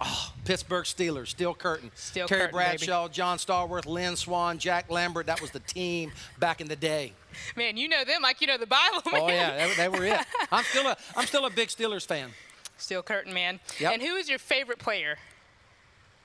Oh, 0.00 0.32
Pittsburgh 0.44 0.84
Steelers, 0.84 1.28
Steel 1.28 1.54
Curtain. 1.54 1.92
Steel 1.94 2.26
Terry 2.26 2.40
Curtain, 2.42 2.56
Bradshaw, 2.56 3.04
baby. 3.04 3.14
John 3.14 3.38
Stallworth, 3.38 3.86
Lynn 3.86 4.16
Swann, 4.16 4.58
Jack 4.58 4.90
Lambert. 4.90 5.26
That 5.26 5.40
was 5.40 5.52
the 5.52 5.60
team 5.60 6.10
back 6.40 6.60
in 6.60 6.66
the 6.66 6.74
day. 6.74 7.12
Man, 7.56 7.76
you 7.76 7.88
know 7.88 8.04
them 8.04 8.22
like 8.22 8.40
you 8.40 8.48
know 8.48 8.58
the 8.58 8.66
Bible, 8.66 9.02
man. 9.12 9.22
Oh, 9.22 9.28
yeah, 9.28 9.68
they, 9.68 9.74
they 9.74 9.88
were 9.88 10.04
it. 10.04 10.18
I'm 10.52 10.64
still, 10.64 10.88
a, 10.88 10.96
I'm 11.16 11.26
still 11.26 11.46
a 11.46 11.50
big 11.50 11.68
Steelers 11.68 12.04
fan. 12.04 12.30
Steel 12.78 13.02
Curtain, 13.02 13.32
man. 13.32 13.60
Yep. 13.78 13.92
And 13.92 14.02
who 14.02 14.16
is 14.16 14.28
your 14.28 14.40
favorite 14.40 14.80
player? 14.80 15.18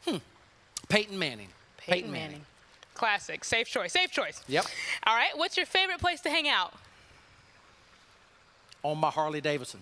Hmm. 0.05 0.17
Peyton 0.89 1.19
Manning. 1.19 1.49
Peyton, 1.77 1.93
Peyton 1.93 2.11
Manning. 2.11 2.27
Manning. 2.31 2.45
Classic. 2.95 3.43
Safe 3.43 3.67
choice. 3.67 3.93
Safe 3.93 4.09
choice. 4.11 4.43
Yep. 4.47 4.65
All 5.05 5.15
right. 5.15 5.35
What's 5.35 5.55
your 5.55 5.67
favorite 5.67 5.99
place 5.99 6.21
to 6.21 6.29
hang 6.29 6.47
out? 6.47 6.73
On 8.83 8.97
my 8.97 9.09
Harley 9.09 9.41
Davidson. 9.41 9.79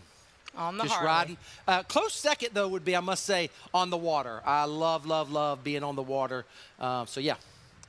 On 0.56 0.78
the 0.78 0.84
Just 0.84 0.96
Harley. 0.96 1.08
riding. 1.08 1.38
Uh, 1.68 1.84
close 1.84 2.14
second, 2.14 2.50
though, 2.54 2.68
would 2.68 2.84
be, 2.86 2.96
I 2.96 3.00
must 3.00 3.26
say, 3.26 3.50
on 3.74 3.90
the 3.90 3.98
water. 3.98 4.42
I 4.46 4.66
love, 4.66 5.06
love, 5.06 5.32
love 5.32 5.64
being 5.64 5.84
on 5.84 5.96
the 5.96 6.02
water. 6.02 6.46
Uh, 6.80 7.06
so, 7.06 7.20
yeah. 7.20 7.36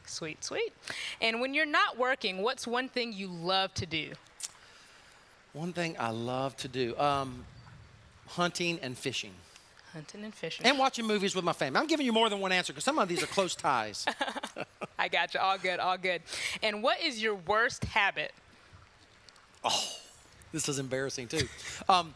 Sweet, 0.06 0.44
sweet. 0.44 0.72
And 1.20 1.40
when 1.40 1.54
you're 1.54 1.66
not 1.66 1.98
working, 1.98 2.38
what's 2.38 2.66
one 2.66 2.88
thing 2.88 3.12
you 3.12 3.28
love 3.28 3.74
to 3.74 3.86
do? 3.86 4.12
One 5.52 5.72
thing 5.72 5.96
I 5.98 6.10
love 6.10 6.56
to 6.58 6.68
do 6.68 6.96
um, 6.98 7.44
hunting 8.28 8.78
and 8.80 8.96
fishing. 8.96 9.32
Hunting 9.92 10.24
and 10.24 10.34
fishing. 10.34 10.64
And 10.64 10.78
watching 10.78 11.06
movies 11.06 11.34
with 11.34 11.44
my 11.44 11.52
family. 11.52 11.78
I'm 11.78 11.86
giving 11.86 12.06
you 12.06 12.12
more 12.12 12.30
than 12.30 12.40
one 12.40 12.52
answer 12.52 12.72
because 12.72 12.84
some 12.84 12.98
of 12.98 13.08
these 13.08 13.22
are 13.22 13.26
close 13.26 13.54
ties. 13.54 14.06
I 14.98 15.08
got 15.08 15.34
you. 15.34 15.40
All 15.40 15.58
good, 15.58 15.80
all 15.80 15.98
good. 15.98 16.22
And 16.62 16.82
what 16.82 17.02
is 17.02 17.22
your 17.22 17.34
worst 17.34 17.84
habit? 17.84 18.32
Oh, 19.62 19.92
this 20.52 20.68
is 20.68 20.78
embarrassing 20.78 21.28
too. 21.28 21.48
Um, 21.88 22.14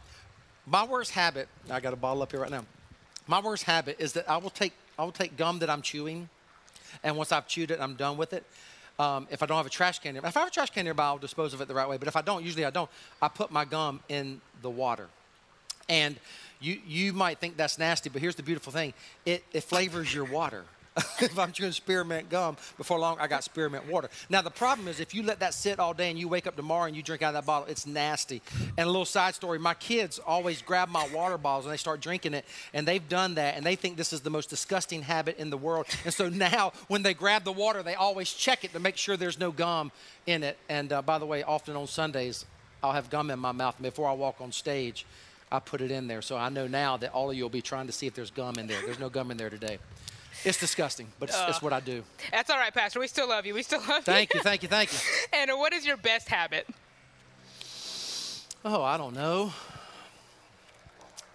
my 0.67 0.85
worst 0.85 1.13
habit, 1.13 1.49
I 1.71 1.81
got 1.81 1.93
a 1.93 1.97
bottle 1.97 2.23
up 2.23 2.33
here 2.33 2.41
right 2.41 2.51
now. 2.51 2.65
My 3.27 3.41
worst 3.41 3.65
habit 3.65 3.97
is 3.99 4.13
that 4.15 4.29
I 4.29 4.37
will 4.37 4.51
take 4.51 4.73
I 4.99 5.05
will 5.05 5.13
take 5.13 5.37
gum 5.37 5.59
that 5.59 5.69
I'm 5.69 5.83
chewing, 5.83 6.29
and 7.03 7.17
once 7.17 7.33
I've 7.33 7.47
chewed 7.47 7.71
it, 7.71 7.81
I'm 7.81 7.95
done 7.95 8.17
with 8.17 8.33
it. 8.33 8.45
Um, 8.99 9.29
if 9.31 9.43
I 9.43 9.47
don't 9.47 9.59
have 9.59 9.67
a 9.67 9.71
trash 9.71 9.99
can, 9.99 10.17
if 10.17 10.25
I 10.25 10.31
have 10.41 10.49
a 10.49 10.51
trash 10.51 10.71
can 10.71 10.85
nearby, 10.85 11.05
I'll 11.05 11.19
dispose 11.19 11.53
of 11.53 11.61
it 11.61 11.69
the 11.69 11.75
right 11.75 11.89
way. 11.89 11.99
But 11.99 12.09
if 12.09 12.17
I 12.17 12.23
don't, 12.23 12.43
usually 12.43 12.65
I 12.65 12.71
don't. 12.71 12.91
I 13.21 13.29
put 13.29 13.51
my 13.51 13.65
gum 13.65 14.01
in 14.09 14.41
the 14.63 14.71
water, 14.71 15.09
and 15.89 16.17
you 16.61 16.81
you 16.87 17.13
might 17.13 17.39
think 17.39 17.57
that's 17.57 17.79
nasty, 17.79 18.09
but 18.09 18.23
here's 18.23 18.37
the 18.37 18.43
beautiful 18.43 18.73
thing: 18.73 18.95
it 19.25 19.45
it 19.53 19.65
flavors 19.65 20.15
your 20.15 20.25
water. 20.25 20.65
if 21.21 21.39
I'm 21.39 21.53
chewing 21.53 21.73
spearmint 21.73 22.31
gum, 22.31 22.57
before 22.77 22.99
long 22.99 23.19
I 23.21 23.27
got 23.27 23.45
spearmint 23.45 23.87
water. 23.87 24.09
Now 24.31 24.43
the 24.43 24.51
problem 24.51 24.89
is 24.89 25.01
if 25.01 25.15
you 25.15 25.23
let 25.23 25.41
that 25.41 25.55
sit 25.55 25.79
all 25.79 25.95
day 25.95 26.11
and 26.11 26.19
you 26.19 26.29
wake 26.29 26.47
up 26.47 26.57
tomorrow 26.57 26.85
and 26.87 26.97
you 26.97 27.03
drink 27.03 27.23
out 27.23 27.29
of 27.29 27.35
that 27.35 27.47
bottle, 27.47 27.69
it's 27.69 27.87
nasty. 27.87 28.43
And 28.77 28.87
a 28.87 28.91
little 28.91 29.05
side 29.05 29.35
story: 29.35 29.59
my 29.59 29.75
kids 29.75 30.19
always 30.19 30.63
grab 30.63 30.89
my 30.89 31.07
water 31.09 31.39
bottles 31.39 31.67
and 31.67 31.73
they 31.73 31.79
start 31.79 32.01
drinking 32.01 32.35
it, 32.35 32.45
and 32.73 32.87
they've 32.87 33.07
done 33.09 33.35
that, 33.35 33.57
and 33.57 33.65
they 33.65 33.77
think 33.77 33.97
this 33.97 34.13
is 34.13 34.21
the 34.21 34.31
most 34.31 34.51
disgusting 34.51 35.03
habit 35.03 35.39
in 35.39 35.51
the 35.51 35.59
world. 35.59 35.87
And 36.05 36.15
so 36.15 36.29
now 36.31 36.73
when 36.89 37.03
they 37.03 37.15
grab 37.15 37.45
the 37.45 37.53
water, 37.53 37.83
they 37.83 37.95
always 37.95 38.33
check 38.33 38.65
it 38.65 38.73
to 38.73 38.81
make 38.81 38.97
sure 38.97 39.17
there's 39.17 39.39
no 39.39 39.51
gum 39.51 39.93
in 40.27 40.43
it. 40.43 40.57
And 40.69 40.93
uh, 40.93 41.03
by 41.03 41.19
the 41.19 41.27
way, 41.27 41.43
often 41.43 41.77
on 41.77 41.87
Sundays 41.87 42.45
I'll 42.83 42.93
have 42.93 43.11
gum 43.11 43.31
in 43.31 43.39
my 43.39 43.53
mouth 43.53 43.81
before 43.81 44.09
I 44.09 44.13
walk 44.13 44.41
on 44.41 44.53
stage. 44.53 45.07
I 45.51 45.61
put 45.61 45.81
it 45.81 45.91
in 45.91 46.09
there. 46.09 46.23
So 46.23 46.37
I 46.37 46.49
know 46.49 46.67
now 46.67 46.97
that 46.97 47.13
all 47.13 47.31
of 47.31 47.37
you 47.37 47.43
will 47.43 47.51
be 47.51 47.63
trying 47.63 47.87
to 47.87 47.93
see 47.93 48.07
if 48.07 48.15
there's 48.15 48.31
gum 48.31 48.55
in 48.59 48.67
there. 48.67 48.81
There's 48.85 48.99
no 48.99 49.09
gum 49.09 49.31
in 49.31 49.37
there 49.37 49.51
today. 49.51 49.79
It's 50.47 50.61
disgusting, 50.61 51.09
but 51.19 51.29
it's, 51.29 51.37
uh, 51.37 51.47
it's, 51.49 51.61
what 51.61 51.73
I 51.73 51.81
do. 51.81 52.05
That's 52.31 52.51
all 52.51 52.57
right, 52.57 52.73
Pastor. 52.73 53.01
We 53.01 53.09
still 53.09 53.29
love 53.29 53.47
you. 53.47 53.55
We 53.55 53.65
still 53.65 53.81
love 53.81 53.99
you. 53.99 54.03
thank 54.03 54.33
you. 54.33 54.41
Thank 54.45 54.63
you. 54.63 54.69
Thank 54.69 54.93
you. 54.93 54.99
and 55.33 55.51
what 55.59 55.73
is 55.73 55.85
your 55.85 55.97
best 55.97 56.29
habit? 56.29 56.69
Oh, 58.65 58.81
I 58.81 58.97
don't 58.97 59.15
know. 59.15 59.53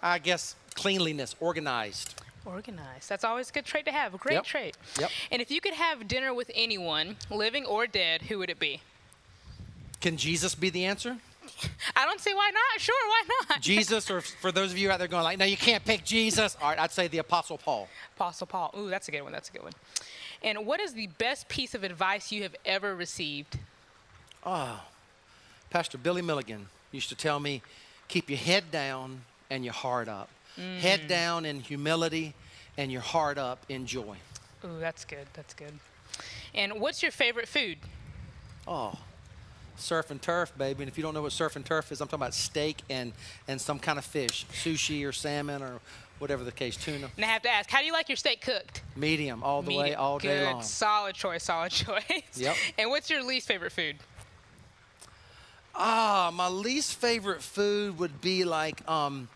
I 0.02 0.18
guess 0.18 0.56
cleanliness, 0.74 1.36
organized. 1.40 2.14
Organized. 2.46 3.06
That's 3.10 3.22
always 3.22 3.50
a 3.50 3.52
good 3.52 3.66
trait 3.66 3.84
to 3.84 3.92
have. 3.92 4.14
A 4.14 4.18
great 4.18 4.34
yep. 4.34 4.44
trait. 4.44 4.78
Yep. 4.98 5.10
And 5.30 5.42
if 5.42 5.50
you 5.50 5.60
could 5.60 5.74
have 5.74 6.08
dinner 6.08 6.32
with 6.32 6.50
anyone, 6.54 7.16
living 7.30 7.66
or 7.66 7.86
dead, 7.86 8.22
who 8.22 8.38
would 8.38 8.48
it 8.48 8.58
be? 8.58 8.80
Can 10.00 10.16
Jesus 10.16 10.54
be 10.54 10.70
the 10.70 10.86
answer? 10.86 11.18
I 11.96 12.04
don't 12.04 12.20
see 12.20 12.34
why 12.34 12.50
not. 12.52 12.80
Sure, 12.80 12.94
why 13.08 13.22
not? 13.48 13.60
Jesus, 13.60 14.10
or 14.10 14.20
for 14.20 14.52
those 14.52 14.72
of 14.72 14.78
you 14.78 14.90
out 14.90 14.98
there 14.98 15.08
going 15.08 15.24
like, 15.24 15.38
no, 15.38 15.44
you 15.44 15.56
can't 15.56 15.84
pick 15.84 16.04
Jesus. 16.04 16.56
All 16.60 16.70
right, 16.70 16.78
I'd 16.78 16.92
say 16.92 17.08
the 17.08 17.18
Apostle 17.18 17.58
Paul. 17.58 17.88
Apostle 18.16 18.46
Paul. 18.46 18.74
Ooh, 18.78 18.88
that's 18.88 19.08
a 19.08 19.10
good 19.10 19.22
one. 19.22 19.32
That's 19.32 19.48
a 19.48 19.52
good 19.52 19.62
one. 19.62 19.72
And 20.42 20.66
what 20.66 20.80
is 20.80 20.94
the 20.94 21.06
best 21.18 21.48
piece 21.48 21.74
of 21.74 21.84
advice 21.84 22.32
you 22.32 22.42
have 22.42 22.56
ever 22.64 22.96
received? 22.96 23.58
Oh, 24.44 24.82
Pastor 25.70 25.98
Billy 25.98 26.22
Milligan 26.22 26.66
used 26.90 27.08
to 27.10 27.14
tell 27.14 27.38
me, 27.38 27.62
keep 28.08 28.28
your 28.28 28.38
head 28.38 28.70
down 28.70 29.22
and 29.50 29.64
your 29.64 29.74
heart 29.74 30.08
up. 30.08 30.28
Head 30.56 31.02
mm. 31.02 31.08
down 31.08 31.44
in 31.46 31.60
humility 31.60 32.34
and 32.76 32.92
your 32.92 33.00
heart 33.00 33.38
up 33.38 33.64
in 33.68 33.86
joy. 33.86 34.16
Ooh, 34.64 34.78
that's 34.80 35.04
good. 35.04 35.26
That's 35.32 35.54
good. 35.54 35.72
And 36.54 36.80
what's 36.80 37.02
your 37.02 37.12
favorite 37.12 37.48
food? 37.48 37.78
Oh, 38.66 38.98
surf 39.76 40.10
and 40.10 40.20
turf, 40.20 40.52
baby. 40.56 40.82
And 40.84 40.90
if 40.90 40.96
you 40.96 41.02
don't 41.02 41.14
know 41.14 41.22
what 41.22 41.32
surf 41.32 41.56
and 41.56 41.64
turf 41.64 41.92
is, 41.92 42.00
I'm 42.00 42.08
talking 42.08 42.20
about 42.22 42.34
steak 42.34 42.82
and, 42.90 43.12
and 43.48 43.60
some 43.60 43.78
kind 43.78 43.98
of 43.98 44.04
fish, 44.04 44.46
sushi 44.52 45.06
or 45.06 45.12
salmon 45.12 45.62
or 45.62 45.80
whatever 46.18 46.44
the 46.44 46.52
case, 46.52 46.76
tuna. 46.76 47.08
And 47.16 47.24
I 47.24 47.28
have 47.28 47.42
to 47.42 47.50
ask, 47.50 47.68
how 47.70 47.80
do 47.80 47.86
you 47.86 47.92
like 47.92 48.08
your 48.08 48.16
steak 48.16 48.42
cooked? 48.42 48.82
Medium, 48.96 49.42
all 49.42 49.62
the 49.62 49.70
way, 49.76 49.84
Medium. 49.84 50.00
all 50.00 50.18
day 50.18 50.38
Good. 50.38 50.52
long. 50.52 50.62
Solid 50.62 51.14
choice. 51.14 51.44
Solid 51.44 51.72
choice. 51.72 52.02
Yep. 52.36 52.56
And 52.78 52.90
what's 52.90 53.10
your 53.10 53.22
least 53.24 53.48
favorite 53.48 53.72
food? 53.72 53.96
Ah, 55.74 56.30
my 56.34 56.48
least 56.48 56.98
favorite 57.00 57.42
food 57.42 57.98
would 57.98 58.20
be 58.20 58.44
like 58.44 58.86
um, 58.88 59.28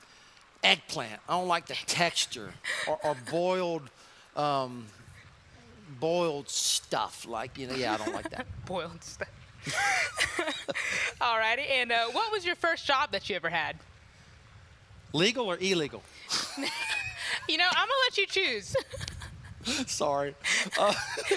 eggplant. 0.63 1.21
I 1.29 1.33
don't 1.33 1.49
like 1.49 1.67
the 1.67 1.75
texture 1.87 2.53
or, 2.87 2.99
or 3.03 3.17
boiled, 3.31 3.89
um, 4.37 4.87
boiled 5.99 6.51
stuff. 6.51 7.27
Like 7.27 7.59
you 7.59 7.67
know, 7.67 7.75
yeah, 7.75 7.95
I 7.95 7.97
don't 7.97 8.15
like 8.15 8.31
that. 8.31 8.47
Boiled 8.67 9.03
stuff. 9.03 9.29
Alrighty. 11.21 11.69
And 11.71 11.93
uh, 11.93 12.07
what 12.13 12.33
was 12.33 12.45
your 12.45 12.57
first 12.57 12.87
job 12.87 13.13
that 13.13 13.29
you 13.29 13.37
ever 13.37 13.49
had? 13.49 13.77
Legal 15.13 15.47
or 15.47 15.59
illegal? 15.61 16.03
You 17.49 17.59
know, 17.59 17.67
I'm 17.71 17.89
gonna 17.89 17.93
let 18.09 18.19
you 18.19 18.27
choose. 18.27 18.77
Sorry. 19.87 20.35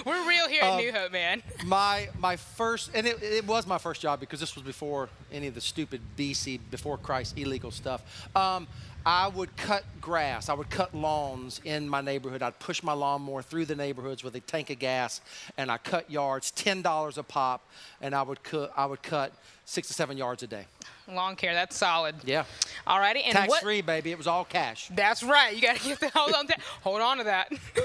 We're 0.05 0.27
real 0.27 0.47
here 0.47 0.61
at 0.61 0.77
New 0.77 0.91
Hope, 0.91 1.11
man. 1.11 1.41
My 1.65 2.09
my 2.19 2.35
first, 2.35 2.91
and 2.93 3.07
it, 3.07 3.21
it 3.23 3.47
was 3.47 3.65
my 3.65 3.77
first 3.77 4.01
job 4.01 4.19
because 4.19 4.39
this 4.39 4.55
was 4.55 4.63
before 4.63 5.09
any 5.31 5.47
of 5.47 5.55
the 5.55 5.61
stupid 5.61 6.01
BC, 6.17 6.59
before 6.69 6.97
Christ 6.97 7.37
illegal 7.37 7.71
stuff. 7.71 8.27
Um, 8.35 8.67
I 9.05 9.27
would 9.29 9.55
cut 9.55 9.83
grass. 10.01 10.49
I 10.49 10.53
would 10.53 10.69
cut 10.69 10.93
lawns 10.93 11.61
in 11.63 11.87
my 11.87 12.01
neighborhood. 12.01 12.41
I'd 12.41 12.59
push 12.59 12.83
my 12.83 12.93
lawnmower 12.93 13.41
through 13.41 13.65
the 13.65 13.75
neighborhoods 13.75 14.23
with 14.23 14.35
a 14.35 14.39
tank 14.41 14.69
of 14.69 14.79
gas, 14.79 15.21
and 15.57 15.71
I 15.71 15.77
cut 15.77 16.09
yards, 16.11 16.51
ten 16.51 16.81
dollars 16.81 17.17
a 17.17 17.23
pop, 17.23 17.67
and 18.01 18.13
I 18.13 18.21
would 18.21 18.43
cut 18.43 18.71
I 18.75 18.85
would 18.85 19.01
cut 19.01 19.31
six 19.65 19.87
to 19.87 19.93
seven 19.93 20.17
yards 20.17 20.43
a 20.43 20.47
day. 20.47 20.65
Lawn 21.07 21.35
care, 21.35 21.53
that's 21.53 21.75
solid. 21.75 22.15
Yeah, 22.25 22.43
Alrighty. 22.85 23.21
And 23.25 23.33
tax 23.33 23.49
what? 23.49 23.63
free, 23.63 23.81
baby. 23.81 24.11
It 24.11 24.17
was 24.17 24.27
all 24.27 24.43
cash. 24.43 24.89
That's 24.93 25.23
right. 25.23 25.55
You 25.55 25.61
gotta 25.61 25.83
get 25.83 25.99
the 25.99 26.09
hold 26.09 26.33
on. 26.33 26.47
To, 26.47 26.55
hold 26.81 27.01
on 27.01 27.17
to 27.17 27.23
that. 27.23 27.49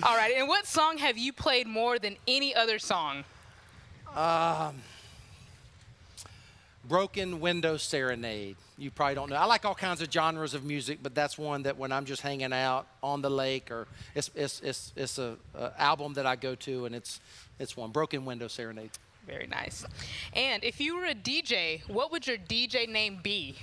Alrighty. 0.00 0.38
And 0.38 0.48
what 0.48 0.66
song 0.66 0.98
have 0.98 1.18
you 1.18 1.32
played 1.32 1.66
more 1.66 1.98
than 1.98 2.16
any 2.26 2.54
other 2.54 2.78
song? 2.78 3.24
Um, 4.16 4.76
Broken 6.88 7.40
Window 7.40 7.76
Serenade. 7.76 8.56
You 8.78 8.90
probably 8.90 9.14
don't 9.14 9.30
know. 9.30 9.36
I 9.36 9.44
like 9.44 9.64
all 9.64 9.74
kinds 9.74 10.00
of 10.00 10.10
genres 10.10 10.54
of 10.54 10.64
music, 10.64 11.00
but 11.02 11.14
that's 11.14 11.36
one 11.36 11.64
that 11.64 11.76
when 11.76 11.92
I'm 11.92 12.06
just 12.06 12.22
hanging 12.22 12.52
out 12.52 12.86
on 13.02 13.20
the 13.20 13.30
lake, 13.30 13.70
or 13.70 13.86
it's 14.14 14.30
it's 14.34 14.60
it's, 14.60 14.92
it's 14.96 15.18
a, 15.18 15.36
a 15.54 15.72
album 15.78 16.14
that 16.14 16.26
I 16.26 16.36
go 16.36 16.54
to, 16.54 16.86
and 16.86 16.94
it's 16.94 17.20
it's 17.58 17.76
one 17.76 17.90
Broken 17.90 18.24
Window 18.24 18.48
Serenade. 18.48 18.90
Very 19.26 19.46
nice. 19.46 19.84
And 20.32 20.64
if 20.64 20.80
you 20.80 20.96
were 20.96 21.04
a 21.04 21.14
DJ, 21.14 21.86
what 21.86 22.10
would 22.10 22.26
your 22.26 22.38
DJ 22.38 22.88
name 22.88 23.18
be? 23.22 23.56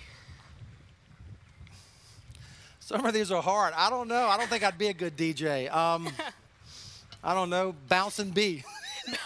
Some 2.80 3.04
of 3.04 3.16
these 3.16 3.32
are 3.32 3.42
hard. 3.42 3.74
I 3.76 3.90
don't 3.90 4.08
know. 4.08 4.28
I 4.28 4.38
don't 4.38 4.48
think 4.48 4.64
I'd 4.64 4.78
be 4.78 4.90
a 4.90 4.94
good 4.94 5.18
DJ. 5.18 5.74
Um, 5.74 6.08
I 7.24 7.34
don't 7.34 7.50
know. 7.50 7.74
Bouncing 7.90 8.30
B. 8.30 8.64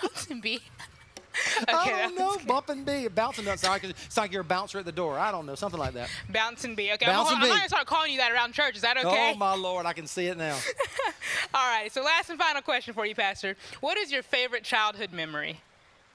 Bouncing 0.01 0.39
B. 0.39 0.61
I 1.67 1.81
Okay, 1.81 1.89
don't 1.91 2.15
know. 2.17 2.35
good. 2.37 2.47
Bumping 2.47 2.83
B. 2.83 3.07
Bouncing 3.07 3.45
like, 3.45 3.83
it's 3.83 4.17
like 4.17 4.31
you're 4.31 4.41
a 4.41 4.45
bouncer 4.45 4.79
at 4.79 4.85
the 4.85 4.91
door. 4.91 5.17
I 5.17 5.31
don't 5.31 5.45
know. 5.45 5.55
Something 5.55 5.79
like 5.79 5.93
that. 5.93 6.09
Bouncing 6.29 6.75
B. 6.75 6.91
Okay, 6.93 7.05
I'm, 7.05 7.25
I'm 7.25 7.41
gonna 7.41 7.67
start 7.67 7.85
calling 7.87 8.11
you 8.11 8.17
that 8.17 8.31
around 8.31 8.53
church. 8.53 8.75
Is 8.75 8.81
that 8.81 8.97
okay? 8.97 9.31
Oh 9.33 9.37
my 9.37 9.55
lord, 9.55 9.85
I 9.85 9.93
can 9.93 10.07
see 10.07 10.27
it 10.27 10.37
now. 10.37 10.57
All 11.53 11.67
right. 11.69 11.91
So 11.91 12.01
last 12.03 12.29
and 12.29 12.39
final 12.39 12.61
question 12.61 12.93
for 12.93 13.05
you, 13.05 13.15
Pastor. 13.15 13.55
What 13.81 13.97
is 13.97 14.11
your 14.11 14.23
favorite 14.23 14.63
childhood 14.63 15.11
memory? 15.11 15.59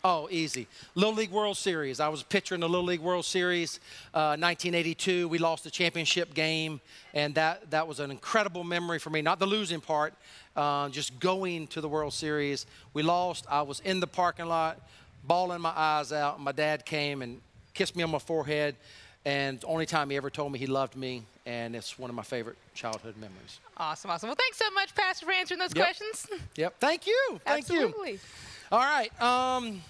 Oh, 0.06 0.28
easy. 0.30 0.66
Little 0.94 1.14
League 1.14 1.30
World 1.30 1.56
Series. 1.56 1.98
I 1.98 2.08
was 2.08 2.20
a 2.20 2.24
pitcher 2.26 2.54
in 2.54 2.60
the 2.60 2.68
Little 2.68 2.84
League 2.84 3.00
World 3.00 3.24
Series, 3.24 3.80
uh, 4.12 4.36
1982. 4.36 5.28
We 5.28 5.38
lost 5.38 5.64
the 5.64 5.70
championship 5.70 6.34
game, 6.34 6.82
and 7.14 7.34
that, 7.36 7.70
that 7.70 7.88
was 7.88 8.00
an 8.00 8.10
incredible 8.10 8.64
memory 8.64 8.98
for 8.98 9.08
me. 9.08 9.22
Not 9.22 9.38
the 9.38 9.46
losing 9.46 9.80
part, 9.80 10.12
uh, 10.56 10.90
just 10.90 11.18
going 11.20 11.68
to 11.68 11.80
the 11.80 11.88
World 11.88 12.12
Series. 12.12 12.66
We 12.92 13.02
lost. 13.02 13.46
I 13.50 13.62
was 13.62 13.80
in 13.80 14.00
the 14.00 14.06
parking 14.06 14.44
lot, 14.44 14.78
bawling 15.26 15.60
my 15.60 15.72
eyes 15.74 16.12
out. 16.12 16.40
My 16.40 16.52
dad 16.52 16.84
came 16.84 17.22
and 17.22 17.40
kissed 17.72 17.96
me 17.96 18.02
on 18.02 18.10
my 18.10 18.18
forehead, 18.18 18.76
and 19.24 19.60
the 19.60 19.66
only 19.66 19.86
time 19.86 20.10
he 20.10 20.16
ever 20.16 20.30
told 20.30 20.52
me 20.52 20.58
he 20.58 20.66
loved 20.66 20.96
me, 20.96 21.22
and 21.46 21.74
it's 21.74 21.98
one 21.98 22.10
of 22.10 22.16
my 22.16 22.22
favorite 22.22 22.56
childhood 22.74 23.16
memories. 23.16 23.58
Awesome, 23.76 24.10
awesome. 24.10 24.28
Well, 24.28 24.36
thanks 24.36 24.58
so 24.58 24.70
much, 24.72 24.94
Pastor, 24.94 25.26
for 25.26 25.32
answering 25.32 25.58
those 25.60 25.74
Yep. 25.74 25.84
questions. 25.84 26.26
Yep. 26.56 26.74
Thank 26.78 27.06
you. 27.06 27.40
Thank 27.44 27.68
you. 27.68 27.86
Absolutely. 27.86 28.20
All 28.70 28.78
right. 28.80 29.10
Um, 29.20 29.82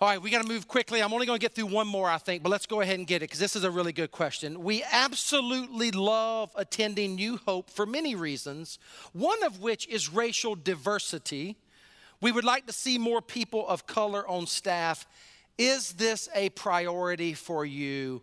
all 0.00 0.08
right, 0.08 0.22
we 0.22 0.30
got 0.30 0.40
to 0.40 0.48
move 0.48 0.66
quickly. 0.66 1.02
I'm 1.02 1.12
only 1.12 1.26
going 1.26 1.38
to 1.38 1.42
get 1.44 1.54
through 1.54 1.66
one 1.66 1.86
more, 1.86 2.08
I 2.08 2.16
think, 2.16 2.42
but 2.42 2.48
let's 2.48 2.64
go 2.64 2.80
ahead 2.80 2.98
and 2.98 3.06
get 3.06 3.16
it 3.16 3.24
because 3.28 3.38
this 3.38 3.54
is 3.54 3.64
a 3.64 3.70
really 3.70 3.92
good 3.92 4.10
question. 4.10 4.62
We 4.64 4.82
absolutely 4.90 5.90
love 5.90 6.50
attending 6.56 7.16
New 7.16 7.36
Hope 7.44 7.68
for 7.68 7.84
many 7.84 8.14
reasons, 8.14 8.78
one 9.12 9.42
of 9.42 9.60
which 9.60 9.86
is 9.88 10.08
racial 10.10 10.54
diversity. 10.54 11.56
We 12.20 12.32
would 12.32 12.44
like 12.44 12.66
to 12.66 12.72
see 12.72 12.98
more 12.98 13.22
people 13.22 13.66
of 13.66 13.86
color 13.86 14.28
on 14.28 14.46
staff. 14.46 15.06
Is 15.56 15.92
this 15.92 16.28
a 16.34 16.50
priority 16.50 17.32
for 17.34 17.64
you? 17.64 18.22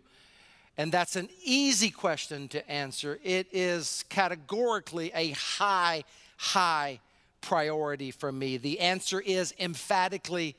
And 0.76 0.92
that's 0.92 1.16
an 1.16 1.28
easy 1.44 1.90
question 1.90 2.46
to 2.48 2.70
answer. 2.70 3.18
It 3.24 3.48
is 3.52 4.04
categorically 4.08 5.10
a 5.14 5.30
high, 5.32 6.04
high 6.36 7.00
priority 7.40 8.12
for 8.12 8.30
me. 8.30 8.56
The 8.56 8.78
answer 8.78 9.20
is 9.20 9.52
emphatically 9.58 10.54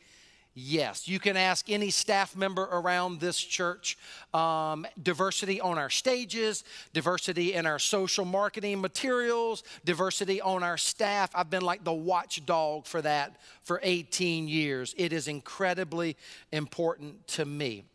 yes. 0.60 1.07
You 1.07 1.20
can 1.20 1.38
ask 1.38 1.70
any 1.70 1.89
staff 1.89 2.36
member 2.36 2.64
around 2.64 3.20
this 3.20 3.39
church. 3.39 3.97
Um, 4.34 4.86
diversity 5.01 5.62
on 5.62 5.78
our 5.78 5.89
stages, 5.89 6.64
diversity 6.93 7.53
in 7.53 7.66
our 7.66 7.80
social 7.80 8.26
marketing 8.26 8.82
materials, 8.82 9.64
diversity 9.86 10.41
on 10.41 10.64
our 10.64 10.78
staff. 10.78 11.32
I've 11.34 11.49
been 11.49 11.64
like 11.64 11.84
the 11.84 11.93
watchdog 11.93 12.86
for 12.86 13.01
that 13.01 13.38
for 13.62 13.80
18 13.84 14.47
years. 14.47 14.93
It 14.97 15.14
is 15.14 15.28
incredibly 15.28 16.18
important 16.51 17.28
to 17.30 17.45
me. 17.45 17.86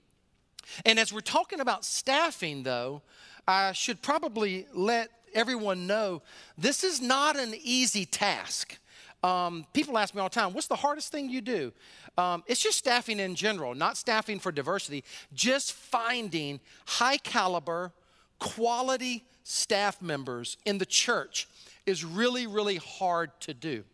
And 0.85 0.99
as 0.99 1.12
we're 1.12 1.21
talking 1.21 1.61
about 1.61 1.85
staffing, 1.85 2.62
though, 2.62 3.03
I 3.47 3.73
should 3.73 4.01
probably 4.03 4.67
let 4.73 5.11
everyone 5.35 5.87
know 5.87 6.23
this 6.57 6.85
is 6.85 7.01
not 7.01 7.37
an 7.39 7.55
easy 7.62 8.07
task. 8.07 8.79
Um, 9.25 9.64
people 9.72 9.97
ask 9.97 10.14
me 10.14 10.20
all 10.20 10.29
the 10.29 10.35
time, 10.35 10.53
what's 10.53 10.66
the 10.66 10.77
hardest 10.77 11.11
thing 11.11 11.31
you 11.31 11.41
do? 11.41 11.72
Um, 12.18 12.45
it's 12.47 12.62
just 12.62 12.77
staffing 12.77 13.18
in 13.18 13.35
general, 13.35 13.75
not 13.75 13.97
staffing 13.97 14.39
for 14.39 14.53
diversity, 14.53 15.03
just 15.33 15.72
finding 15.72 16.61
high 16.85 17.16
caliber, 17.16 17.95
quality 18.39 19.25
staff 19.43 20.03
members 20.03 20.59
in 20.66 20.77
the 20.77 20.85
church 20.85 21.49
is 21.87 22.05
really, 22.05 22.47
really 22.47 22.77
hard 22.77 23.31
to 23.41 23.55
do. 23.55 23.85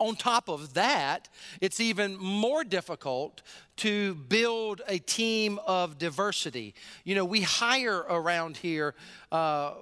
On 0.00 0.16
top 0.16 0.48
of 0.48 0.74
that, 0.74 1.28
it's 1.60 1.78
even 1.78 2.16
more 2.16 2.64
difficult 2.64 3.42
to 3.76 4.14
build 4.14 4.82
a 4.88 4.98
team 4.98 5.60
of 5.64 5.96
diversity. 5.98 6.74
You 7.04 7.14
know, 7.14 7.24
we 7.24 7.42
hire 7.42 7.98
around 7.98 8.56
here 8.56 8.96
uh, 9.30 9.74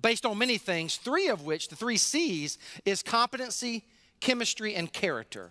based 0.00 0.24
on 0.24 0.38
many 0.38 0.58
things, 0.58 0.96
three 0.96 1.28
of 1.28 1.42
which, 1.42 1.68
the 1.68 1.76
three 1.76 1.96
C's, 1.96 2.58
is 2.84 3.02
competency, 3.02 3.84
chemistry, 4.20 4.74
and 4.74 4.92
character. 4.92 5.50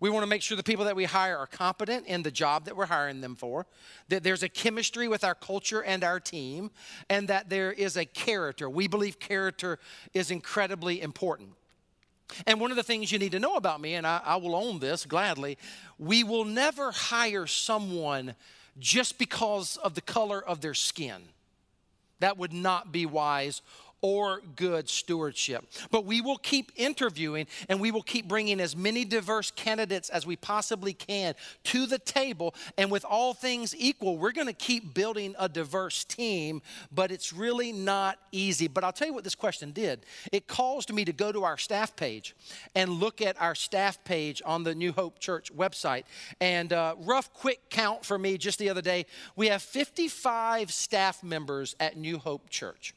We 0.00 0.10
want 0.10 0.22
to 0.22 0.28
make 0.28 0.42
sure 0.42 0.56
the 0.56 0.62
people 0.62 0.84
that 0.84 0.94
we 0.94 1.04
hire 1.04 1.36
are 1.36 1.46
competent 1.46 2.06
in 2.06 2.22
the 2.22 2.30
job 2.30 2.66
that 2.66 2.76
we're 2.76 2.86
hiring 2.86 3.20
them 3.20 3.34
for, 3.34 3.66
that 4.08 4.22
there's 4.22 4.44
a 4.44 4.48
chemistry 4.48 5.08
with 5.08 5.24
our 5.24 5.34
culture 5.34 5.82
and 5.82 6.04
our 6.04 6.20
team, 6.20 6.70
and 7.10 7.26
that 7.28 7.48
there 7.48 7.72
is 7.72 7.96
a 7.96 8.04
character. 8.04 8.70
We 8.70 8.86
believe 8.86 9.18
character 9.18 9.78
is 10.14 10.30
incredibly 10.30 11.02
important. 11.02 11.50
And 12.46 12.60
one 12.60 12.70
of 12.70 12.76
the 12.76 12.82
things 12.82 13.10
you 13.10 13.18
need 13.18 13.32
to 13.32 13.40
know 13.40 13.56
about 13.56 13.80
me, 13.80 13.94
and 13.94 14.06
I, 14.06 14.20
I, 14.24 14.36
will 14.36 14.54
own 14.54 14.78
this 14.78 15.04
gladly, 15.04 15.58
we 15.98 16.22
will 16.22 16.44
never 16.44 16.92
hire 16.92 17.46
someone 17.46 18.34
just 18.78 19.18
because 19.18 19.78
of 19.78 19.94
the 19.94 20.00
color 20.00 20.40
of 20.40 20.60
their 20.60 20.74
skin. 20.74 21.22
That 22.20 22.38
would 22.38 22.52
not 22.52 22.92
be 22.92 23.06
wise 23.06 23.62
or 24.00 24.40
good 24.56 24.88
stewardship. 24.88 25.64
But 25.90 26.04
we 26.04 26.20
will 26.20 26.38
keep 26.38 26.72
interviewing 26.76 27.46
and 27.68 27.80
we 27.80 27.90
will 27.90 28.02
keep 28.02 28.28
bringing 28.28 28.60
as 28.60 28.76
many 28.76 29.04
diverse 29.04 29.50
candidates 29.50 30.08
as 30.08 30.26
we 30.26 30.36
possibly 30.36 30.92
can 30.92 31.34
to 31.64 31.86
the 31.86 31.98
table. 31.98 32.54
And 32.76 32.90
with 32.90 33.04
all 33.04 33.34
things 33.34 33.74
equal, 33.76 34.16
we're 34.18 34.32
going 34.32 34.46
to 34.46 34.52
keep 34.52 34.94
building 34.94 35.34
a 35.38 35.48
diverse 35.48 36.04
team, 36.04 36.62
but 36.92 37.10
it's 37.10 37.32
really 37.32 37.72
not 37.72 38.18
easy. 38.32 38.68
But 38.68 38.84
I'll 38.84 38.92
tell 38.92 39.08
you 39.08 39.14
what 39.14 39.24
this 39.24 39.34
question 39.34 39.72
did 39.72 40.04
it 40.32 40.46
caused 40.46 40.92
me 40.92 41.04
to 41.04 41.12
go 41.12 41.32
to 41.32 41.44
our 41.44 41.58
staff 41.58 41.96
page 41.96 42.36
and 42.74 42.90
look 42.90 43.20
at 43.20 43.40
our 43.40 43.54
staff 43.54 44.02
page 44.04 44.42
on 44.44 44.62
the 44.62 44.74
New 44.74 44.92
Hope 44.92 45.18
Church 45.18 45.54
website. 45.54 46.04
And 46.40 46.72
uh, 46.72 46.94
rough, 47.00 47.32
quick 47.32 47.70
count 47.70 48.04
for 48.04 48.18
me 48.18 48.38
just 48.38 48.58
the 48.58 48.70
other 48.70 48.82
day, 48.82 49.06
we 49.36 49.48
have 49.48 49.62
55 49.62 50.72
staff 50.72 51.22
members 51.22 51.74
at 51.80 51.96
New 51.96 52.18
Hope 52.18 52.48
Church. 52.48 52.94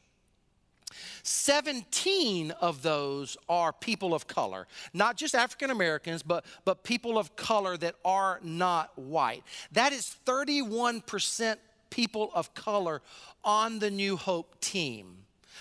17 1.22 2.50
of 2.52 2.82
those 2.82 3.36
are 3.48 3.72
people 3.72 4.14
of 4.14 4.26
color, 4.26 4.66
not 4.92 5.16
just 5.16 5.34
African 5.34 5.70
Americans, 5.70 6.22
but, 6.22 6.44
but 6.64 6.82
people 6.82 7.18
of 7.18 7.34
color 7.36 7.76
that 7.76 7.94
are 8.04 8.40
not 8.42 8.96
white. 8.98 9.42
That 9.72 9.92
is 9.92 10.16
31% 10.26 11.56
people 11.90 12.30
of 12.34 12.54
color 12.54 13.02
on 13.44 13.78
the 13.78 13.90
New 13.90 14.16
Hope 14.16 14.60
team. 14.60 15.18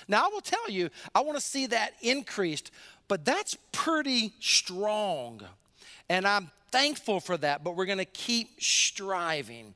Now, 0.07 0.25
I 0.25 0.29
will 0.29 0.41
tell 0.41 0.69
you, 0.69 0.89
I 1.13 1.21
want 1.21 1.37
to 1.37 1.43
see 1.43 1.67
that 1.67 1.93
increased, 2.01 2.71
but 3.07 3.25
that's 3.25 3.57
pretty 3.71 4.33
strong. 4.39 5.41
And 6.09 6.27
I'm 6.27 6.51
thankful 6.71 7.19
for 7.19 7.37
that, 7.37 7.63
but 7.63 7.75
we're 7.75 7.85
going 7.85 7.97
to 7.97 8.05
keep 8.05 8.61
striving. 8.61 9.73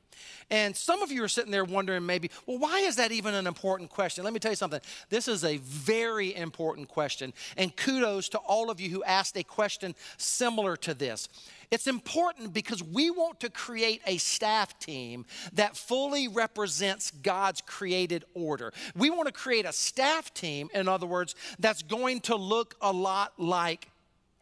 And 0.50 0.76
some 0.76 1.02
of 1.02 1.10
you 1.10 1.24
are 1.24 1.28
sitting 1.28 1.50
there 1.50 1.64
wondering 1.64 2.06
maybe, 2.06 2.30
well, 2.46 2.58
why 2.58 2.80
is 2.80 2.96
that 2.96 3.10
even 3.10 3.34
an 3.34 3.46
important 3.46 3.90
question? 3.90 4.22
Let 4.22 4.32
me 4.32 4.38
tell 4.38 4.52
you 4.52 4.56
something. 4.56 4.80
This 5.10 5.26
is 5.26 5.44
a 5.44 5.56
very 5.58 6.34
important 6.34 6.88
question. 6.88 7.32
And 7.56 7.74
kudos 7.74 8.28
to 8.30 8.38
all 8.38 8.70
of 8.70 8.80
you 8.80 8.90
who 8.90 9.02
asked 9.04 9.36
a 9.36 9.42
question 9.42 9.94
similar 10.16 10.76
to 10.78 10.94
this. 10.94 11.28
It's 11.70 11.88
important 11.88 12.52
because 12.52 12.80
we 12.82 13.10
want 13.10 13.40
to 13.40 13.50
create 13.50 14.00
a 14.06 14.18
staff 14.18 14.78
team 14.78 15.26
that 15.54 15.76
fully 15.76 16.28
represents 16.28 17.10
God's 17.10 17.60
created 17.60 18.24
order. 18.34 18.72
We 18.94 19.10
want 19.10 19.26
to 19.26 19.32
create 19.32 19.66
a 19.66 19.72
staff 19.72 20.32
team, 20.32 20.68
in 20.72 20.86
other 20.86 21.06
words, 21.06 21.34
that's 21.58 21.82
going 21.82 22.20
to 22.22 22.36
look 22.36 22.76
a 22.80 22.92
lot 22.92 23.32
like 23.36 23.88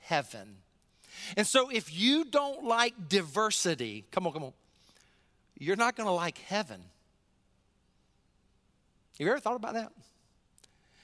heaven. 0.00 0.56
And 1.36 1.46
so 1.46 1.70
if 1.70 1.92
you 1.92 2.24
don't 2.24 2.64
like 2.64 3.08
diversity, 3.08 4.04
come 4.10 4.26
on, 4.26 4.32
come 4.32 4.44
on 4.44 4.52
you're 5.58 5.76
not 5.76 5.96
going 5.96 6.06
to 6.06 6.12
like 6.12 6.38
heaven. 6.38 6.80
Have 9.18 9.26
you 9.26 9.28
ever 9.28 9.40
thought 9.40 9.56
about 9.56 9.74
that? 9.74 9.92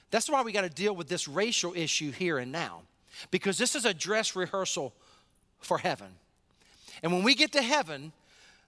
That's 0.09 0.29
why 0.29 0.41
we 0.41 0.51
got 0.51 0.61
to 0.61 0.69
deal 0.69 0.93
with 0.93 1.07
this 1.07 1.27
racial 1.27 1.73
issue 1.73 2.11
here 2.11 2.37
and 2.37 2.51
now, 2.51 2.81
because 3.31 3.57
this 3.57 3.75
is 3.75 3.85
a 3.85 3.93
dress 3.93 4.35
rehearsal 4.35 4.93
for 5.59 5.77
heaven. 5.77 6.09
And 7.01 7.13
when 7.13 7.23
we 7.23 7.33
get 7.33 7.53
to 7.53 7.61
heaven, 7.61 8.11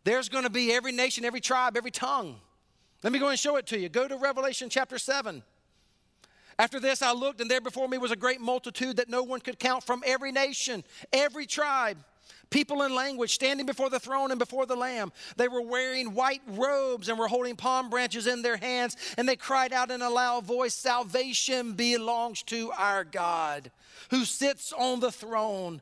there's 0.06 0.30
going 0.30 0.46
to 0.46 0.50
be 0.50 0.72
every 0.72 0.94
nation, 0.94 1.26
every 1.26 1.42
tribe, 1.42 1.76
every 1.76 1.92
tongue. 1.92 2.38
Let 3.04 3.12
me 3.12 3.20
go 3.20 3.28
and 3.28 3.38
show 3.38 3.58
it 3.58 3.68
to 3.68 3.78
you. 3.78 3.90
Go 3.90 4.08
to 4.08 4.16
Revelation 4.16 4.70
chapter 4.70 4.98
7. 4.98 5.44
After 6.60 6.80
this, 6.80 7.02
I 7.02 7.12
looked, 7.14 7.42
and 7.42 7.50
there 7.50 7.62
before 7.62 7.88
me 7.88 7.98
was 7.98 8.12
a 8.12 8.16
great 8.16 8.42
multitude 8.42 8.98
that 8.98 9.10
no 9.10 9.24
one 9.24 9.40
could 9.40 9.60
count 9.60 9.84
from 9.84 10.04
every 10.06 10.32
nation, 10.32 10.84
every 11.12 11.46
tribe 11.46 11.98
people 12.54 12.84
and 12.84 12.94
language 12.94 13.34
standing 13.34 13.66
before 13.66 13.90
the 13.90 14.00
throne 14.00 14.30
and 14.30 14.38
before 14.38 14.68
the 14.68 14.76
Lamb. 14.76 15.12
They 15.38 15.48
were 15.48 15.64
wearing 15.64 16.14
white 16.14 16.44
robes 16.48 17.10
and 17.10 17.18
were 17.18 17.28
holding 17.28 17.56
palm 17.56 17.90
branches 17.90 18.28
in 18.28 18.44
their 18.44 18.58
hands, 18.58 18.96
and 19.18 19.28
they 19.28 19.36
cried 19.36 19.74
out 19.74 19.90
in 19.90 20.04
a 20.04 20.10
loud 20.10 20.46
voice 20.46 20.76
Salvation 20.76 21.74
belongs 21.74 22.44
to 22.44 22.72
our 22.78 23.04
God 23.04 23.72
who 24.12 24.24
sits 24.24 24.72
on 24.72 25.00
the 25.00 25.12
throne 25.12 25.82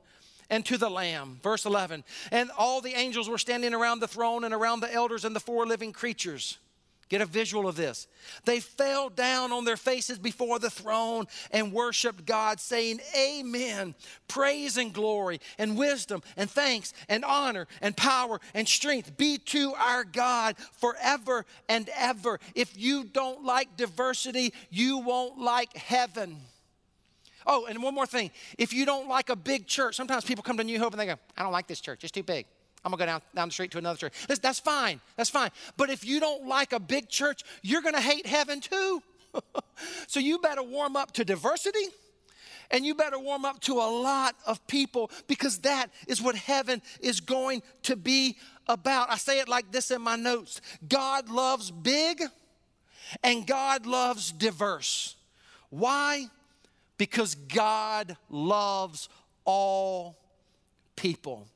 and 0.49 0.65
to 0.65 0.77
the 0.77 0.89
Lamb. 0.89 1.39
Verse 1.43 1.65
11. 1.65 2.03
And 2.31 2.49
all 2.57 2.81
the 2.81 2.93
angels 2.93 3.27
were 3.27 3.37
standing 3.37 3.73
around 3.73 3.99
the 3.99 4.07
throne 4.07 4.45
and 4.45 4.53
around 4.53 4.79
the 4.79 4.93
elders 4.93 5.25
and 5.25 5.35
the 5.35 5.39
four 5.39 5.65
living 5.65 5.91
creatures. 5.91 6.57
Get 7.11 7.19
a 7.19 7.25
visual 7.25 7.67
of 7.67 7.75
this. 7.75 8.07
They 8.45 8.61
fell 8.61 9.09
down 9.09 9.51
on 9.51 9.65
their 9.65 9.75
faces 9.75 10.17
before 10.17 10.59
the 10.59 10.69
throne 10.69 11.25
and 11.51 11.73
worshiped 11.73 12.25
God, 12.25 12.61
saying, 12.61 13.01
Amen. 13.13 13.95
Praise 14.29 14.77
and 14.77 14.93
glory 14.93 15.41
and 15.57 15.77
wisdom 15.77 16.23
and 16.37 16.49
thanks 16.49 16.93
and 17.09 17.25
honor 17.25 17.67
and 17.81 17.97
power 17.97 18.39
and 18.53 18.65
strength 18.65 19.17
be 19.17 19.37
to 19.39 19.73
our 19.73 20.05
God 20.05 20.55
forever 20.79 21.45
and 21.67 21.89
ever. 21.97 22.39
If 22.55 22.79
you 22.79 23.03
don't 23.03 23.43
like 23.43 23.75
diversity, 23.75 24.53
you 24.69 24.99
won't 24.99 25.37
like 25.37 25.75
heaven. 25.75 26.37
Oh, 27.45 27.65
and 27.65 27.83
one 27.83 27.93
more 27.93 28.07
thing. 28.07 28.31
If 28.57 28.71
you 28.71 28.85
don't 28.85 29.09
like 29.09 29.27
a 29.27 29.35
big 29.35 29.67
church, 29.67 29.97
sometimes 29.97 30.23
people 30.23 30.43
come 30.43 30.55
to 30.55 30.63
New 30.63 30.79
Hope 30.79 30.93
and 30.93 31.01
they 31.01 31.07
go, 31.07 31.17
I 31.35 31.43
don't 31.43 31.51
like 31.51 31.67
this 31.67 31.81
church, 31.81 32.05
it's 32.05 32.11
too 32.11 32.23
big. 32.23 32.45
I'm 32.83 32.91
gonna 32.91 32.99
go 32.99 33.05
down, 33.05 33.21
down 33.35 33.47
the 33.49 33.53
street 33.53 33.71
to 33.71 33.77
another 33.77 33.97
church. 33.97 34.13
That's, 34.27 34.39
that's 34.39 34.59
fine. 34.59 35.01
That's 35.15 35.29
fine. 35.29 35.51
But 35.77 35.89
if 35.89 36.05
you 36.05 36.19
don't 36.19 36.47
like 36.47 36.73
a 36.73 36.79
big 36.79 37.09
church, 37.09 37.43
you're 37.61 37.81
gonna 37.81 38.01
hate 38.01 38.25
heaven 38.25 38.59
too. 38.59 39.03
so 40.07 40.19
you 40.19 40.39
better 40.39 40.63
warm 40.63 40.95
up 40.95 41.11
to 41.13 41.25
diversity 41.25 41.87
and 42.71 42.85
you 42.85 42.95
better 42.95 43.19
warm 43.19 43.45
up 43.45 43.59
to 43.61 43.73
a 43.73 43.89
lot 43.89 44.35
of 44.47 44.65
people 44.67 45.11
because 45.27 45.59
that 45.59 45.87
is 46.07 46.21
what 46.21 46.35
heaven 46.35 46.81
is 47.01 47.19
going 47.19 47.61
to 47.83 47.95
be 47.95 48.37
about. 48.67 49.11
I 49.11 49.17
say 49.17 49.39
it 49.39 49.49
like 49.49 49.71
this 49.71 49.91
in 49.91 50.01
my 50.01 50.15
notes 50.15 50.61
God 50.87 51.29
loves 51.29 51.69
big 51.69 52.23
and 53.23 53.45
God 53.45 53.85
loves 53.85 54.31
diverse. 54.31 55.15
Why? 55.69 56.25
Because 56.97 57.35
God 57.35 58.15
loves 58.29 59.09
all 59.45 60.17
people. 60.95 61.47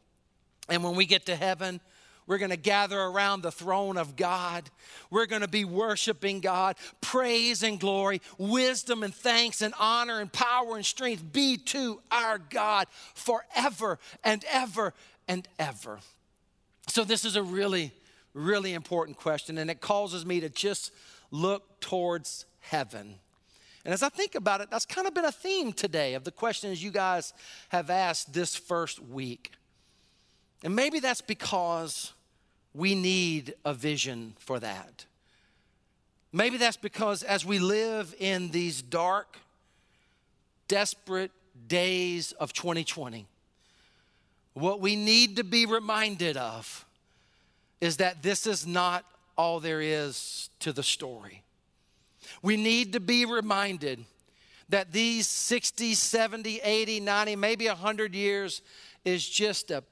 And 0.70 0.84
when 0.84 0.96
we 0.96 1.06
get 1.06 1.26
to 1.28 1.36
heaven, 1.36 1.80
we're 2.28 2.40
going 2.40 2.52
to 2.52 2.58
gather 2.58 3.00
around 3.00 3.42
the 3.42 3.52
throne 3.52 3.98
of 3.98 4.16
God. 4.16 4.70
We're 5.12 5.28
going 5.28 5.44
to 5.44 5.48
be 5.48 5.64
worshiping 5.64 6.40
God. 6.40 6.76
Praise 7.02 7.62
and 7.62 7.80
glory, 7.80 8.22
wisdom 8.38 9.04
and 9.04 9.14
thanks 9.14 9.62
and 9.62 9.74
honor 9.80 10.20
and 10.20 10.32
power 10.32 10.76
and 10.76 10.86
strength 10.86 11.24
be 11.32 11.58
to 11.58 12.02
our 12.10 12.40
God 12.40 12.88
forever 13.14 14.00
and 14.24 14.44
ever 14.52 14.94
and 15.28 15.48
ever. 15.60 16.00
So, 16.88 17.04
this 17.04 17.26
is 17.26 17.36
a 17.36 17.44
really, 17.44 17.92
really 18.34 18.74
important 18.74 19.18
question, 19.18 19.58
and 19.58 19.70
it 19.70 19.82
causes 19.82 20.26
me 20.26 20.40
to 20.40 20.50
just 20.50 20.92
look 21.32 21.80
towards 21.80 22.46
heaven. 22.60 23.16
And 23.84 23.94
as 23.94 24.02
I 24.02 24.10
think 24.10 24.34
about 24.34 24.62
it, 24.62 24.72
that's 24.72 24.86
kind 24.86 25.08
of 25.08 25.14
been 25.14 25.26
a 25.26 25.32
theme 25.32 25.74
today 25.74 26.16
of 26.16 26.24
the 26.24 26.32
questions 26.32 26.84
you 26.84 26.90
guys 26.92 27.34
have 27.70 27.92
asked 27.92 28.34
this 28.34 28.56
first 28.56 29.00
week. 29.00 29.52
And 30.66 30.76
maybe 30.76 31.00
that's 31.00 31.22
because 31.22 32.12
we 32.74 32.96
need 32.96 33.54
a 33.64 33.74
vision 33.74 34.34
for 34.40 34.60
that. 34.60 35.06
Maybe 36.34 36.58
that's 36.58 36.76
because 36.76 37.22
as 37.22 37.46
we 37.46 37.60
live 37.60 38.16
in 38.18 38.50
these 38.50 38.82
dark, 38.82 39.38
desperate 40.68 41.30
days 41.68 42.32
of 42.32 42.52
2020, 42.52 43.28
what 44.56 44.82
we 44.82 44.96
need 44.96 45.36
to 45.36 45.44
be 45.44 45.68
reminded 45.68 46.36
of 46.36 46.84
is 47.80 47.98
that 47.98 48.24
this 48.24 48.48
is 48.48 48.66
not 48.66 49.06
all 49.38 49.60
there 49.60 49.82
is 49.82 50.50
to 50.62 50.74
the 50.74 50.82
story. 50.82 51.44
We 52.42 52.58
need 52.58 52.94
to 52.94 53.00
be 53.00 53.26
reminded 53.26 54.04
that 54.70 54.92
these 54.92 55.28
60, 55.28 55.94
70, 55.94 56.60
80, 56.64 57.02
90, 57.02 57.36
maybe 57.36 57.68
100 57.68 58.16
years 58.16 58.64
is 59.04 59.30
just 59.30 59.70
a 59.70 59.84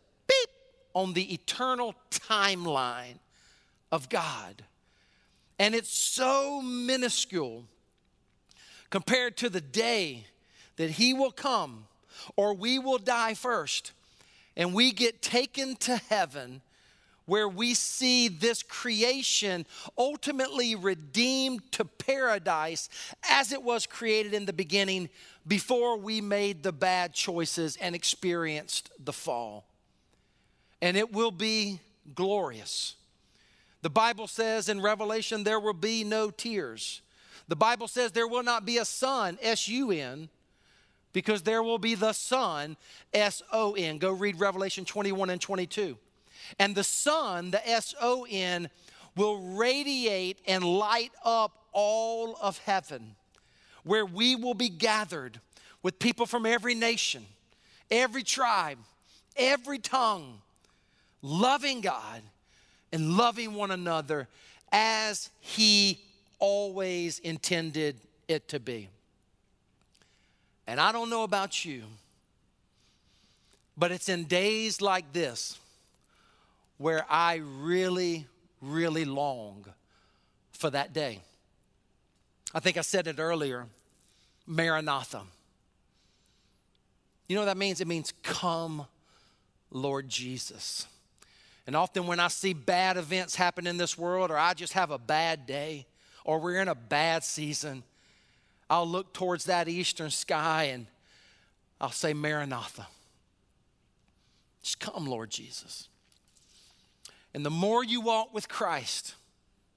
on 0.94 1.14
the 1.14 1.34
eternal 1.34 1.96
timeline 2.10 3.20
of 3.92 4.10
God. 4.10 4.64
And 5.60 5.76
it's 5.76 5.96
so 5.96 6.62
minuscule 6.62 7.66
compared 8.90 9.38
to 9.38 9.50
the 9.50 9.62
day 9.62 10.26
that 10.78 10.92
He 10.92 11.14
will 11.14 11.32
come 11.32 11.86
or 12.36 12.54
we 12.54 12.80
will 12.80 12.98
die 12.98 13.34
first 13.34 13.92
and 14.56 14.74
we 14.74 14.92
get 14.92 15.22
taken 15.22 15.76
to 15.78 15.98
heaven 15.98 16.62
where 17.26 17.48
we 17.48 17.74
see 17.74 18.28
this 18.28 18.62
creation 18.64 19.66
ultimately 19.98 20.76
redeemed 20.76 21.72
to 21.72 21.86
paradise 21.86 22.90
as 23.30 23.52
it 23.52 23.64
was 23.64 23.86
created 23.86 24.34
in 24.34 24.46
the 24.46 24.54
beginning 24.54 25.10
before 25.48 25.98
we 25.98 26.20
made 26.20 26.64
the 26.64 26.72
bad 26.72 27.14
choices 27.14 27.78
and 27.78 27.96
experienced 27.96 28.92
the 29.04 29.14
fall 29.14 29.66
and 30.84 30.98
it 30.98 31.14
will 31.14 31.32
be 31.32 31.80
glorious. 32.14 32.96
The 33.84 33.90
Bible 33.90 34.28
says 34.28 34.68
in 34.68 34.82
Revelation, 34.82 35.46
there 35.46 35.62
will 35.62 35.74
be 35.74 36.04
no 36.04 36.30
tears. 36.30 37.02
The 37.48 37.56
Bible 37.56 37.88
says 37.88 38.12
there 38.12 38.28
will 38.28 38.44
not 38.44 38.66
be 38.66 38.80
a 38.80 38.84
sun, 38.86 39.38
S 39.42 39.70
U 39.70 39.92
N, 39.92 40.28
because 41.14 41.44
there 41.44 41.64
will 41.64 41.78
be 41.78 41.96
the 41.96 42.12
sun, 42.12 42.76
S 43.14 43.42
O 43.54 43.76
N. 43.76 43.98
Go 43.98 44.12
read 44.12 44.42
Revelation 44.42 44.84
21 44.84 45.30
and 45.30 45.40
22. 45.40 45.98
And 46.60 46.76
the 46.76 46.84
sun, 46.84 47.52
the 47.52 47.66
S 47.66 47.96
O 48.02 48.28
N, 48.30 48.70
will 49.16 49.40
radiate 49.56 50.40
and 50.46 50.66
light 50.66 51.14
up 51.24 51.52
all 51.72 52.36
of 52.42 52.58
heaven. 52.58 53.16
where 53.84 54.06
we 54.06 54.36
will 54.36 54.54
be 54.54 54.70
gathered 54.70 55.40
with 55.82 56.00
people 56.00 56.26
from 56.26 56.46
every 56.46 56.76
nation, 56.76 57.26
every 57.92 58.24
tribe, 58.24 58.80
every 59.36 59.80
tongue, 59.80 60.42
loving 61.24 61.82
God 61.82 62.22
and 62.92 63.18
loving 63.18 63.56
one 63.56 63.72
another 63.72 64.28
as 64.72 65.32
He 65.40 66.00
always 66.38 67.18
intended 67.20 67.96
it 68.28 68.48
to 68.50 68.60
be. 68.60 68.90
And 70.68 70.80
I 70.80 70.92
don't 70.92 71.10
know 71.10 71.24
about 71.24 71.66
you, 71.66 71.84
but 73.76 73.92
it's 73.92 74.10
in 74.10 74.26
days 74.26 74.82
like 74.82 75.12
this 75.14 75.58
where 76.78 77.06
I 77.10 77.36
really, 77.36 78.28
really 78.62 79.06
long 79.06 79.66
for 80.52 80.70
that 80.70 80.94
day. 80.94 81.22
I 82.54 82.60
think 82.60 82.78
I 82.78 82.82
said 82.82 83.08
it 83.08 83.20
earlier 83.20 83.66
Maranatha. 84.46 85.22
You 87.28 87.36
know 87.36 87.42
what 87.42 87.46
that 87.46 87.58
means? 87.58 87.80
It 87.80 87.88
means, 87.88 88.14
Come, 88.22 88.86
Lord 89.72 90.10
Jesus. 90.10 90.86
And 91.66 91.76
often 91.76 92.08
when 92.08 92.20
I 92.20 92.28
see 92.28 92.54
bad 92.54 92.98
events 92.98 93.36
happen 93.36 93.68
in 93.68 93.78
this 93.78 93.98
world, 93.98 94.32
or 94.32 94.38
I 94.38 94.54
just 94.54 94.74
have 94.74 94.92
a 94.92 94.98
bad 94.98 95.46
day, 95.46 95.86
or 96.26 96.40
we're 96.40 96.62
in 96.62 96.68
a 96.68 96.76
bad 96.76 97.24
season, 97.24 97.84
I'll 98.70 98.88
look 98.88 99.14
towards 99.14 99.46
that 99.46 99.68
eastern 99.68 100.10
sky 100.10 100.66
and 100.66 100.88
I'll 101.80 101.92
say, 101.92 102.14
Maranatha. 102.14 102.88
Just 104.62 104.80
come, 104.80 105.06
Lord 105.06 105.30
Jesus. 105.30 105.90
And 107.34 107.46
the 107.46 107.50
more 107.50 107.84
you 107.84 108.02
walk 108.02 108.34
with 108.34 108.48
Christ, 108.48 109.16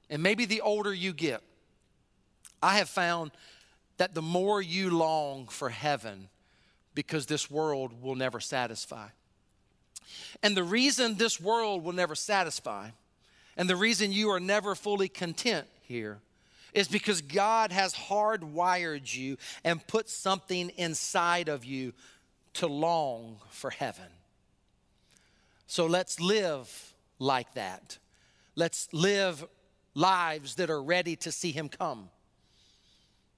and 0.09 0.23
maybe 0.23 0.45
the 0.45 0.61
older 0.61 0.95
you 0.95 1.13
get, 1.13 1.43
I 2.63 2.77
have 2.79 2.89
found 2.89 3.33
that 3.97 4.15
the 4.15 4.23
more 4.23 4.61
you 4.61 4.91
long 4.91 5.49
for 5.49 5.69
heaven, 5.69 6.29
because 6.95 7.27
this 7.27 7.51
world 7.51 8.03
will 8.03 8.15
never 8.15 8.41
satisfy. 8.41 9.09
And 10.43 10.57
the 10.57 10.65
reason 10.65 11.17
this 11.17 11.41
world 11.41 11.85
will 11.85 11.93
never 11.93 12.15
satisfy, 12.15 12.91
and 13.57 13.69
the 13.69 13.77
reason 13.77 14.13
you 14.13 14.31
are 14.31 14.41
never 14.41 14.75
fully 14.75 15.09
content 15.09 15.67
here, 15.83 16.19
is 16.75 16.89
because 16.89 17.23
God 17.23 17.73
has 17.73 17.95
hardwired 17.95 19.15
you 19.15 19.39
and 19.65 19.87
put 19.87 20.11
something 20.11 20.71
inside 20.77 21.49
of 21.49 21.65
you 21.65 21.95
to 22.55 22.67
long 22.67 23.39
for 23.51 23.71
heaven. 23.71 24.05
So 25.67 25.87
let's 25.87 26.21
live 26.21 26.95
like 27.19 27.55
that. 27.55 27.99
Let's 28.55 28.89
live 28.93 29.45
lives 29.95 30.57
that 30.57 30.71
are 30.71 30.83
ready 30.83 31.17
to 31.17 31.33
see 31.33 31.51
Him 31.51 31.69
come. 31.69 32.11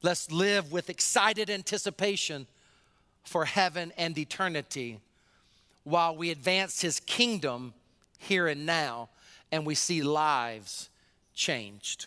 Let's 0.03 0.31
live 0.31 0.71
with 0.73 0.91
excited 0.91 1.51
anticipation 1.51 2.47
for 3.25 3.45
heaven 3.45 3.93
and 3.97 4.17
eternity 4.17 5.01
while 5.89 6.15
we 6.15 6.31
advance 6.31 6.81
His 6.81 7.01
kingdom 7.01 7.75
here 8.19 8.47
and 8.47 8.67
now 8.67 9.09
and 9.51 9.65
we 9.65 9.75
see 9.75 10.03
lives 10.03 10.91
changed. 11.35 12.07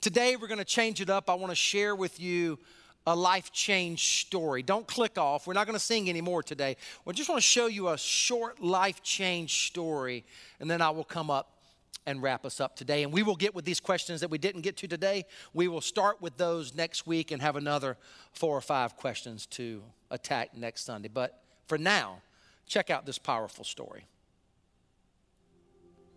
Today, 0.00 0.34
we're 0.36 0.48
going 0.48 0.58
to 0.58 0.64
change 0.64 1.00
it 1.00 1.08
up. 1.08 1.30
I 1.30 1.34
want 1.34 1.50
to 1.50 1.56
share 1.56 1.94
with 1.94 2.18
you 2.18 2.58
a 3.06 3.14
life 3.14 3.52
change 3.52 4.20
story. 4.20 4.62
Don't 4.62 4.86
click 4.86 5.18
off. 5.18 5.46
We're 5.46 5.54
not 5.54 5.66
going 5.66 5.78
to 5.78 5.84
sing 5.84 6.08
anymore 6.08 6.42
today. 6.42 6.76
We 7.04 7.14
just 7.14 7.28
want 7.28 7.40
to 7.40 7.46
show 7.46 7.66
you 7.66 7.88
a 7.88 7.98
short 7.98 8.60
life 8.60 9.02
change 9.02 9.66
story, 9.68 10.24
and 10.58 10.70
then 10.70 10.80
I 10.80 10.90
will 10.90 11.04
come 11.04 11.30
up 11.30 11.58
and 12.06 12.20
wrap 12.20 12.44
us 12.44 12.60
up 12.60 12.74
today. 12.74 13.04
And 13.04 13.12
we 13.12 13.22
will 13.22 13.36
get 13.36 13.54
with 13.54 13.64
these 13.64 13.78
questions 13.78 14.20
that 14.22 14.30
we 14.30 14.38
didn't 14.38 14.62
get 14.62 14.76
to 14.78 14.88
today. 14.88 15.24
We 15.54 15.68
will 15.68 15.80
start 15.80 16.20
with 16.20 16.36
those 16.36 16.74
next 16.74 17.06
week 17.06 17.30
and 17.30 17.40
have 17.40 17.54
another 17.54 17.96
four 18.32 18.56
or 18.56 18.60
five 18.60 18.96
questions 18.96 19.46
to 19.46 19.82
attack 20.10 20.56
next 20.56 20.84
Sunday. 20.84 21.08
But 21.12 21.40
for 21.68 21.78
now, 21.78 22.22
check 22.66 22.90
out 22.90 23.06
this 23.06 23.18
powerful 23.18 23.64
story. 23.64 24.06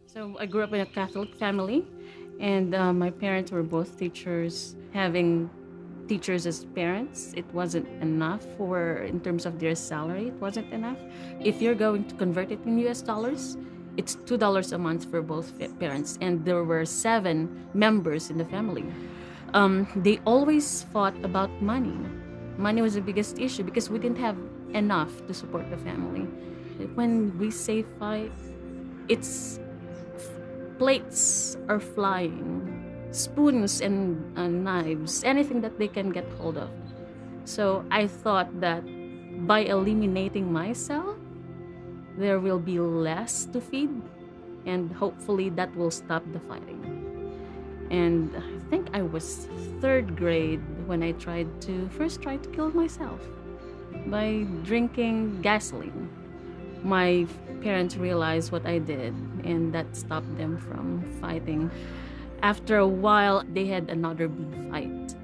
So 0.06 0.38
I 0.40 0.46
grew 0.46 0.64
up 0.64 0.74
in 0.74 0.80
a 0.80 0.86
Catholic 0.86 1.36
family, 1.36 1.86
and 2.40 2.74
uh, 2.74 2.94
my 2.94 3.10
parents 3.10 3.52
were 3.52 3.64
both 3.64 4.00
teachers. 4.00 4.76
Having 4.94 5.50
teachers 6.08 6.46
as 6.46 6.66
parents, 6.76 7.34
it 7.36 7.46
wasn't 7.54 7.88
enough 8.02 8.46
for 8.58 9.04
in 9.04 9.20
terms 9.20 9.46
of 9.46 9.60
their 9.60 9.76
salary. 9.76 10.28
It 10.28 10.36
wasn't 10.36 10.72
enough. 10.72 10.98
If 11.42 11.62
you're 11.62 11.76
going 11.76 12.06
to 12.06 12.16
convert 12.16 12.52
it 12.52 12.60
in 12.66 12.80
U.S. 12.80 13.02
dollars, 13.02 13.58
it's 13.98 14.16
two 14.16 14.38
dollars 14.38 14.72
a 14.72 14.78
month 14.78 15.10
for 15.10 15.22
both 15.22 15.52
parents, 15.80 16.18
and 16.22 16.46
there 16.46 16.64
were 16.64 16.86
seven 16.86 17.68
members 17.74 18.30
in 18.30 18.38
the 18.38 18.46
family. 18.46 18.86
Um, 19.54 19.88
they 19.96 20.20
always 20.26 20.84
fought 20.92 21.16
about 21.24 21.50
money. 21.62 21.98
Money 22.58 22.82
was 22.82 22.96
the 22.96 23.02
biggest 23.02 23.40
issue 23.40 23.64
because 23.64 23.90
we 23.90 24.00
didn't 24.00 24.20
have 24.20 24.38
enough 24.76 25.26
to 25.26 25.34
support 25.34 25.72
the 25.72 25.78
family. 25.78 26.28
When 26.94 27.32
we 27.40 27.50
say 27.50 27.88
fight, 27.98 28.32
it's 29.08 29.60
plates 30.78 31.56
are 31.70 31.80
flying, 31.80 32.68
spoons 33.12 33.80
and 33.80 34.20
uh, 34.38 34.48
knives, 34.48 35.24
anything 35.24 35.62
that 35.62 35.80
they 35.80 35.88
can 35.88 36.12
get 36.12 36.28
hold 36.38 36.58
of. 36.58 36.70
So 37.46 37.86
I 37.90 38.08
thought 38.08 38.60
that 38.60 38.84
by 39.48 39.60
eliminating 39.60 40.52
myself, 40.52 41.16
there 42.18 42.40
will 42.40 42.60
be 42.60 42.80
less 42.80 43.46
to 43.56 43.62
feed, 43.62 43.92
and 44.66 44.92
hopefully 44.92 45.50
that 45.56 45.74
will 45.76 45.92
stop 45.92 46.24
the 46.34 46.40
fighting. 46.40 46.84
And 47.92 48.36
I 48.36 48.70
think 48.70 48.90
I 48.94 49.02
was 49.02 49.48
third 49.80 50.18
grade 50.18 50.64
when 50.88 51.04
I 51.04 51.14
tried 51.14 51.48
to 51.70 51.88
first 51.96 52.22
try 52.22 52.36
to 52.38 52.50
kill 52.50 52.72
myself 52.72 53.22
by 54.08 54.46
drinking 54.64 55.42
gasoline. 55.42 56.10
My 56.84 57.26
parents 57.62 57.98
realized 57.98 58.52
what 58.52 58.66
I 58.66 58.80
did, 58.80 59.14
and 59.44 59.74
that 59.74 59.96
stopped 59.96 60.38
them 60.38 60.58
from 60.58 61.02
fighting. 61.20 61.72
After 62.42 62.78
a 62.78 62.88
while, 62.88 63.44
they 63.54 63.66
had 63.66 63.90
another 63.90 64.28
big 64.28 64.70
fight. 64.70 65.16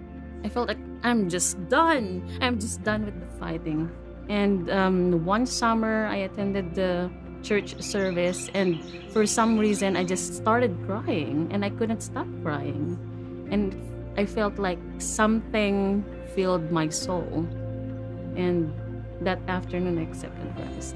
I 0.44 0.50
felt 0.50 0.68
like 0.68 0.82
I'm 1.04 1.30
just 1.30 1.58
done. 1.70 2.26
I'm 2.42 2.58
just 2.60 2.82
done 2.84 3.06
with 3.06 3.20
the 3.20 3.28
fighting. 3.38 3.92
And 4.30 4.70
um, 4.72 5.26
one 5.26 5.46
summer, 5.46 6.08
I 6.08 6.26
attended 6.26 6.74
the 6.74 7.12
church 7.44 7.80
service, 7.82 8.50
and 8.54 8.82
for 9.12 9.26
some 9.26 9.58
reason, 9.58 9.98
I 9.98 10.04
just 10.04 10.34
started 10.36 10.78
crying, 10.86 11.50
and 11.52 11.66
I 11.66 11.70
couldn't 11.70 12.02
stop 12.02 12.28
crying. 12.42 12.98
And 13.52 13.76
I 14.18 14.26
felt 14.26 14.58
like 14.58 14.80
something 14.98 16.04
filled 16.34 16.72
my 16.72 16.90
soul. 16.90 17.46
And 18.36 18.74
that 19.22 19.40
afternoon, 19.48 19.98
I 19.98 20.04
accepted 20.04 20.56
Christ. 20.56 20.96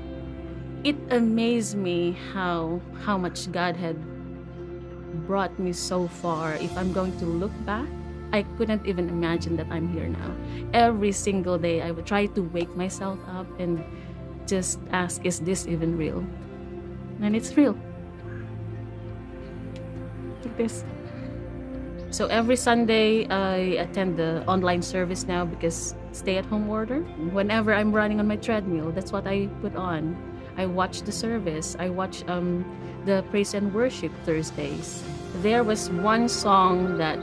It 0.84 0.96
amazed 1.10 1.76
me 1.76 2.16
how 2.34 2.80
how 3.02 3.18
much 3.18 3.52
God 3.52 3.76
had 3.76 3.98
brought 5.26 5.58
me 5.58 5.74
so 5.74 6.08
far. 6.08 6.54
If 6.56 6.76
I'm 6.78 6.94
going 6.94 7.18
to 7.20 7.26
look 7.26 7.54
back, 7.66 7.88
I 8.34 8.44
couldn't 8.58 8.86
even 8.86 9.10
imagine 9.10 9.56
that 9.58 9.68
I'm 9.72 9.88
here 9.90 10.08
now. 10.08 10.36
Every 10.74 11.12
single 11.12 11.58
day, 11.58 11.82
I 11.82 11.92
would 11.92 12.06
try 12.06 12.28
to 12.28 12.42
wake 12.54 12.76
myself 12.76 13.18
up 13.30 13.48
and 13.60 13.84
just 14.46 14.80
ask, 14.92 15.26
is 15.26 15.40
this 15.40 15.68
even 15.68 15.98
real? 15.98 16.24
And 17.22 17.36
it's 17.36 17.56
real. 17.56 17.78
Like 20.44 20.58
this. 20.58 20.84
So 22.12 22.28
every 22.28 22.56
Sunday, 22.56 23.26
I 23.28 23.82
attend 23.82 24.18
the 24.18 24.46
online 24.48 24.82
service 24.82 25.26
now 25.26 25.46
because 25.46 25.96
stay 26.16 26.38
at 26.38 26.46
home 26.46 26.70
order. 26.70 27.02
Whenever 27.34 27.74
I'm 27.74 27.92
running 27.92 28.20
on 28.20 28.28
my 28.28 28.38
treadmill, 28.38 28.92
that's 28.92 29.12
what 29.12 29.28
I 29.28 29.48
put 29.62 29.76
on. 29.76 30.16
I 30.58 30.66
watch 30.66 31.02
the 31.02 31.12
service. 31.12 31.76
I 31.78 31.90
watch 31.90 32.24
um, 32.28 32.64
the 33.06 33.24
praise 33.30 33.54
and 33.54 33.74
worship 33.74 34.12
Thursdays. 34.24 35.04
There 35.42 35.64
was 35.64 35.90
one 35.90 36.30
song 36.30 36.98
that 36.98 37.20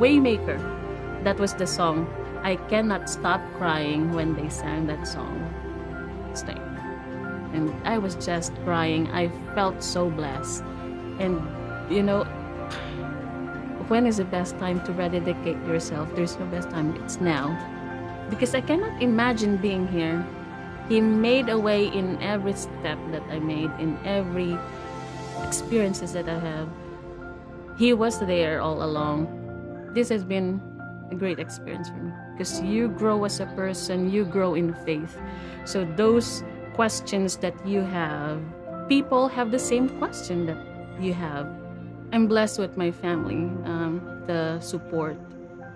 Waymaker. 0.00 0.58
That 1.24 1.38
was 1.38 1.54
the 1.54 1.66
song. 1.66 2.08
I 2.42 2.56
cannot 2.56 3.10
stop 3.10 3.42
crying 3.58 4.12
when 4.14 4.34
they 4.34 4.48
sang 4.48 4.86
that 4.86 5.06
song. 5.06 5.36
Stay. 6.34 6.56
And 7.52 7.74
I 7.84 7.98
was 7.98 8.14
just 8.14 8.54
crying. 8.64 9.08
I 9.08 9.28
felt 9.54 9.82
so 9.82 10.08
blessed. 10.08 10.62
And 11.18 11.40
you 11.92 12.02
know, 12.02 12.24
when 13.88 14.06
is 14.06 14.16
the 14.16 14.24
best 14.24 14.58
time 14.58 14.82
to 14.84 14.92
rededicate 14.92 15.58
yourself? 15.66 16.14
There's 16.16 16.38
no 16.38 16.46
best 16.46 16.70
time. 16.70 16.96
It's 17.04 17.20
now. 17.20 17.75
Because 18.30 18.54
I 18.54 18.60
cannot 18.60 19.02
imagine 19.02 19.56
being 19.56 19.86
here. 19.88 20.24
He 20.88 21.00
made 21.00 21.48
a 21.48 21.58
way 21.58 21.86
in 21.86 22.20
every 22.22 22.54
step 22.54 22.98
that 23.10 23.22
I 23.30 23.38
made, 23.38 23.70
in 23.78 23.98
every 24.04 24.56
experiences 25.42 26.12
that 26.12 26.28
I 26.28 26.38
have. 26.38 26.68
He 27.78 27.92
was 27.92 28.18
there 28.20 28.60
all 28.60 28.82
along 28.82 29.46
this 29.96 30.10
has 30.10 30.24
been 30.24 30.60
a 31.10 31.14
great 31.14 31.38
experience 31.38 31.88
for 31.88 31.96
me 31.96 32.12
because 32.32 32.60
you 32.60 32.88
grow 32.88 33.24
as 33.24 33.40
a 33.40 33.46
person, 33.56 34.12
you 34.12 34.26
grow 34.26 34.52
in 34.54 34.74
faith. 34.84 35.16
So 35.64 35.86
those 35.96 36.44
questions 36.74 37.38
that 37.38 37.54
you 37.66 37.80
have, 37.80 38.38
people 38.90 39.26
have 39.26 39.50
the 39.50 39.58
same 39.58 39.88
question 39.98 40.44
that 40.44 40.58
you 41.00 41.14
have. 41.14 41.48
I'm 42.12 42.26
blessed 42.26 42.58
with 42.58 42.76
my 42.76 42.90
family, 42.90 43.48
um, 43.64 44.22
the 44.26 44.60
support, 44.60 45.16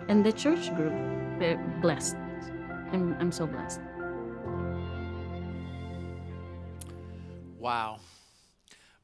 and 0.08 0.22
the 0.22 0.32
church 0.32 0.68
group. 0.76 0.92
They're 1.38 1.56
blessed. 1.80 2.19
I'm, 2.92 3.16
I'm 3.20 3.32
so 3.32 3.46
blessed. 3.46 3.80
Wow. 7.58 8.00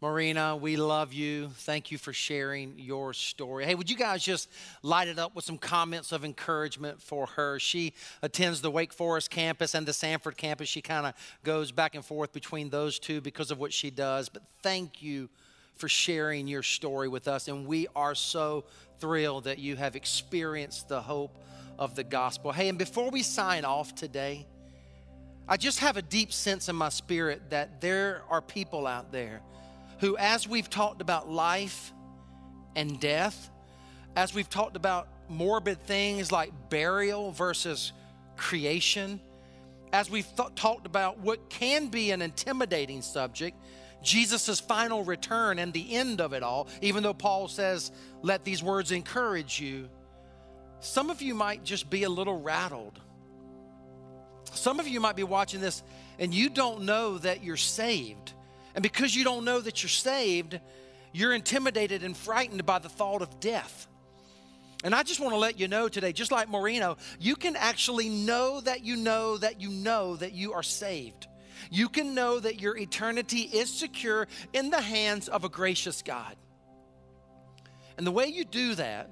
Marina, 0.02 0.56
we 0.56 0.76
love 0.76 1.12
you. 1.12 1.48
Thank 1.54 1.90
you 1.90 1.96
for 1.96 2.12
sharing 2.12 2.78
your 2.78 3.14
story. 3.14 3.64
Hey, 3.64 3.74
would 3.74 3.88
you 3.88 3.96
guys 3.96 4.22
just 4.22 4.50
light 4.82 5.08
it 5.08 5.18
up 5.18 5.34
with 5.34 5.44
some 5.44 5.56
comments 5.56 6.12
of 6.12 6.24
encouragement 6.24 7.00
for 7.00 7.26
her? 7.26 7.58
She 7.58 7.94
attends 8.22 8.60
the 8.60 8.70
Wake 8.70 8.92
Forest 8.92 9.30
campus 9.30 9.74
and 9.74 9.86
the 9.86 9.92
Sanford 9.92 10.36
campus. 10.36 10.68
She 10.68 10.82
kind 10.82 11.06
of 11.06 11.14
goes 11.44 11.72
back 11.72 11.94
and 11.94 12.04
forth 12.04 12.32
between 12.32 12.68
those 12.68 12.98
two 12.98 13.20
because 13.20 13.50
of 13.50 13.58
what 13.58 13.72
she 13.72 13.90
does. 13.90 14.28
But 14.28 14.42
thank 14.62 15.02
you 15.02 15.30
for 15.76 15.88
sharing 15.88 16.48
your 16.48 16.62
story 16.62 17.08
with 17.08 17.28
us. 17.28 17.48
And 17.48 17.66
we 17.66 17.86
are 17.94 18.14
so 18.14 18.64
thrilled 18.98 19.44
that 19.44 19.58
you 19.58 19.76
have 19.76 19.96
experienced 19.96 20.88
the 20.88 21.00
hope 21.00 21.38
of 21.78 21.94
the 21.94 22.04
gospel. 22.04 22.52
Hey, 22.52 22.68
and 22.68 22.78
before 22.78 23.10
we 23.10 23.22
sign 23.22 23.64
off 23.64 23.94
today, 23.94 24.46
I 25.48 25.56
just 25.56 25.78
have 25.80 25.96
a 25.96 26.02
deep 26.02 26.32
sense 26.32 26.68
in 26.68 26.76
my 26.76 26.88
spirit 26.88 27.50
that 27.50 27.80
there 27.80 28.22
are 28.30 28.40
people 28.40 28.86
out 28.86 29.12
there 29.12 29.40
who, 30.00 30.16
as 30.16 30.48
we've 30.48 30.68
talked 30.68 31.00
about 31.00 31.30
life 31.30 31.92
and 32.74 32.98
death, 32.98 33.50
as 34.16 34.34
we've 34.34 34.50
talked 34.50 34.76
about 34.76 35.08
morbid 35.28 35.80
things 35.82 36.32
like 36.32 36.52
burial 36.68 37.30
versus 37.32 37.92
cremation, 38.36 39.20
as 39.92 40.10
we've 40.10 40.26
th- 40.36 40.48
talked 40.56 40.86
about 40.86 41.18
what 41.20 41.48
can 41.48 41.88
be 41.88 42.10
an 42.10 42.22
intimidating 42.22 43.02
subject, 43.02 43.56
Jesus' 44.06 44.60
final 44.60 45.04
return 45.04 45.58
and 45.58 45.72
the 45.72 45.94
end 45.94 46.20
of 46.20 46.32
it 46.32 46.42
all, 46.42 46.68
even 46.80 47.02
though 47.02 47.12
Paul 47.12 47.48
says, 47.48 47.90
let 48.22 48.44
these 48.44 48.62
words 48.62 48.92
encourage 48.92 49.60
you, 49.60 49.88
some 50.80 51.10
of 51.10 51.20
you 51.20 51.34
might 51.34 51.64
just 51.64 51.90
be 51.90 52.04
a 52.04 52.08
little 52.08 52.40
rattled. 52.40 52.98
Some 54.52 54.78
of 54.78 54.86
you 54.86 55.00
might 55.00 55.16
be 55.16 55.24
watching 55.24 55.60
this 55.60 55.82
and 56.18 56.32
you 56.32 56.48
don't 56.48 56.82
know 56.82 57.18
that 57.18 57.42
you're 57.42 57.56
saved. 57.56 58.32
And 58.74 58.82
because 58.82 59.14
you 59.14 59.24
don't 59.24 59.44
know 59.44 59.60
that 59.60 59.82
you're 59.82 59.90
saved, 59.90 60.60
you're 61.12 61.34
intimidated 61.34 62.04
and 62.04 62.16
frightened 62.16 62.64
by 62.64 62.78
the 62.78 62.88
thought 62.88 63.22
of 63.22 63.40
death. 63.40 63.88
And 64.84 64.94
I 64.94 65.02
just 65.02 65.18
want 65.18 65.32
to 65.32 65.38
let 65.38 65.58
you 65.58 65.66
know 65.66 65.88
today, 65.88 66.12
just 66.12 66.30
like 66.30 66.48
Moreno, 66.48 66.96
you 67.18 67.34
can 67.34 67.56
actually 67.56 68.08
know 68.08 68.60
that 68.60 68.84
you 68.84 68.96
know 68.96 69.36
that 69.38 69.60
you 69.60 69.70
know 69.70 70.14
that 70.16 70.32
you 70.32 70.52
are 70.52 70.62
saved. 70.62 71.26
You 71.70 71.88
can 71.88 72.14
know 72.14 72.38
that 72.38 72.60
your 72.60 72.76
eternity 72.76 73.40
is 73.40 73.72
secure 73.72 74.28
in 74.52 74.70
the 74.70 74.80
hands 74.80 75.28
of 75.28 75.44
a 75.44 75.48
gracious 75.48 76.02
God. 76.02 76.36
And 77.96 78.06
the 78.06 78.12
way 78.12 78.26
you 78.26 78.44
do 78.44 78.74
that 78.74 79.10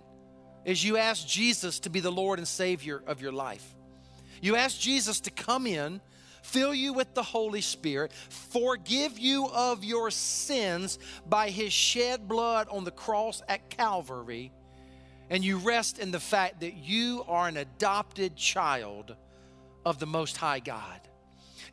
is 0.64 0.84
you 0.84 0.96
ask 0.96 1.26
Jesus 1.26 1.80
to 1.80 1.90
be 1.90 2.00
the 2.00 2.12
Lord 2.12 2.38
and 2.38 2.48
Savior 2.48 3.02
of 3.06 3.20
your 3.20 3.32
life. 3.32 3.74
You 4.40 4.56
ask 4.56 4.78
Jesus 4.78 5.20
to 5.20 5.30
come 5.30 5.66
in 5.66 6.00
fill 6.44 6.74
you 6.74 6.92
with 6.92 7.14
the 7.14 7.22
Holy 7.22 7.62
Spirit, 7.62 8.12
forgive 8.12 9.18
you 9.18 9.48
of 9.48 9.82
your 9.82 10.10
sins 10.10 10.98
by 11.26 11.48
his 11.48 11.72
shed 11.72 12.28
blood 12.28 12.68
on 12.70 12.84
the 12.84 12.90
cross 12.90 13.42
at 13.48 13.70
Calvary, 13.70 14.52
and 15.30 15.42
you 15.42 15.56
rest 15.56 15.98
in 15.98 16.10
the 16.10 16.20
fact 16.20 16.60
that 16.60 16.74
you 16.74 17.24
are 17.28 17.48
an 17.48 17.56
adopted 17.56 18.36
child 18.36 19.16
of 19.86 19.98
the 19.98 20.06
Most 20.06 20.36
High 20.36 20.60
God. 20.60 21.00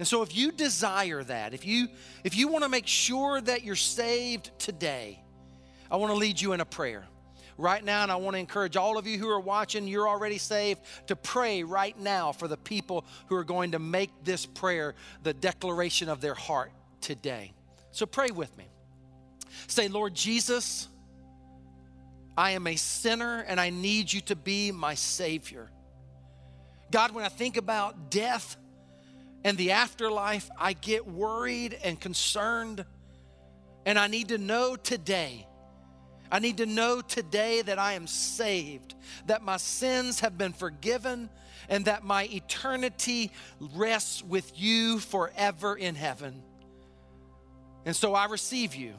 And 0.01 0.07
so 0.07 0.23
if 0.23 0.35
you 0.35 0.51
desire 0.51 1.23
that, 1.25 1.53
if 1.53 1.63
you 1.63 1.87
if 2.23 2.35
you 2.35 2.47
want 2.47 2.63
to 2.63 2.69
make 2.69 2.87
sure 2.87 3.39
that 3.39 3.63
you're 3.63 3.75
saved 3.75 4.49
today, 4.57 5.21
I 5.91 5.97
want 5.97 6.11
to 6.11 6.17
lead 6.17 6.41
you 6.41 6.53
in 6.53 6.59
a 6.59 6.65
prayer 6.65 7.05
right 7.55 7.85
now, 7.85 8.01
and 8.01 8.11
I 8.11 8.15
want 8.15 8.33
to 8.33 8.39
encourage 8.39 8.75
all 8.75 8.97
of 8.97 9.05
you 9.05 9.19
who 9.19 9.29
are 9.29 9.39
watching, 9.39 9.87
you're 9.87 10.09
already 10.09 10.39
saved, 10.39 10.81
to 11.05 11.15
pray 11.15 11.61
right 11.61 11.95
now 11.99 12.31
for 12.31 12.47
the 12.47 12.57
people 12.57 13.05
who 13.27 13.35
are 13.35 13.43
going 13.43 13.73
to 13.73 13.77
make 13.77 14.09
this 14.23 14.43
prayer 14.43 14.95
the 15.21 15.35
declaration 15.35 16.09
of 16.09 16.19
their 16.19 16.33
heart 16.33 16.71
today. 16.99 17.53
So 17.91 18.07
pray 18.07 18.31
with 18.31 18.57
me. 18.57 18.65
Say, 19.67 19.87
Lord 19.87 20.15
Jesus, 20.15 20.87
I 22.35 22.53
am 22.53 22.65
a 22.65 22.75
sinner 22.75 23.45
and 23.47 23.61
I 23.61 23.69
need 23.69 24.11
you 24.11 24.21
to 24.21 24.35
be 24.35 24.71
my 24.71 24.95
Savior. 24.95 25.69
God, 26.89 27.11
when 27.11 27.23
I 27.23 27.29
think 27.29 27.55
about 27.55 28.09
death 28.09 28.57
and 29.43 29.57
the 29.57 29.71
afterlife, 29.71 30.49
I 30.57 30.73
get 30.73 31.07
worried 31.07 31.77
and 31.83 31.99
concerned. 31.99 32.85
And 33.85 33.97
I 33.97 34.07
need 34.07 34.29
to 34.29 34.37
know 34.37 34.75
today 34.75 35.47
I 36.31 36.39
need 36.39 36.57
to 36.57 36.65
know 36.65 37.01
today 37.01 37.61
that 37.61 37.77
I 37.77 37.93
am 37.93 38.07
saved, 38.07 38.95
that 39.25 39.43
my 39.43 39.57
sins 39.57 40.21
have 40.21 40.37
been 40.37 40.53
forgiven, 40.53 41.29
and 41.67 41.85
that 41.85 42.05
my 42.05 42.23
eternity 42.31 43.31
rests 43.75 44.23
with 44.23 44.57
you 44.57 44.99
forever 44.99 45.75
in 45.75 45.93
heaven. 45.93 46.41
And 47.85 47.93
so 47.93 48.15
I 48.15 48.25
receive 48.25 48.75
you. 48.75 48.93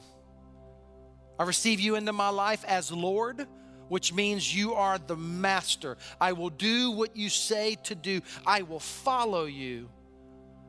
I 1.39 1.45
receive 1.45 1.81
you 1.81 1.97
into 1.97 2.13
my 2.13 2.29
life 2.29 2.65
as 2.67 2.93
Lord, 2.93 3.47
which 3.89 4.13
means 4.13 4.55
you 4.55 4.75
are 4.75 4.99
the 4.99 5.17
master. 5.17 5.97
I 6.21 6.33
will 6.33 6.51
do 6.51 6.91
what 6.91 7.17
you 7.17 7.31
say 7.31 7.77
to 7.85 7.95
do, 7.95 8.21
I 8.47 8.63
will 8.63 8.81
follow 8.81 9.47
you, 9.47 9.89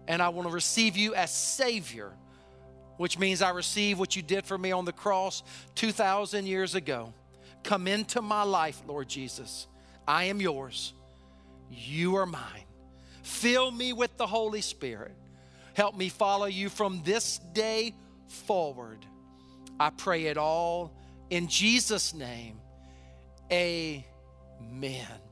and 0.07 0.21
I 0.21 0.29
want 0.29 0.47
to 0.47 0.53
receive 0.53 0.97
you 0.97 1.15
as 1.15 1.31
Savior 1.31 2.13
which 2.97 3.17
means 3.17 3.41
I 3.41 3.49
receive 3.49 3.99
what 3.99 4.15
you 4.15 4.21
did 4.21 4.45
for 4.45 4.57
me 4.57 4.71
on 4.71 4.85
the 4.85 4.93
cross 4.93 5.43
2,000 5.75 6.45
years 6.45 6.75
ago. 6.75 7.13
Come 7.63 7.87
into 7.87 8.21
my 8.21 8.43
life, 8.43 8.81
Lord 8.87 9.07
Jesus. 9.07 9.67
I 10.07 10.25
am 10.25 10.41
yours. 10.41 10.93
You 11.69 12.17
are 12.17 12.25
mine. 12.25 12.65
Fill 13.23 13.71
me 13.71 13.93
with 13.93 14.15
the 14.17 14.27
Holy 14.27 14.61
Spirit. 14.61 15.15
Help 15.73 15.97
me 15.97 16.09
follow 16.09 16.45
you 16.45 16.69
from 16.69 17.01
this 17.03 17.39
day 17.53 17.95
forward. 18.27 19.05
I 19.79 19.89
pray 19.89 20.25
it 20.25 20.37
all 20.37 20.93
in 21.29 21.47
Jesus' 21.47 22.13
name. 22.13 22.59
Amen. 23.51 25.22